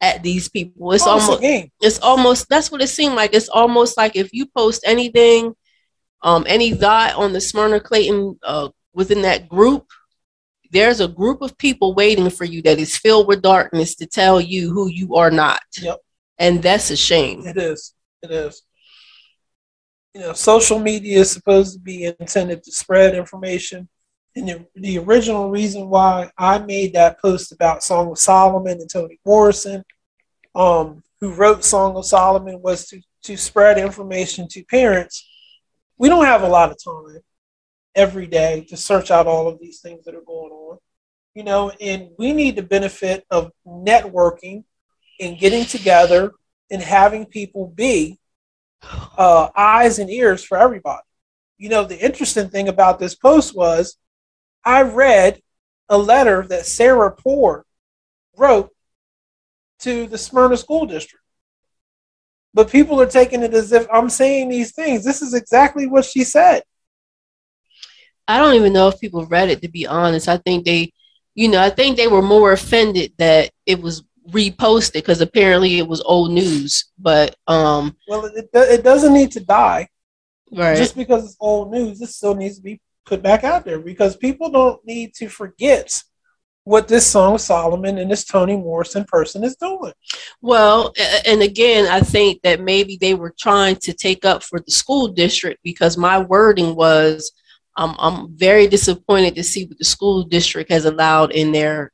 at 0.00 0.22
these 0.22 0.48
people. 0.48 0.92
It's 0.92 1.06
Oh, 1.06 1.12
almost 1.18 1.40
game. 1.40 1.70
it's 1.80 1.98
almost 2.00 2.48
that's 2.48 2.70
what 2.70 2.82
it 2.82 2.88
seemed 2.88 3.14
like. 3.14 3.34
It's 3.34 3.48
almost 3.48 3.96
like 3.96 4.14
if 4.16 4.32
you 4.32 4.46
post 4.46 4.82
anything, 4.84 5.54
um, 6.22 6.44
any 6.48 6.72
dot 6.74 7.14
on 7.14 7.32
the 7.32 7.40
Smyrna 7.40 7.80
Clayton 7.80 8.38
uh, 8.42 8.68
within 8.92 9.22
that 9.22 9.48
group, 9.48 9.86
there's 10.70 11.00
a 11.00 11.08
group 11.08 11.42
of 11.42 11.56
people 11.56 11.94
waiting 11.94 12.28
for 12.30 12.44
you 12.44 12.60
that 12.62 12.78
is 12.78 12.96
filled 12.96 13.26
with 13.28 13.42
darkness 13.42 13.94
to 13.96 14.06
tell 14.06 14.40
you 14.40 14.70
who 14.72 14.88
you 14.88 15.14
are 15.16 15.30
not. 15.30 15.62
Yep. 15.80 15.98
And 16.38 16.62
that's 16.62 16.90
a 16.90 16.96
shame. 16.96 17.46
It 17.46 17.56
is. 17.56 17.94
It 18.22 18.30
is. 18.30 18.62
You 20.14 20.22
know, 20.22 20.32
social 20.32 20.78
media 20.78 21.20
is 21.20 21.30
supposed 21.30 21.74
to 21.74 21.78
be 21.80 22.04
intended 22.20 22.62
to 22.64 22.72
spread 22.72 23.14
information. 23.14 23.88
And 24.36 24.48
the, 24.48 24.66
the 24.74 24.98
original 24.98 25.50
reason 25.50 25.88
why 25.88 26.30
I 26.36 26.58
made 26.58 26.92
that 26.92 27.20
post 27.20 27.52
about 27.52 27.82
Song 27.82 28.10
of 28.10 28.18
Solomon 28.18 28.78
and 28.78 28.90
Toni 28.90 29.18
Morrison, 29.24 29.82
um, 30.54 31.02
who 31.20 31.32
wrote 31.32 31.64
Song 31.64 31.96
of 31.96 32.04
Solomon, 32.04 32.60
was 32.60 32.86
to, 32.88 33.00
to 33.24 33.36
spread 33.38 33.78
information 33.78 34.46
to 34.48 34.62
parents. 34.64 35.26
We 35.96 36.10
don't 36.10 36.26
have 36.26 36.42
a 36.42 36.48
lot 36.48 36.70
of 36.70 36.76
time 36.84 37.20
every 37.94 38.26
day 38.26 38.66
to 38.68 38.76
search 38.76 39.10
out 39.10 39.26
all 39.26 39.48
of 39.48 39.58
these 39.58 39.80
things 39.80 40.04
that 40.04 40.14
are 40.14 40.20
going 40.20 40.52
on. 40.52 40.78
You 41.34 41.44
know, 41.44 41.70
and 41.80 42.10
we 42.18 42.34
need 42.34 42.56
the 42.56 42.62
benefit 42.62 43.24
of 43.30 43.52
networking 43.66 44.64
and 45.18 45.38
getting 45.38 45.64
together 45.64 46.32
and 46.70 46.82
having 46.82 47.24
people 47.24 47.68
be 47.68 48.18
uh, 49.16 49.48
eyes 49.56 49.98
and 49.98 50.10
ears 50.10 50.44
for 50.44 50.58
everybody. 50.58 51.02
You 51.56 51.70
know, 51.70 51.84
the 51.84 51.98
interesting 51.98 52.50
thing 52.50 52.68
about 52.68 52.98
this 52.98 53.14
post 53.14 53.56
was 53.56 53.96
I 54.66 54.82
read 54.82 55.40
a 55.88 55.96
letter 55.96 56.44
that 56.48 56.66
Sarah 56.66 57.12
Poor 57.12 57.64
wrote 58.36 58.70
to 59.80 60.06
the 60.08 60.18
Smyrna 60.18 60.56
School 60.56 60.86
District. 60.86 61.22
But 62.52 62.70
people 62.70 63.00
are 63.00 63.06
taking 63.06 63.42
it 63.42 63.54
as 63.54 63.70
if 63.72 63.86
I'm 63.92 64.10
saying 64.10 64.48
these 64.48 64.72
things. 64.72 65.04
This 65.04 65.22
is 65.22 65.34
exactly 65.34 65.86
what 65.86 66.04
she 66.04 66.24
said. 66.24 66.62
I 68.26 68.38
don't 68.38 68.54
even 68.54 68.72
know 68.72 68.88
if 68.88 68.98
people 68.98 69.24
read 69.26 69.50
it 69.50 69.62
to 69.62 69.68
be 69.68 69.86
honest. 69.86 70.26
I 70.28 70.38
think 70.38 70.64
they, 70.64 70.92
you 71.34 71.48
know, 71.48 71.62
I 71.62 71.70
think 71.70 71.96
they 71.96 72.08
were 72.08 72.22
more 72.22 72.52
offended 72.52 73.12
that 73.18 73.50
it 73.66 73.80
was 73.80 74.02
reposted 74.30 74.94
because 74.94 75.20
apparently 75.20 75.78
it 75.78 75.86
was 75.86 76.00
old 76.00 76.32
news. 76.32 76.86
But 76.98 77.36
um, 77.46 77.96
Well, 78.08 78.24
it, 78.24 78.48
it 78.52 78.82
doesn't 78.82 79.14
need 79.14 79.30
to 79.32 79.40
die. 79.40 79.88
right. 80.50 80.76
just 80.76 80.96
because 80.96 81.24
it's 81.24 81.36
old 81.38 81.70
news, 81.70 82.00
this 82.00 82.16
still 82.16 82.34
needs 82.34 82.56
to 82.56 82.62
be 82.62 82.80
put 83.06 83.22
back 83.22 83.44
out 83.44 83.64
there 83.64 83.78
because 83.78 84.16
people 84.16 84.50
don't 84.50 84.84
need 84.84 85.14
to 85.14 85.28
forget 85.28 86.02
what 86.64 86.88
this 86.88 87.06
Song 87.06 87.34
of 87.34 87.40
Solomon 87.40 87.98
and 87.98 88.10
this 88.10 88.24
Toni 88.24 88.56
Morrison 88.56 89.04
person 89.04 89.44
is 89.44 89.54
doing. 89.54 89.92
Well, 90.42 90.92
and 91.24 91.40
again, 91.40 91.86
I 91.86 92.00
think 92.00 92.42
that 92.42 92.60
maybe 92.60 92.98
they 93.00 93.14
were 93.14 93.32
trying 93.38 93.76
to 93.76 93.92
take 93.92 94.24
up 94.24 94.42
for 94.42 94.58
the 94.58 94.72
school 94.72 95.06
district 95.08 95.60
because 95.62 95.96
my 95.96 96.18
wording 96.18 96.74
was 96.74 97.30
um, 97.76 97.94
I'm 97.98 98.34
very 98.36 98.66
disappointed 98.66 99.34
to 99.36 99.44
see 99.44 99.66
what 99.66 99.78
the 99.78 99.84
school 99.84 100.24
district 100.24 100.70
has 100.70 100.86
allowed 100.86 101.32
in 101.32 101.52
their 101.52 101.92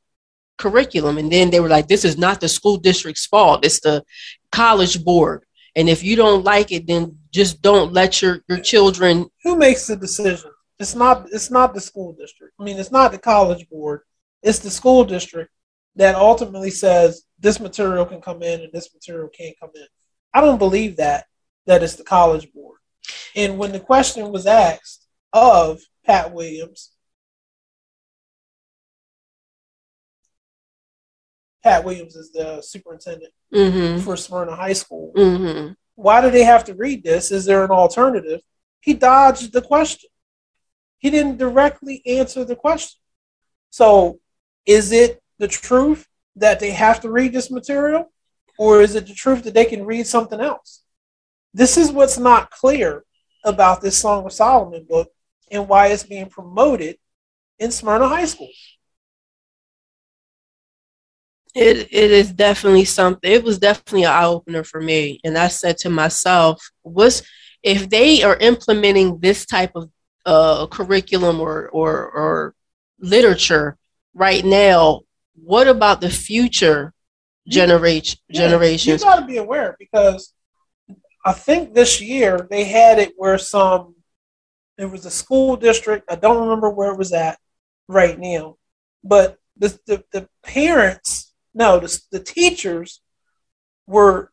curriculum. 0.56 1.18
And 1.18 1.30
then 1.30 1.50
they 1.50 1.60
were 1.60 1.68
like, 1.68 1.88
this 1.88 2.04
is 2.04 2.16
not 2.16 2.40
the 2.40 2.48
school 2.48 2.76
district's 2.76 3.26
fault, 3.26 3.64
it's 3.64 3.80
the 3.80 4.04
college 4.52 5.04
board. 5.04 5.44
And 5.74 5.88
if 5.88 6.02
you 6.02 6.16
don't 6.16 6.44
like 6.44 6.70
it, 6.70 6.86
then 6.86 7.18
just 7.30 7.62
don't 7.62 7.92
let 7.92 8.22
your, 8.22 8.40
your 8.48 8.60
children. 8.60 9.28
Who 9.42 9.56
makes 9.56 9.86
the 9.86 9.96
decision? 9.96 10.51
It's 10.82 10.94
not 10.94 11.28
it's 11.32 11.50
not 11.50 11.74
the 11.74 11.80
school 11.80 12.12
district. 12.12 12.54
I 12.60 12.64
mean, 12.64 12.78
it's 12.78 12.90
not 12.90 13.12
the 13.12 13.18
college 13.18 13.68
board. 13.70 14.00
It's 14.42 14.58
the 14.58 14.70
school 14.70 15.04
district 15.04 15.50
that 15.96 16.14
ultimately 16.14 16.70
says 16.70 17.24
this 17.38 17.60
material 17.60 18.04
can 18.04 18.20
come 18.20 18.42
in 18.42 18.60
and 18.60 18.72
this 18.72 18.92
material 18.92 19.28
can't 19.28 19.58
come 19.58 19.70
in. 19.74 19.86
I 20.34 20.40
don't 20.40 20.58
believe 20.58 20.96
that 20.96 21.26
that 21.66 21.82
it's 21.82 21.96
the 21.96 22.04
college 22.04 22.52
board. 22.52 22.78
And 23.36 23.58
when 23.58 23.72
the 23.72 23.80
question 23.80 24.32
was 24.32 24.46
asked 24.46 25.06
of 25.32 25.80
Pat 26.04 26.32
Williams, 26.32 26.90
Pat 31.62 31.84
Williams 31.84 32.16
is 32.16 32.32
the 32.32 32.60
superintendent 32.62 33.32
Mm-hmm. 33.54 34.00
for 34.00 34.16
Smyrna 34.16 34.56
High 34.56 34.72
School. 34.72 35.12
Mm-hmm. 35.14 35.74
Why 35.94 36.22
do 36.22 36.30
they 36.30 36.42
have 36.42 36.64
to 36.64 36.74
read 36.74 37.04
this? 37.04 37.30
Is 37.30 37.44
there 37.44 37.62
an 37.64 37.70
alternative? 37.70 38.40
He 38.80 38.94
dodged 38.94 39.52
the 39.52 39.60
question. 39.60 40.08
He 41.02 41.10
didn't 41.10 41.36
directly 41.36 42.00
answer 42.06 42.44
the 42.44 42.54
question. 42.54 43.00
So, 43.70 44.20
is 44.64 44.92
it 44.92 45.20
the 45.38 45.48
truth 45.48 46.06
that 46.36 46.60
they 46.60 46.70
have 46.70 47.00
to 47.00 47.10
read 47.10 47.32
this 47.32 47.50
material, 47.50 48.12
or 48.56 48.80
is 48.80 48.94
it 48.94 49.08
the 49.08 49.14
truth 49.14 49.42
that 49.42 49.52
they 49.52 49.64
can 49.64 49.84
read 49.84 50.06
something 50.06 50.40
else? 50.40 50.82
This 51.52 51.76
is 51.76 51.90
what's 51.90 52.18
not 52.18 52.52
clear 52.52 53.04
about 53.44 53.80
this 53.80 53.98
Song 53.98 54.24
of 54.24 54.32
Solomon 54.32 54.86
book 54.88 55.10
and 55.50 55.68
why 55.68 55.88
it's 55.88 56.04
being 56.04 56.28
promoted 56.28 56.98
in 57.58 57.72
Smyrna 57.72 58.06
High 58.06 58.26
School. 58.26 58.52
It 61.52 61.88
it 61.90 62.10
is 62.12 62.32
definitely 62.32 62.84
something. 62.84 63.30
It 63.30 63.42
was 63.42 63.58
definitely 63.58 64.04
an 64.04 64.12
eye 64.12 64.24
opener 64.24 64.62
for 64.62 64.80
me, 64.80 65.18
and 65.24 65.36
I 65.36 65.48
said 65.48 65.78
to 65.78 65.90
myself, 65.90 66.70
"What's 66.82 67.22
if 67.62 67.90
they 67.90 68.22
are 68.22 68.36
implementing 68.36 69.18
this 69.18 69.44
type 69.44 69.72
of 69.74 69.90
uh, 70.24 70.66
curriculum 70.66 71.40
or 71.40 71.68
or 71.68 72.10
or 72.10 72.54
literature 72.98 73.76
right 74.14 74.44
now, 74.44 75.02
what 75.34 75.66
about 75.68 76.00
the 76.00 76.10
future 76.10 76.92
generation 77.48 78.18
Yeah, 78.28 78.40
generations? 78.40 79.02
You 79.02 79.08
got 79.08 79.20
to 79.20 79.26
be 79.26 79.38
aware 79.38 79.76
because 79.78 80.32
I 81.24 81.32
think 81.32 81.74
this 81.74 82.00
year 82.00 82.46
they 82.50 82.64
had 82.64 82.98
it 82.98 83.12
where 83.16 83.38
some 83.38 83.94
there 84.78 84.88
was 84.88 85.06
a 85.06 85.10
school 85.10 85.56
district. 85.56 86.10
I 86.10 86.16
don't 86.16 86.42
remember 86.42 86.70
where 86.70 86.92
it 86.92 86.98
was 86.98 87.12
at 87.12 87.38
right 87.88 88.18
now, 88.18 88.56
but 89.04 89.38
the 89.56 89.78
the, 89.86 90.04
the 90.12 90.28
parents, 90.42 91.32
no, 91.54 91.78
the, 91.78 92.00
the 92.10 92.20
teachers 92.20 93.00
were 93.86 94.30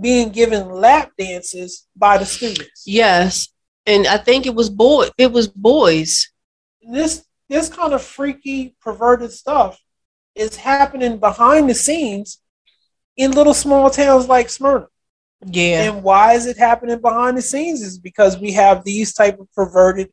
being 0.00 0.30
given 0.30 0.68
lap 0.68 1.12
dances 1.18 1.86
by 1.96 2.18
the 2.18 2.26
students. 2.26 2.84
Yes, 2.86 3.48
and 3.86 4.06
I 4.06 4.18
think 4.18 4.46
it 4.46 4.54
was 4.54 4.70
boy. 4.70 5.08
It 5.18 5.32
was 5.32 5.48
boys. 5.48 6.30
This 6.82 7.24
this 7.48 7.68
kind 7.68 7.92
of 7.92 8.02
freaky, 8.02 8.74
perverted 8.80 9.30
stuff 9.32 9.80
is 10.34 10.56
happening 10.56 11.18
behind 11.18 11.70
the 11.70 11.74
scenes 11.74 12.40
in 13.16 13.30
little 13.30 13.54
small 13.54 13.88
towns 13.90 14.28
like 14.28 14.50
Smyrna. 14.50 14.86
Yeah, 15.46 15.82
And 15.92 16.02
why 16.02 16.32
is 16.34 16.46
it 16.46 16.56
happening 16.58 17.00
behind 17.00 17.36
the 17.38 17.42
scenes? 17.42 17.82
Is 17.82 17.98
because 17.98 18.38
we 18.38 18.52
have 18.52 18.84
these 18.84 19.14
type 19.14 19.38
of 19.38 19.50
perverted 19.52 20.10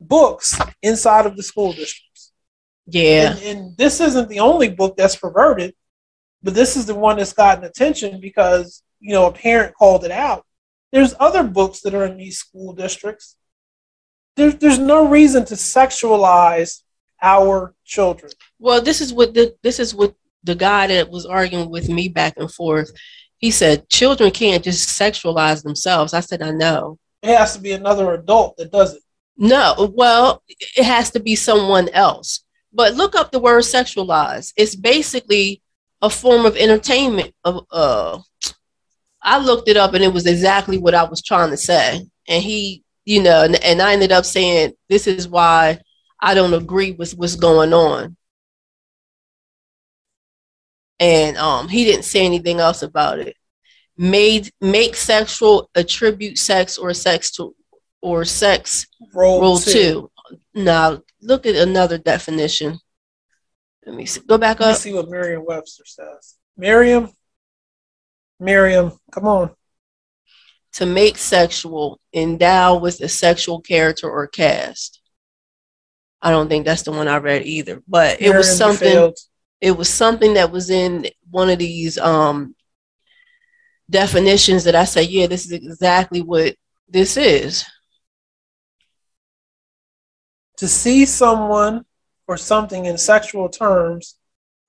books 0.00 0.58
inside 0.82 1.26
of 1.26 1.36
the 1.36 1.42
school 1.42 1.72
districts. 1.72 2.32
yeah, 2.86 3.36
And, 3.36 3.42
and 3.42 3.76
this 3.76 4.00
isn't 4.00 4.28
the 4.28 4.40
only 4.40 4.68
book 4.70 4.96
that's 4.96 5.16
perverted, 5.16 5.74
but 6.42 6.54
this 6.54 6.76
is 6.76 6.86
the 6.86 6.94
one 6.94 7.18
that's 7.18 7.32
gotten 7.32 7.64
attention 7.64 8.20
because 8.20 8.82
you 9.00 9.12
know 9.14 9.26
a 9.26 9.32
parent 9.32 9.74
called 9.74 10.04
it 10.04 10.10
out. 10.10 10.44
There's 10.94 11.12
other 11.18 11.42
books 11.42 11.80
that 11.80 11.92
are 11.92 12.06
in 12.06 12.16
these 12.16 12.38
school 12.38 12.72
districts. 12.72 13.34
There's 14.36 14.54
there's 14.54 14.78
no 14.78 15.08
reason 15.08 15.44
to 15.46 15.54
sexualize 15.54 16.82
our 17.20 17.74
children. 17.84 18.30
Well, 18.60 18.80
this 18.80 19.00
is 19.00 19.12
what 19.12 19.34
the 19.34 19.56
this 19.64 19.80
is 19.80 19.92
what 19.92 20.14
the 20.44 20.54
guy 20.54 20.86
that 20.86 21.10
was 21.10 21.26
arguing 21.26 21.68
with 21.68 21.88
me 21.88 22.06
back 22.06 22.34
and 22.36 22.48
forth. 22.48 22.92
He 23.38 23.50
said 23.50 23.88
children 23.88 24.30
can't 24.30 24.62
just 24.62 24.88
sexualize 24.88 25.64
themselves. 25.64 26.14
I 26.14 26.20
said 26.20 26.42
I 26.42 26.52
know. 26.52 27.00
It 27.24 27.36
has 27.36 27.54
to 27.56 27.60
be 27.60 27.72
another 27.72 28.14
adult 28.14 28.56
that 28.58 28.70
does 28.70 28.94
it. 28.94 29.02
No, 29.36 29.90
well, 29.96 30.44
it 30.48 30.84
has 30.84 31.10
to 31.10 31.18
be 31.18 31.34
someone 31.34 31.88
else. 31.88 32.44
But 32.72 32.94
look 32.94 33.16
up 33.16 33.32
the 33.32 33.40
word 33.40 33.64
sexualize. 33.64 34.52
It's 34.56 34.76
basically 34.76 35.60
a 36.00 36.08
form 36.08 36.46
of 36.46 36.56
entertainment. 36.56 37.34
Of 37.42 37.66
uh, 37.72 38.20
I 39.24 39.38
looked 39.38 39.68
it 39.68 39.78
up 39.78 39.94
and 39.94 40.04
it 40.04 40.12
was 40.12 40.26
exactly 40.26 40.76
what 40.76 40.94
I 40.94 41.04
was 41.04 41.22
trying 41.22 41.50
to 41.50 41.56
say. 41.56 42.06
And 42.28 42.42
he, 42.42 42.84
you 43.06 43.22
know, 43.22 43.42
and, 43.42 43.56
and 43.64 43.80
I 43.80 43.94
ended 43.94 44.12
up 44.12 44.26
saying 44.26 44.74
this 44.88 45.06
is 45.06 45.26
why 45.26 45.80
I 46.20 46.34
don't 46.34 46.54
agree 46.54 46.92
with 46.92 47.12
what's 47.12 47.36
going 47.36 47.72
on. 47.72 48.16
And 51.00 51.36
um, 51.38 51.68
he 51.68 51.84
didn't 51.84 52.04
say 52.04 52.24
anything 52.24 52.60
else 52.60 52.82
about 52.82 53.18
it. 53.18 53.36
Made 53.96 54.50
make 54.60 54.94
sexual 54.94 55.70
attribute 55.74 56.38
sex 56.38 56.78
or 56.78 56.92
sex 56.92 57.30
to 57.32 57.54
or 58.02 58.24
sex 58.24 58.86
Roll, 59.14 59.40
Rule 59.40 59.58
two. 59.58 59.72
two. 59.72 60.10
Now 60.54 61.02
look 61.22 61.46
at 61.46 61.56
another 61.56 61.96
definition. 61.98 62.78
Let 63.86 63.96
me 63.96 64.06
see. 64.06 64.20
Go 64.26 64.38
back 64.38 64.56
up. 64.56 64.66
Let 64.66 64.74
up. 64.74 64.80
see 64.80 64.92
what 64.92 65.10
Merriam-Webster 65.10 65.84
says. 65.86 66.36
Miriam, 66.56 67.10
Miriam, 68.44 68.92
come 69.10 69.26
on. 69.26 69.50
To 70.74 70.86
make 70.86 71.16
sexual, 71.16 72.00
endow 72.12 72.76
with 72.76 73.00
a 73.00 73.08
sexual 73.08 73.60
character 73.60 74.10
or 74.10 74.26
cast. 74.26 75.00
I 76.20 76.30
don't 76.30 76.48
think 76.48 76.64
that's 76.64 76.82
the 76.82 76.92
one 76.92 77.08
I 77.08 77.18
read 77.18 77.42
either, 77.42 77.82
but 77.86 78.20
it 78.20 78.34
was 78.34 78.56
something. 78.56 78.92
failed. 78.92 79.18
It 79.60 79.76
was 79.76 79.88
something 79.88 80.34
that 80.34 80.50
was 80.50 80.68
in 80.68 81.06
one 81.30 81.48
of 81.48 81.58
these 81.58 81.96
um, 81.96 82.54
definitions 83.88 84.64
that 84.64 84.74
I 84.74 84.84
said, 84.84 85.08
yeah, 85.08 85.26
this 85.26 85.46
is 85.46 85.52
exactly 85.52 86.20
what 86.20 86.56
this 86.88 87.16
is. 87.16 87.64
To 90.58 90.68
see 90.68 91.06
someone 91.06 91.84
or 92.26 92.36
something 92.36 92.86
in 92.86 92.98
sexual 92.98 93.48
terms, 93.48 94.16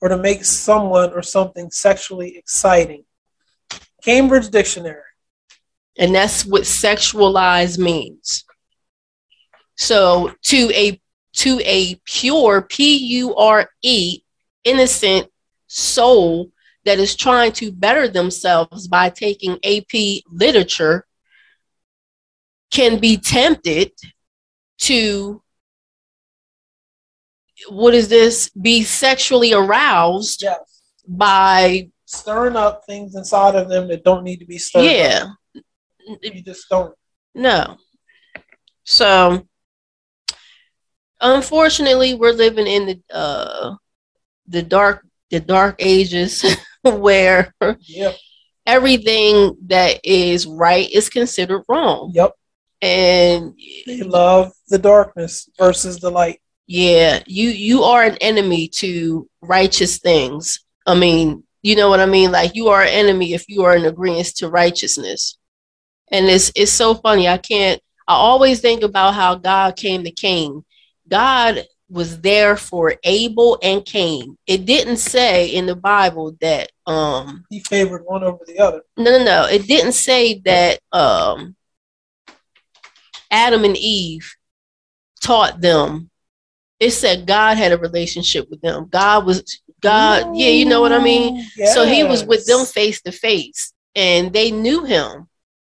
or 0.01 0.09
to 0.09 0.17
make 0.17 0.43
someone 0.43 1.13
or 1.13 1.21
something 1.21 1.71
sexually 1.71 2.37
exciting. 2.37 3.05
Cambridge 4.05 4.49
Dictionary. 4.49 5.01
and 5.97 6.13
that's 6.13 6.45
what 6.45 6.63
sexualize 6.63 7.77
means 7.77 8.43
so 9.75 10.31
to 10.43 10.71
a 10.73 11.01
to 11.33 11.59
a 11.65 11.95
pure 12.05 12.61
p-u-r-e 12.61 14.19
innocent 14.63 15.27
soul 15.67 16.51
that 16.85 16.99
is 16.99 17.15
trying 17.15 17.51
to 17.51 17.71
better 17.71 18.07
themselves 18.07 18.87
by 18.87 19.09
taking 19.09 19.57
ap 19.63 19.93
literature 20.31 21.05
can 22.71 22.99
be 22.99 23.17
tempted 23.17 23.91
to 24.77 25.41
what 27.69 27.93
is 27.93 28.07
this 28.09 28.49
be 28.49 28.83
sexually 28.83 29.53
aroused 29.53 30.43
Yes. 30.43 30.81
by 31.07 31.89
Stirring 32.15 32.55
up 32.55 32.83
things 32.85 33.15
inside 33.15 33.55
of 33.55 33.69
them 33.69 33.87
that 33.89 34.03
don't 34.03 34.23
need 34.23 34.37
to 34.37 34.45
be 34.45 34.57
stirred 34.57 34.83
yeah 34.85 35.25
up. 36.09 36.19
You 36.21 36.41
just 36.41 36.67
don't. 36.69 36.93
No. 37.33 37.77
So 38.83 39.45
unfortunately 41.21 42.13
we're 42.13 42.31
living 42.33 42.67
in 42.67 42.85
the 42.85 42.99
uh 43.15 43.75
the 44.47 44.61
dark 44.61 45.05
the 45.31 45.39
dark 45.39 45.75
ages 45.79 46.43
where 46.83 47.53
Yep. 47.87 48.15
everything 48.67 49.57
that 49.67 49.99
is 50.03 50.45
right 50.45 50.89
is 50.91 51.09
considered 51.09 51.63
wrong. 51.67 52.11
Yep. 52.13 52.31
And 52.81 53.53
They 53.87 54.01
love 54.03 54.51
the 54.69 54.77
darkness 54.77 55.49
versus 55.57 55.99
the 55.99 56.11
light. 56.11 56.39
yeah, 56.67 57.23
you 57.25 57.49
you 57.49 57.83
are 57.83 58.03
an 58.03 58.17
enemy 58.17 58.67
to 58.79 59.27
righteous 59.41 59.97
things. 59.97 60.59
I 60.85 60.93
mean, 60.93 61.43
you 61.65 61.75
know 61.75 61.89
what 61.89 61.99
I 61.99 62.05
mean? 62.05 62.31
Like 62.31 62.53
you 62.53 62.67
are 62.67 62.83
an 62.83 62.89
enemy 62.89 63.33
if 63.33 63.49
you 63.49 63.63
are 63.63 63.75
in 63.75 63.85
agreement 63.85 64.27
to 64.35 64.49
righteousness. 64.49 65.39
And 66.11 66.27
it's 66.27 66.51
it's 66.55 66.71
so 66.71 66.93
funny. 66.93 67.27
I 67.27 67.39
can't 67.39 67.81
I 68.07 68.13
always 68.13 68.61
think 68.61 68.83
about 68.83 69.15
how 69.15 69.33
God 69.33 69.75
came 69.75 70.03
to 70.03 70.11
Cain. 70.11 70.63
God 71.07 71.65
was 71.89 72.21
there 72.21 72.55
for 72.55 72.93
Abel 73.03 73.57
and 73.63 73.83
Cain. 73.83 74.37
It 74.45 74.67
didn't 74.67 74.97
say 74.97 75.47
in 75.47 75.65
the 75.65 75.75
Bible 75.75 76.37
that 76.39 76.71
um 76.85 77.45
He 77.49 77.61
favored 77.61 78.03
one 78.05 78.23
over 78.23 78.43
the 78.45 78.59
other. 78.59 78.81
no 78.95 79.17
no 79.17 79.23
no 79.25 79.47
it 79.47 79.65
didn't 79.65 79.93
say 79.93 80.35
that 80.45 80.79
um 80.91 81.55
Adam 83.31 83.63
and 83.63 83.75
Eve 83.75 84.35
taught 85.19 85.61
them. 85.61 86.11
It 86.79 86.91
said 86.91 87.25
God 87.25 87.57
had 87.57 87.71
a 87.71 87.77
relationship 87.77 88.49
with 88.49 88.61
them. 88.61 88.87
God 88.89 89.25
was 89.25 89.61
God, 89.81 90.35
yeah, 90.35 90.49
you 90.49 90.65
know 90.65 90.81
what 90.81 90.91
I 90.91 90.99
mean? 90.99 91.37
Ooh, 91.59 91.65
So 91.67 91.85
he 91.85 92.03
was 92.03 92.25
with 92.25 92.45
them 92.45 92.65
face 92.65 93.01
to 93.03 93.11
face 93.11 93.73
and 93.95 94.33
they 94.33 94.51
knew 94.51 94.83
him. 94.83 95.27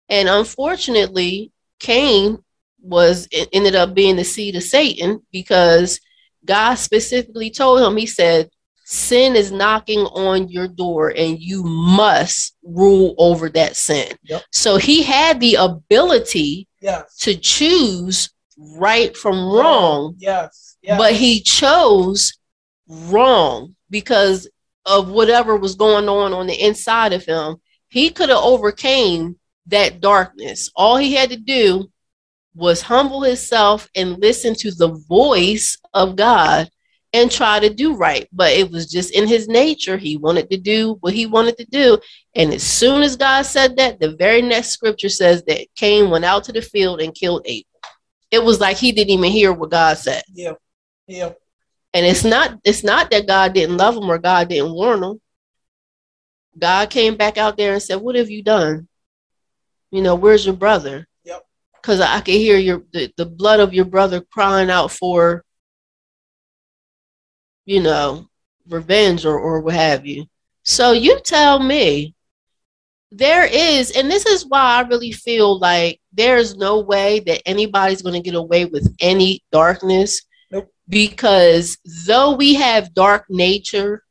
And 0.09 0.27
unfortunately, 0.27 1.51
Cain 1.79 2.39
was 2.81 3.27
ended 3.53 3.75
up 3.75 3.93
being 3.93 4.15
the 4.15 4.23
seed 4.23 4.55
of 4.55 4.63
Satan 4.63 5.21
because 5.31 5.99
God 6.45 6.75
specifically 6.75 7.49
told 7.51 7.81
him, 7.81 7.97
He 7.97 8.05
said, 8.05 8.49
Sin 8.85 9.35
is 9.35 9.51
knocking 9.51 9.99
on 9.99 10.47
your 10.47 10.67
door 10.67 11.09
and 11.15 11.39
you 11.41 11.61
must 11.63 12.55
rule 12.63 13.15
over 13.17 13.49
that 13.49 13.75
sin. 13.75 14.13
Yep. 14.23 14.43
So 14.51 14.77
he 14.77 15.03
had 15.03 15.39
the 15.39 15.55
ability 15.55 16.67
Yes. 16.81 17.17
to 17.19 17.35
choose 17.35 18.29
right 18.57 19.15
from 19.15 19.35
wrong 19.51 20.15
Yes. 20.17 20.77
yes. 20.81 20.97
but 20.97 21.13
he 21.13 21.41
chose 21.41 22.37
wrong 22.87 23.75
because 23.89 24.49
of 24.85 25.09
whatever 25.09 25.55
was 25.57 25.75
going 25.75 26.09
on 26.09 26.33
on 26.33 26.47
the 26.47 26.59
inside 26.59 27.13
of 27.13 27.25
him 27.25 27.57
he 27.89 28.09
could 28.09 28.29
have 28.29 28.43
overcame 28.43 29.35
that 29.67 30.01
darkness 30.01 30.71
all 30.75 30.97
he 30.97 31.13
had 31.13 31.29
to 31.29 31.37
do 31.37 31.89
was 32.55 32.81
humble 32.81 33.21
himself 33.21 33.87
and 33.95 34.19
listen 34.19 34.55
to 34.55 34.71
the 34.71 34.89
voice 35.07 35.77
of 35.93 36.15
god 36.15 36.69
and 37.13 37.29
try 37.31 37.59
to 37.59 37.69
do 37.69 37.95
right 37.95 38.27
but 38.31 38.51
it 38.51 38.71
was 38.71 38.89
just 38.89 39.11
in 39.13 39.27
his 39.27 39.47
nature 39.47 39.97
he 39.97 40.17
wanted 40.17 40.49
to 40.49 40.57
do 40.57 40.97
what 41.01 41.13
he 41.13 41.25
wanted 41.25 41.57
to 41.57 41.65
do 41.65 41.97
and 42.35 42.53
as 42.53 42.63
soon 42.63 43.03
as 43.03 43.15
god 43.15 43.43
said 43.43 43.75
that 43.77 43.99
the 43.99 44.15
very 44.15 44.41
next 44.41 44.69
scripture 44.69 45.09
says 45.09 45.43
that 45.43 45.67
cain 45.75 46.09
went 46.09 46.25
out 46.25 46.43
to 46.43 46.51
the 46.51 46.61
field 46.61 47.01
and 47.01 47.13
killed 47.13 47.41
abel 47.45 47.66
it 48.31 48.43
was 48.43 48.59
like 48.59 48.77
he 48.77 48.91
didn't 48.91 49.11
even 49.11 49.31
hear 49.31 49.53
what 49.53 49.71
god 49.71 49.97
said 49.97 50.23
Yeah. 50.33 50.53
Yeah. 51.07 51.33
and 51.93 52.05
it's 52.05 52.23
not 52.23 52.59
it's 52.63 52.83
not 52.83 53.09
that 53.11 53.27
God 53.27 53.53
didn't 53.53 53.77
love 53.77 53.95
him 53.95 54.09
or 54.09 54.17
God 54.17 54.49
didn't 54.49 54.73
warn 54.73 55.03
him. 55.03 55.21
God 56.59 56.89
came 56.89 57.15
back 57.15 57.37
out 57.37 57.55
there 57.55 57.73
and 57.73 57.81
said, 57.81 58.01
"What 58.01 58.15
have 58.15 58.29
you 58.29 58.43
done? 58.43 58.87
You 59.91 60.01
know, 60.01 60.15
where's 60.15 60.45
your 60.45 60.55
brother?" 60.55 61.07
Yep. 61.23 61.45
Because 61.75 62.01
I 62.01 62.19
could 62.19 62.33
hear 62.33 62.57
your 62.57 62.83
the, 62.93 63.13
the 63.15 63.25
blood 63.25 63.59
of 63.59 63.73
your 63.73 63.85
brother 63.85 64.21
crying 64.21 64.69
out 64.69 64.91
for 64.91 65.43
you 67.65 67.81
know, 67.81 68.25
revenge 68.69 69.25
or, 69.25 69.37
or 69.37 69.59
what 69.61 69.75
have 69.75 70.05
you. 70.05 70.25
So 70.63 70.93
you 70.93 71.19
tell 71.23 71.59
me 71.59 72.15
there 73.11 73.45
is, 73.45 73.91
and 73.91 74.09
this 74.09 74.25
is 74.25 74.45
why 74.45 74.61
I 74.61 74.81
really 74.87 75.11
feel 75.11 75.59
like 75.59 75.99
there's 76.17 76.55
no 76.55 76.79
way 76.79 77.19
that 77.21 77.47
anybody's 77.47 78.01
going 78.01 78.21
to 78.21 78.27
get 78.27 78.35
away 78.35 78.65
with 78.65 78.93
any 78.99 79.43
darkness. 79.51 80.21
Nope. 80.51 80.73
Because 80.89 81.77
though 82.05 82.35
we 82.35 82.55
have 82.55 82.93
dark 82.93 83.25
nature 83.29 84.03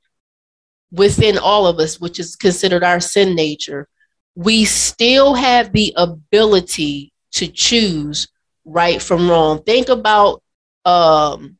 within 0.92 1.36
all 1.36 1.66
of 1.66 1.78
us, 1.78 2.00
which 2.00 2.18
is 2.18 2.36
considered 2.36 2.84
our 2.84 3.00
sin 3.00 3.34
nature, 3.34 3.88
we 4.34 4.64
still 4.64 5.34
have 5.34 5.72
the 5.72 5.92
ability 5.96 7.12
to 7.32 7.48
choose 7.48 8.28
right 8.64 9.00
from 9.02 9.28
wrong. 9.28 9.62
Think 9.62 9.88
about 9.88 10.42
um 10.84 11.59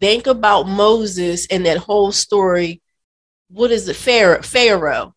think 0.00 0.26
about 0.26 0.64
Moses 0.64 1.46
and 1.48 1.66
that 1.66 1.78
whole 1.78 2.12
story. 2.12 2.80
What 3.50 3.70
is 3.70 3.88
it? 3.88 3.96
Pharaoh. 3.96 4.42
Pharaoh. 4.42 5.14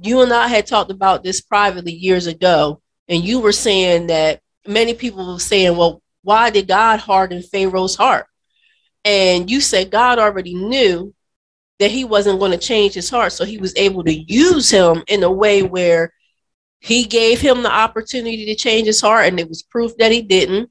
You 0.00 0.20
and 0.20 0.32
I 0.32 0.48
had 0.48 0.66
talked 0.66 0.90
about 0.90 1.24
this 1.24 1.40
privately 1.40 1.92
years 1.92 2.26
ago, 2.26 2.82
and 3.08 3.24
you 3.24 3.40
were 3.40 3.52
saying 3.52 4.08
that 4.08 4.40
many 4.66 4.94
people 4.94 5.32
were 5.32 5.38
saying, 5.38 5.76
well, 5.76 6.02
why 6.22 6.50
did 6.50 6.68
God 6.68 6.98
harden 6.98 7.42
Pharaoh's 7.42 7.94
heart? 7.94 8.26
And 9.04 9.50
you 9.50 9.60
said 9.60 9.90
God 9.90 10.18
already 10.18 10.54
knew 10.54 11.14
that 11.78 11.90
he 11.90 12.04
wasn't 12.04 12.40
going 12.40 12.52
to 12.52 12.58
change 12.58 12.94
his 12.94 13.10
heart. 13.10 13.32
So 13.32 13.44
he 13.44 13.58
was 13.58 13.76
able 13.76 14.02
to 14.04 14.12
use 14.12 14.70
him 14.70 15.04
in 15.06 15.22
a 15.22 15.30
way 15.30 15.62
where 15.62 16.12
he 16.80 17.04
gave 17.04 17.40
him 17.40 17.62
the 17.62 17.72
opportunity 17.72 18.46
to 18.46 18.54
change 18.54 18.86
his 18.86 19.00
heart, 19.00 19.26
and 19.26 19.40
it 19.40 19.48
was 19.48 19.62
proof 19.62 19.96
that 19.98 20.12
he 20.12 20.22
didn't. 20.22 20.70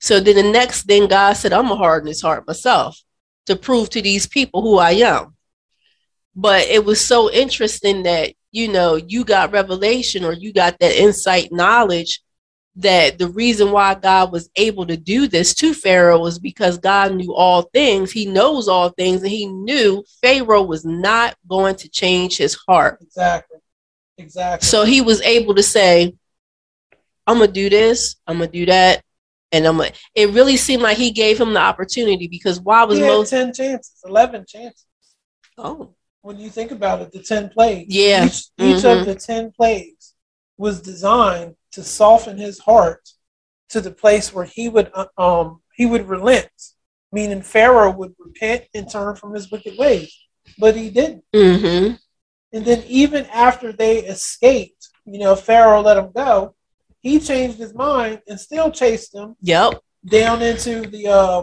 So 0.00 0.18
then 0.18 0.36
the 0.36 0.50
next 0.50 0.84
thing 0.84 1.08
God 1.08 1.34
said, 1.34 1.52
I'm 1.52 1.68
gonna 1.68 1.76
harden 1.76 2.08
his 2.08 2.22
heart 2.22 2.46
myself 2.46 3.00
to 3.46 3.56
prove 3.56 3.90
to 3.90 4.02
these 4.02 4.26
people 4.26 4.62
who 4.62 4.78
I 4.78 4.92
am. 4.92 5.36
But 6.34 6.66
it 6.68 6.84
was 6.84 7.00
so 7.00 7.30
interesting 7.30 8.04
that, 8.04 8.34
you 8.52 8.68
know, 8.68 8.96
you 8.96 9.24
got 9.24 9.52
revelation 9.52 10.24
or 10.24 10.32
you 10.32 10.52
got 10.52 10.78
that 10.78 10.94
insight 10.94 11.50
knowledge 11.50 12.20
that 12.76 13.18
the 13.18 13.28
reason 13.28 13.70
why 13.70 13.94
God 13.94 14.32
was 14.32 14.48
able 14.56 14.86
to 14.86 14.96
do 14.96 15.26
this 15.26 15.54
to 15.56 15.74
Pharaoh 15.74 16.20
was 16.20 16.38
because 16.38 16.78
God 16.78 17.14
knew 17.14 17.34
all 17.34 17.62
things. 17.62 18.12
He 18.12 18.26
knows 18.26 18.68
all 18.68 18.90
things, 18.90 19.22
and 19.22 19.30
he 19.30 19.46
knew 19.46 20.04
Pharaoh 20.22 20.62
was 20.62 20.84
not 20.84 21.36
going 21.46 21.76
to 21.76 21.88
change 21.88 22.36
his 22.36 22.54
heart. 22.66 22.98
Exactly. 23.02 23.58
Exactly. 24.18 24.66
So 24.66 24.84
he 24.84 25.00
was 25.00 25.20
able 25.22 25.54
to 25.54 25.62
say, 25.62 26.14
I'm 27.26 27.38
gonna 27.38 27.50
do 27.50 27.68
this, 27.68 28.16
I'm 28.26 28.38
gonna 28.38 28.50
do 28.50 28.66
that, 28.66 29.02
and 29.52 29.66
I'm 29.66 29.76
gonna 29.76 29.92
it 30.14 30.30
really 30.30 30.56
seemed 30.56 30.82
like 30.82 30.96
he 30.96 31.10
gave 31.10 31.40
him 31.40 31.54
the 31.54 31.60
opportunity 31.60 32.26
because 32.26 32.60
why 32.60 32.84
was 32.84 32.98
he 32.98 33.04
had 33.04 33.10
Moses 33.10 33.30
ten 33.30 33.52
chances, 33.52 34.00
eleven 34.04 34.44
chances. 34.46 34.86
Oh. 35.58 35.94
When 36.22 36.38
you 36.38 36.50
think 36.50 36.70
about 36.70 37.02
it, 37.02 37.12
the 37.12 37.22
ten 37.22 37.48
plagues. 37.50 37.94
Yeah. 37.94 38.26
Each, 38.26 38.44
each 38.58 38.84
Mhm. 38.84 39.00
of 39.00 39.06
the 39.06 39.14
ten 39.14 39.52
plagues 39.52 40.14
was 40.56 40.80
designed 40.80 41.56
to 41.72 41.82
soften 41.82 42.38
his 42.38 42.60
heart 42.60 43.10
to 43.70 43.80
the 43.80 43.90
place 43.90 44.32
where 44.32 44.44
he 44.44 44.68
would 44.68 44.90
uh, 44.94 45.06
um 45.18 45.62
he 45.74 45.84
would 45.86 46.08
relent, 46.08 46.50
meaning 47.10 47.42
Pharaoh 47.42 47.90
would 47.90 48.14
repent 48.18 48.64
and 48.74 48.88
turn 48.90 49.16
from 49.16 49.34
his 49.34 49.50
wicked 49.50 49.76
ways, 49.78 50.14
but 50.58 50.76
he 50.76 50.90
didn't. 50.90 51.24
Mm-hmm. 51.34 51.94
And 52.54 52.64
then 52.64 52.84
even 52.86 53.24
after 53.26 53.72
they 53.72 53.98
escaped, 54.04 54.88
you 55.06 55.18
know, 55.18 55.34
Pharaoh 55.34 55.80
let 55.80 55.94
them 55.94 56.12
go. 56.14 56.54
He 57.00 57.18
changed 57.18 57.58
his 57.58 57.74
mind 57.74 58.20
and 58.28 58.38
still 58.38 58.70
chased 58.70 59.12
them 59.12 59.34
Yep. 59.40 59.80
down 60.04 60.40
into 60.42 60.82
the 60.82 61.08
uh, 61.08 61.42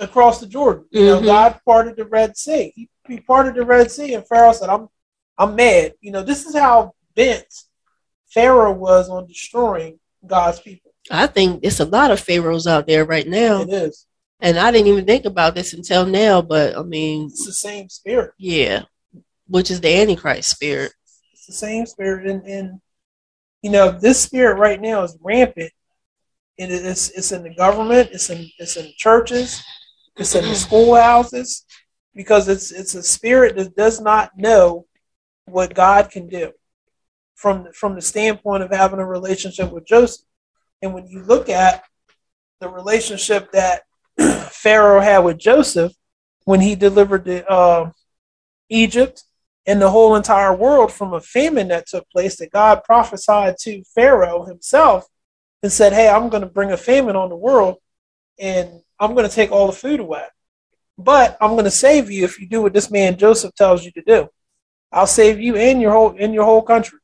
across 0.00 0.40
the 0.40 0.46
Jordan. 0.46 0.86
You 0.92 1.04
know, 1.06 1.20
Mhm. 1.20 1.24
God 1.26 1.60
parted 1.66 1.96
the 1.96 2.06
Red 2.06 2.36
Sea. 2.38 2.72
He, 2.74 2.88
he 3.08 3.20
parted 3.20 3.54
the 3.54 3.64
Red 3.64 3.90
Sea, 3.90 4.14
and 4.14 4.26
Pharaoh 4.26 4.52
said, 4.52 4.68
"I'm 4.68 4.88
I'm 5.36 5.54
mad." 5.54 5.94
You 6.00 6.12
know, 6.12 6.22
this 6.22 6.46
is 6.46 6.54
how 6.56 6.92
bent 7.14 7.46
Pharaoh 8.28 8.72
was 8.72 9.08
on 9.08 9.26
destroying 9.26 9.98
God's 10.26 10.60
people. 10.60 10.92
I 11.10 11.26
think 11.26 11.60
it's 11.62 11.80
a 11.80 11.84
lot 11.86 12.10
of 12.10 12.20
pharaohs 12.20 12.66
out 12.66 12.86
there 12.86 13.04
right 13.04 13.26
now. 13.26 13.62
It 13.62 13.70
is. 13.70 14.06
And 14.40 14.58
I 14.58 14.70
didn't 14.70 14.88
even 14.88 15.04
think 15.06 15.24
about 15.24 15.54
this 15.54 15.72
until 15.72 16.06
now, 16.06 16.42
but 16.42 16.76
I 16.76 16.82
mean, 16.82 17.26
It's 17.26 17.46
the 17.46 17.52
same 17.52 17.88
spirit. 17.88 18.32
yeah. 18.38 18.82
Which 19.48 19.70
is 19.70 19.80
the 19.80 19.88
Antichrist 20.00 20.50
spirit. 20.50 20.92
It's 21.32 21.46
the 21.46 21.54
same 21.54 21.86
spirit, 21.86 22.26
and, 22.28 22.44
and 22.46 22.80
you 23.62 23.70
know, 23.70 23.90
this 23.90 24.20
spirit 24.22 24.58
right 24.58 24.80
now 24.80 25.02
is 25.02 25.16
rampant. 25.22 25.72
It 26.58 26.70
is. 26.70 27.10
It's 27.16 27.32
in 27.32 27.42
the 27.44 27.54
government. 27.54 28.10
It's 28.12 28.28
in. 28.30 28.46
It's 28.58 28.76
in 28.76 28.84
the 28.84 28.92
churches. 28.96 29.62
It's 30.16 30.34
in 30.34 30.44
the 30.44 30.54
schoolhouses, 30.54 31.64
because 32.18 32.48
it's 32.48 32.72
it's 32.72 32.96
a 32.96 33.02
spirit 33.02 33.54
that 33.54 33.76
does 33.76 34.00
not 34.00 34.36
know 34.36 34.86
what 35.44 35.72
God 35.72 36.10
can 36.10 36.26
do, 36.26 36.50
from 37.36 37.72
from 37.72 37.94
the 37.94 38.02
standpoint 38.02 38.64
of 38.64 38.72
having 38.72 38.98
a 38.98 39.06
relationship 39.06 39.70
with 39.70 39.86
Joseph. 39.86 40.26
And 40.82 40.92
when 40.92 41.06
you 41.06 41.22
look 41.22 41.48
at 41.48 41.84
the 42.60 42.68
relationship 42.68 43.52
that 43.52 43.82
Pharaoh 44.50 45.00
had 45.00 45.20
with 45.20 45.38
Joseph 45.38 45.92
when 46.44 46.60
he 46.60 46.74
delivered 46.74 47.24
the 47.24 47.48
uh, 47.48 47.92
Egypt 48.68 49.22
and 49.64 49.80
the 49.80 49.90
whole 49.90 50.16
entire 50.16 50.56
world 50.56 50.90
from 50.92 51.12
a 51.12 51.20
famine 51.20 51.68
that 51.68 51.86
took 51.86 52.10
place 52.10 52.36
that 52.38 52.50
God 52.50 52.82
prophesied 52.82 53.58
to 53.60 53.84
Pharaoh 53.94 54.44
himself 54.44 55.06
and 55.62 55.70
said, 55.70 55.92
Hey, 55.92 56.08
I'm 56.08 56.30
going 56.30 56.42
to 56.42 56.48
bring 56.48 56.72
a 56.72 56.76
famine 56.76 57.14
on 57.14 57.28
the 57.28 57.36
world 57.36 57.76
and 58.40 58.80
I'm 58.98 59.14
going 59.14 59.28
to 59.28 59.34
take 59.34 59.52
all 59.52 59.68
the 59.68 59.72
food 59.72 60.00
away. 60.00 60.24
But 60.98 61.38
I'm 61.40 61.52
going 61.52 61.64
to 61.64 61.70
save 61.70 62.10
you 62.10 62.24
if 62.24 62.40
you 62.40 62.48
do 62.48 62.60
what 62.62 62.72
this 62.72 62.90
man 62.90 63.16
Joseph 63.16 63.54
tells 63.54 63.84
you 63.84 63.92
to 63.92 64.02
do. 64.02 64.28
I'll 64.90 65.06
save 65.06 65.40
you 65.40 65.56
and 65.56 65.80
your 65.80 65.92
whole 65.92 66.16
in 66.16 66.32
your 66.32 66.44
whole 66.44 66.62
country. 66.62 66.98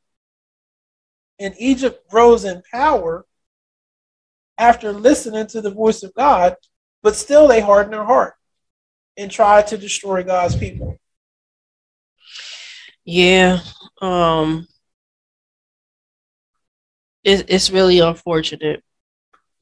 And 1.39 1.55
Egypt 1.59 2.09
grows 2.11 2.45
in 2.45 2.63
power 2.73 3.25
after 4.59 4.93
listening 4.93 5.47
to 5.49 5.61
the 5.61 5.71
voice 5.71 6.03
of 6.03 6.15
God, 6.15 6.57
but 7.03 7.15
still 7.15 7.47
they 7.47 7.61
harden 7.61 7.93
their 7.93 8.05
heart 8.05 8.35
and 9.17 9.31
try 9.31 9.63
to 9.63 9.79
destroy 9.79 10.25
God's 10.25 10.57
people. 10.57 10.99
Yeah. 13.05 13.61
Um 14.01 14.67
it, 17.23 17.47
it's 17.49 17.71
really 17.71 18.01
unfortunate. 18.01 18.83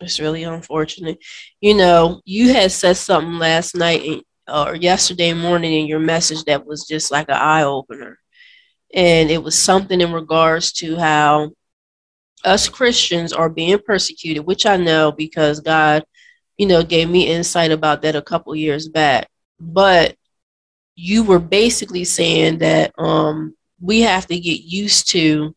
It's 0.03 0.21
really 0.21 0.43
unfortunate. 0.45 1.19
You 1.61 1.75
know, 1.75 2.21
you 2.25 2.53
had 2.53 2.73
said 2.73 2.97
something 2.97 3.39
last 3.39 3.75
night 3.77 4.05
in, 4.05 4.23
or 4.53 4.75
yesterday 4.75 5.33
morning 5.33 5.73
in 5.73 5.87
your 5.87 6.01
message 6.01 6.45
that 6.45 6.67
was 6.67 6.87
just 6.87 7.11
like 7.11 7.29
an 7.29 7.37
eye 7.37 7.63
opener. 7.63 8.19
And 8.95 9.31
it 9.31 9.43
was 9.43 9.59
something 9.59 10.01
in 10.01 10.13
regards 10.13 10.73
to 10.75 10.97
how 10.97 11.53
us 12.45 12.69
Christians 12.69 13.33
are 13.33 13.49
being 13.49 13.79
persecuted, 13.79 14.45
which 14.45 14.67
I 14.67 14.77
know 14.77 15.13
because 15.13 15.61
God, 15.61 16.05
you 16.59 16.67
know, 16.67 16.83
gave 16.83 17.09
me 17.09 17.33
insight 17.33 17.71
about 17.71 18.03
that 18.03 18.17
a 18.17 18.23
couple 18.23 18.55
years 18.55 18.89
back. 18.89 19.29
But 19.61 20.17
you 20.95 21.23
were 21.23 21.39
basically 21.39 22.05
saying 22.05 22.59
that 22.59 22.93
um, 22.99 23.57
we 23.81 24.01
have 24.03 24.27
to 24.27 24.39
get 24.39 24.61
used 24.61 25.09
to, 25.11 25.55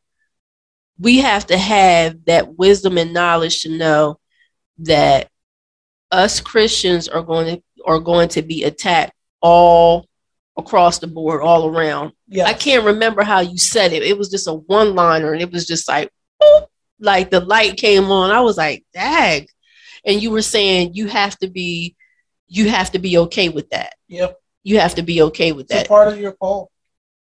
we 1.00 1.20
have 1.20 1.48
to 1.48 1.58
have 1.58 2.24
that 2.26 2.58
wisdom 2.58 2.98
and 2.98 3.14
knowledge 3.14 3.62
to 3.64 3.70
know 3.70 4.20
that 4.80 5.30
us 6.12 6.40
Christians 6.40 7.08
are 7.08 7.22
going 7.22 7.58
to 7.58 7.64
are 7.86 8.00
going 8.00 8.30
to 8.30 8.42
be 8.42 8.64
attacked 8.64 9.14
all 9.42 10.08
across 10.58 11.00
the 11.00 11.08
board, 11.08 11.42
all 11.42 11.68
around. 11.68 12.14
Yeah. 12.28 12.46
I 12.46 12.54
can't 12.54 12.86
remember 12.86 13.24
how 13.24 13.42
you 13.42 13.58
said 13.58 13.94
it. 13.94 14.04
It 14.04 14.18
was 14.18 14.30
just 14.30 14.48
a 14.48 14.54
one 14.54 14.96
liner, 14.96 15.34
and 15.34 15.42
it 15.42 15.52
was 15.52 15.68
just 15.68 15.88
like, 15.88 16.10
boop, 16.42 16.68
like 17.00 17.30
the 17.30 17.42
light 17.42 17.78
came 17.78 18.06
on. 18.06 18.32
I 18.32 18.42
was 18.42 18.58
like, 18.58 18.84
dag. 18.94 19.48
And 20.06 20.22
you 20.22 20.32
were 20.32 20.42
saying 20.42 20.94
you 20.94 21.08
have 21.08 21.38
to 21.40 21.48
be, 21.48 21.96
you 22.48 22.70
have 22.70 22.92
to 22.92 23.00
be 23.00 23.18
okay 23.20 23.50
with 23.50 23.70
that. 23.72 23.96
Yep. 24.08 24.40
You 24.64 24.80
have 24.80 24.96
to 24.96 25.02
be 25.02 25.22
okay 25.24 25.52
with 25.52 25.68
that. 25.70 25.82
It's 25.82 25.88
part 25.88 26.08
of 26.08 26.20
your 26.20 26.32
call. 26.34 26.72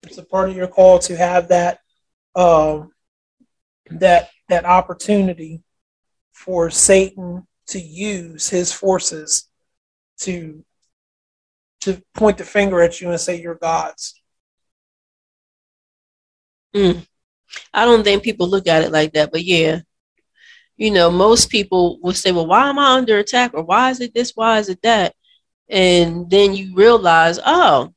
It's 0.04 0.18
a 0.18 0.24
part 0.24 0.50
of 0.50 0.56
your 0.56 0.68
call 0.68 1.00
to 1.00 1.18
have 1.18 1.50
that 1.50 1.80
um, 2.36 2.92
that 3.90 4.30
that 4.48 4.66
opportunity 4.66 5.64
for 6.38 6.70
Satan 6.70 7.48
to 7.68 7.80
use 7.80 8.48
his 8.50 8.72
forces 8.72 9.50
to 10.20 10.64
to 11.82 12.02
point 12.14 12.38
the 12.38 12.44
finger 12.44 12.82
at 12.82 13.02
you 13.02 13.10
and 13.10 13.20
say 13.20 13.42
you're 13.42 13.56
God's. 13.56 14.22
Hmm. 16.74 17.00
I 17.74 17.86
don't 17.86 18.04
think 18.04 18.24
people 18.24 18.48
look 18.48 18.68
at 18.68 18.84
it 18.84 18.92
like 18.92 19.14
that, 19.14 19.32
but 19.32 19.44
yeah. 19.44 19.80
You 20.76 20.92
know, 20.92 21.10
most 21.10 21.50
people 21.50 22.00
will 22.02 22.14
say, 22.14 22.32
well, 22.32 22.46
why 22.46 22.70
am 22.70 22.78
I 22.78 22.94
under 22.98 23.18
attack? 23.18 23.54
Or 23.54 23.64
why 23.64 23.90
is 23.90 24.00
it 24.00 24.14
this? 24.14 24.34
Why 24.36 24.60
is 24.60 24.70
it 24.70 24.82
that? 24.84 25.16
And 25.70 26.30
then 26.30 26.54
you 26.54 26.76
realize, 26.76 27.40
oh, 27.44 27.94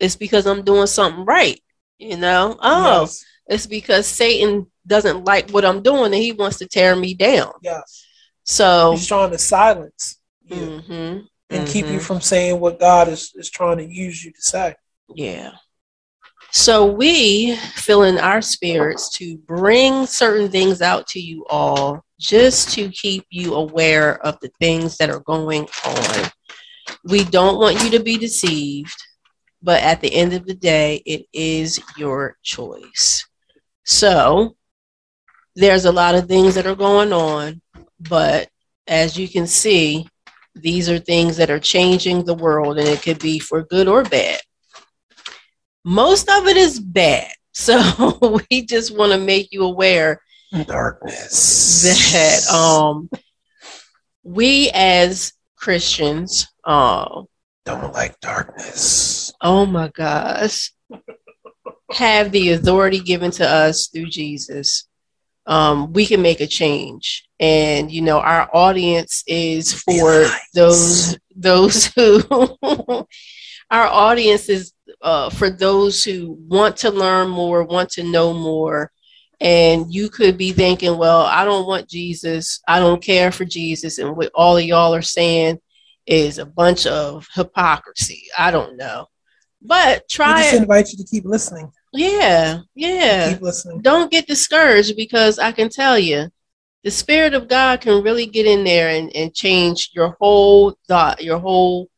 it's 0.00 0.16
because 0.16 0.46
I'm 0.46 0.62
doing 0.64 0.88
something 0.88 1.24
right. 1.24 1.60
You 1.98 2.16
know, 2.16 2.56
oh, 2.60 3.02
Yes. 3.02 3.24
it's 3.46 3.66
because 3.66 4.06
Satan 4.06 4.66
doesn't 4.86 5.24
like 5.24 5.50
what 5.50 5.64
I'm 5.64 5.82
doing 5.82 6.06
and 6.06 6.14
he 6.14 6.32
wants 6.32 6.58
to 6.58 6.66
tear 6.66 6.96
me 6.96 7.14
down. 7.14 7.52
Yes. 7.62 8.04
So, 8.44 8.92
He's 8.92 9.06
trying 9.06 9.30
to 9.30 9.38
silence 9.38 10.18
you. 10.44 10.56
mhm. 10.56 10.88
and 10.88 11.26
mm-hmm. 11.50 11.64
keep 11.66 11.86
you 11.86 11.92
mm-hmm. 11.92 12.00
from 12.00 12.20
saying 12.20 12.58
what 12.58 12.80
God 12.80 13.08
is, 13.08 13.32
is 13.34 13.50
trying 13.50 13.78
to 13.78 13.86
use 13.86 14.24
you 14.24 14.32
to 14.32 14.42
say. 14.42 14.74
Yeah. 15.14 15.52
So 16.54 16.84
we 16.84 17.56
fill 17.56 18.02
in 18.02 18.18
our 18.18 18.42
spirits 18.42 19.10
to 19.14 19.38
bring 19.38 20.06
certain 20.06 20.50
things 20.50 20.82
out 20.82 21.06
to 21.08 21.18
you 21.18 21.46
all 21.48 22.04
just 22.20 22.74
to 22.74 22.90
keep 22.90 23.24
you 23.30 23.54
aware 23.54 24.20
of 24.24 24.38
the 24.40 24.50
things 24.60 24.98
that 24.98 25.08
are 25.08 25.20
going 25.20 25.66
on. 25.86 26.30
We 27.04 27.24
don't 27.24 27.58
want 27.58 27.82
you 27.82 27.90
to 27.92 28.04
be 28.04 28.18
deceived, 28.18 28.94
but 29.62 29.82
at 29.82 30.02
the 30.02 30.14
end 30.14 30.34
of 30.34 30.44
the 30.44 30.54
day, 30.54 31.02
it 31.06 31.24
is 31.32 31.80
your 31.96 32.36
choice. 32.42 33.26
So 33.84 34.54
there's 35.54 35.84
a 35.84 35.92
lot 35.92 36.14
of 36.14 36.28
things 36.28 36.54
that 36.54 36.66
are 36.66 36.74
going 36.74 37.12
on, 37.12 37.60
but 38.00 38.48
as 38.86 39.18
you 39.18 39.28
can 39.28 39.46
see, 39.46 40.06
these 40.54 40.88
are 40.88 40.98
things 40.98 41.36
that 41.36 41.50
are 41.50 41.58
changing 41.58 42.24
the 42.24 42.34
world, 42.34 42.78
and 42.78 42.88
it 42.88 43.02
could 43.02 43.18
be 43.18 43.38
for 43.38 43.62
good 43.62 43.88
or 43.88 44.02
bad. 44.02 44.40
Most 45.84 46.28
of 46.28 46.46
it 46.46 46.56
is 46.56 46.80
bad. 46.80 47.30
So 47.54 48.40
we 48.50 48.64
just 48.64 48.96
want 48.96 49.12
to 49.12 49.18
make 49.18 49.52
you 49.52 49.64
aware 49.64 50.22
darkness 50.66 51.82
that 51.82 52.50
um 52.50 53.10
we 54.22 54.70
as 54.72 55.34
Christians 55.54 56.48
uh 56.64 57.24
don't 57.66 57.92
like 57.92 58.18
darkness. 58.20 59.34
Oh 59.42 59.66
my 59.66 59.88
gosh. 59.88 60.72
have 61.92 62.32
the 62.32 62.52
authority 62.52 63.00
given 63.00 63.30
to 63.32 63.46
us 63.46 63.88
through 63.88 64.06
Jesus 64.06 64.88
um, 65.46 65.92
we 65.92 66.06
can 66.06 66.22
make 66.22 66.40
a 66.40 66.46
change. 66.46 67.24
And 67.40 67.90
you 67.90 68.02
know, 68.02 68.20
our 68.20 68.48
audience 68.52 69.24
is 69.26 69.72
for 69.72 70.26
those 70.54 71.18
those 71.34 71.86
who 71.94 72.22
our 73.70 73.86
audience 73.86 74.48
is 74.48 74.72
uh, 75.00 75.30
for 75.30 75.50
those 75.50 76.04
who 76.04 76.38
want 76.46 76.76
to 76.78 76.90
learn 76.90 77.28
more, 77.28 77.64
want 77.64 77.90
to 77.90 78.02
know 78.02 78.32
more. 78.32 78.92
And 79.40 79.92
you 79.92 80.08
could 80.08 80.38
be 80.38 80.52
thinking, 80.52 80.96
well, 80.96 81.22
I 81.22 81.44
don't 81.44 81.66
want 81.66 81.88
Jesus. 81.88 82.60
I 82.68 82.78
don't 82.78 83.02
care 83.02 83.32
for 83.32 83.44
Jesus. 83.44 83.98
And 83.98 84.16
what 84.16 84.30
all 84.34 84.56
of 84.56 84.64
y'all 84.64 84.94
are 84.94 85.02
saying 85.02 85.58
is 86.06 86.38
a 86.38 86.46
bunch 86.46 86.86
of 86.86 87.26
hypocrisy. 87.34 88.24
I 88.38 88.52
don't 88.52 88.76
know. 88.76 89.06
But 89.60 90.08
try. 90.08 90.36
We 90.36 90.42
just 90.42 90.54
invite 90.54 90.92
you 90.92 90.98
to 90.98 91.10
keep 91.10 91.24
listening. 91.24 91.72
Yeah, 91.92 92.60
yeah. 92.74 93.38
Don't 93.82 94.10
get 94.10 94.26
discouraged 94.26 94.96
because 94.96 95.38
I 95.38 95.52
can 95.52 95.68
tell 95.68 95.98
you, 95.98 96.30
the 96.84 96.90
Spirit 96.90 97.34
of 97.34 97.48
God 97.48 97.80
can 97.80 98.02
really 98.02 98.26
get 98.26 98.46
in 98.46 98.64
there 98.64 98.88
and, 98.88 99.14
and 99.14 99.34
change 99.34 99.90
your 99.92 100.16
whole 100.20 100.76
thought, 100.88 101.22
your 101.22 101.38
whole 101.38 101.88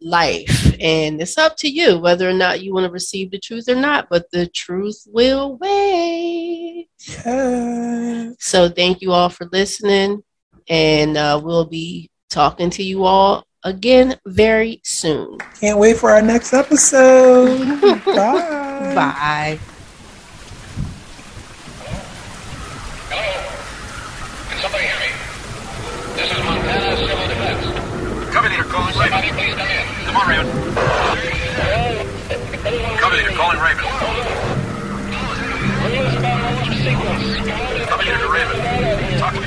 life. 0.00 0.74
And 0.80 1.20
it's 1.20 1.36
up 1.36 1.56
to 1.58 1.68
you 1.68 1.98
whether 1.98 2.28
or 2.28 2.32
not 2.32 2.62
you 2.62 2.72
want 2.72 2.86
to 2.86 2.92
receive 2.92 3.30
the 3.30 3.38
truth 3.38 3.68
or 3.68 3.74
not, 3.74 4.08
but 4.08 4.30
the 4.30 4.46
truth 4.46 5.02
will 5.06 5.58
wait. 5.58 6.88
Yeah. 7.06 8.30
So 8.38 8.68
thank 8.68 9.02
you 9.02 9.12
all 9.12 9.28
for 9.28 9.46
listening. 9.52 10.22
And 10.68 11.16
uh, 11.16 11.40
we'll 11.42 11.66
be 11.66 12.10
talking 12.30 12.70
to 12.70 12.82
you 12.82 13.04
all 13.04 13.44
again 13.64 14.16
very 14.26 14.80
soon. 14.84 15.38
Can't 15.60 15.78
wait 15.78 15.98
for 15.98 16.10
our 16.10 16.22
next 16.22 16.54
episode. 16.54 17.80
Bye. 18.04 18.68
Bye. 18.80 19.60
Hello. 23.10 23.28
Can 24.48 24.56
somebody 24.56 24.84
hear 24.84 24.96
me? 25.04 25.12
This 26.16 26.32
is 26.32 26.40
Montana 26.42 26.96
Civil 26.96 27.28
Defense. 27.28 28.32
Cover 28.32 28.48
leader 28.48 28.64
calling 28.64 28.94
Somebody 28.94 29.30
Raven. 29.36 29.60
come 30.08 30.16
on, 30.16 30.28
Raven. 30.32 30.48
Cover 32.96 33.16
leader 33.16 33.36
calling 33.36 33.60
Raven. 33.60 33.84
To 38.00 38.28
Raven. 38.28 39.18
Talk 39.18 39.34
to 39.34 39.40
me, 39.40 39.46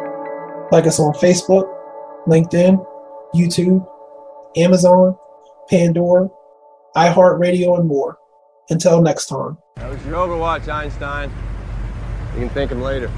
Like 0.71 0.87
us 0.87 0.99
on 0.99 1.13
Facebook, 1.13 1.69
LinkedIn, 2.27 2.85
YouTube, 3.35 3.85
Amazon, 4.55 5.17
Pandora, 5.69 6.29
iHeartRadio, 6.95 7.77
and 7.79 7.87
more. 7.87 8.17
Until 8.69 9.01
next 9.01 9.27
time. 9.27 9.57
That 9.75 9.89
was 9.89 10.05
your 10.05 10.15
Overwatch, 10.15 10.69
Einstein. 10.69 11.29
You 12.33 12.39
can 12.39 12.49
thank 12.49 12.71
him 12.71 12.81
later. 12.81 13.11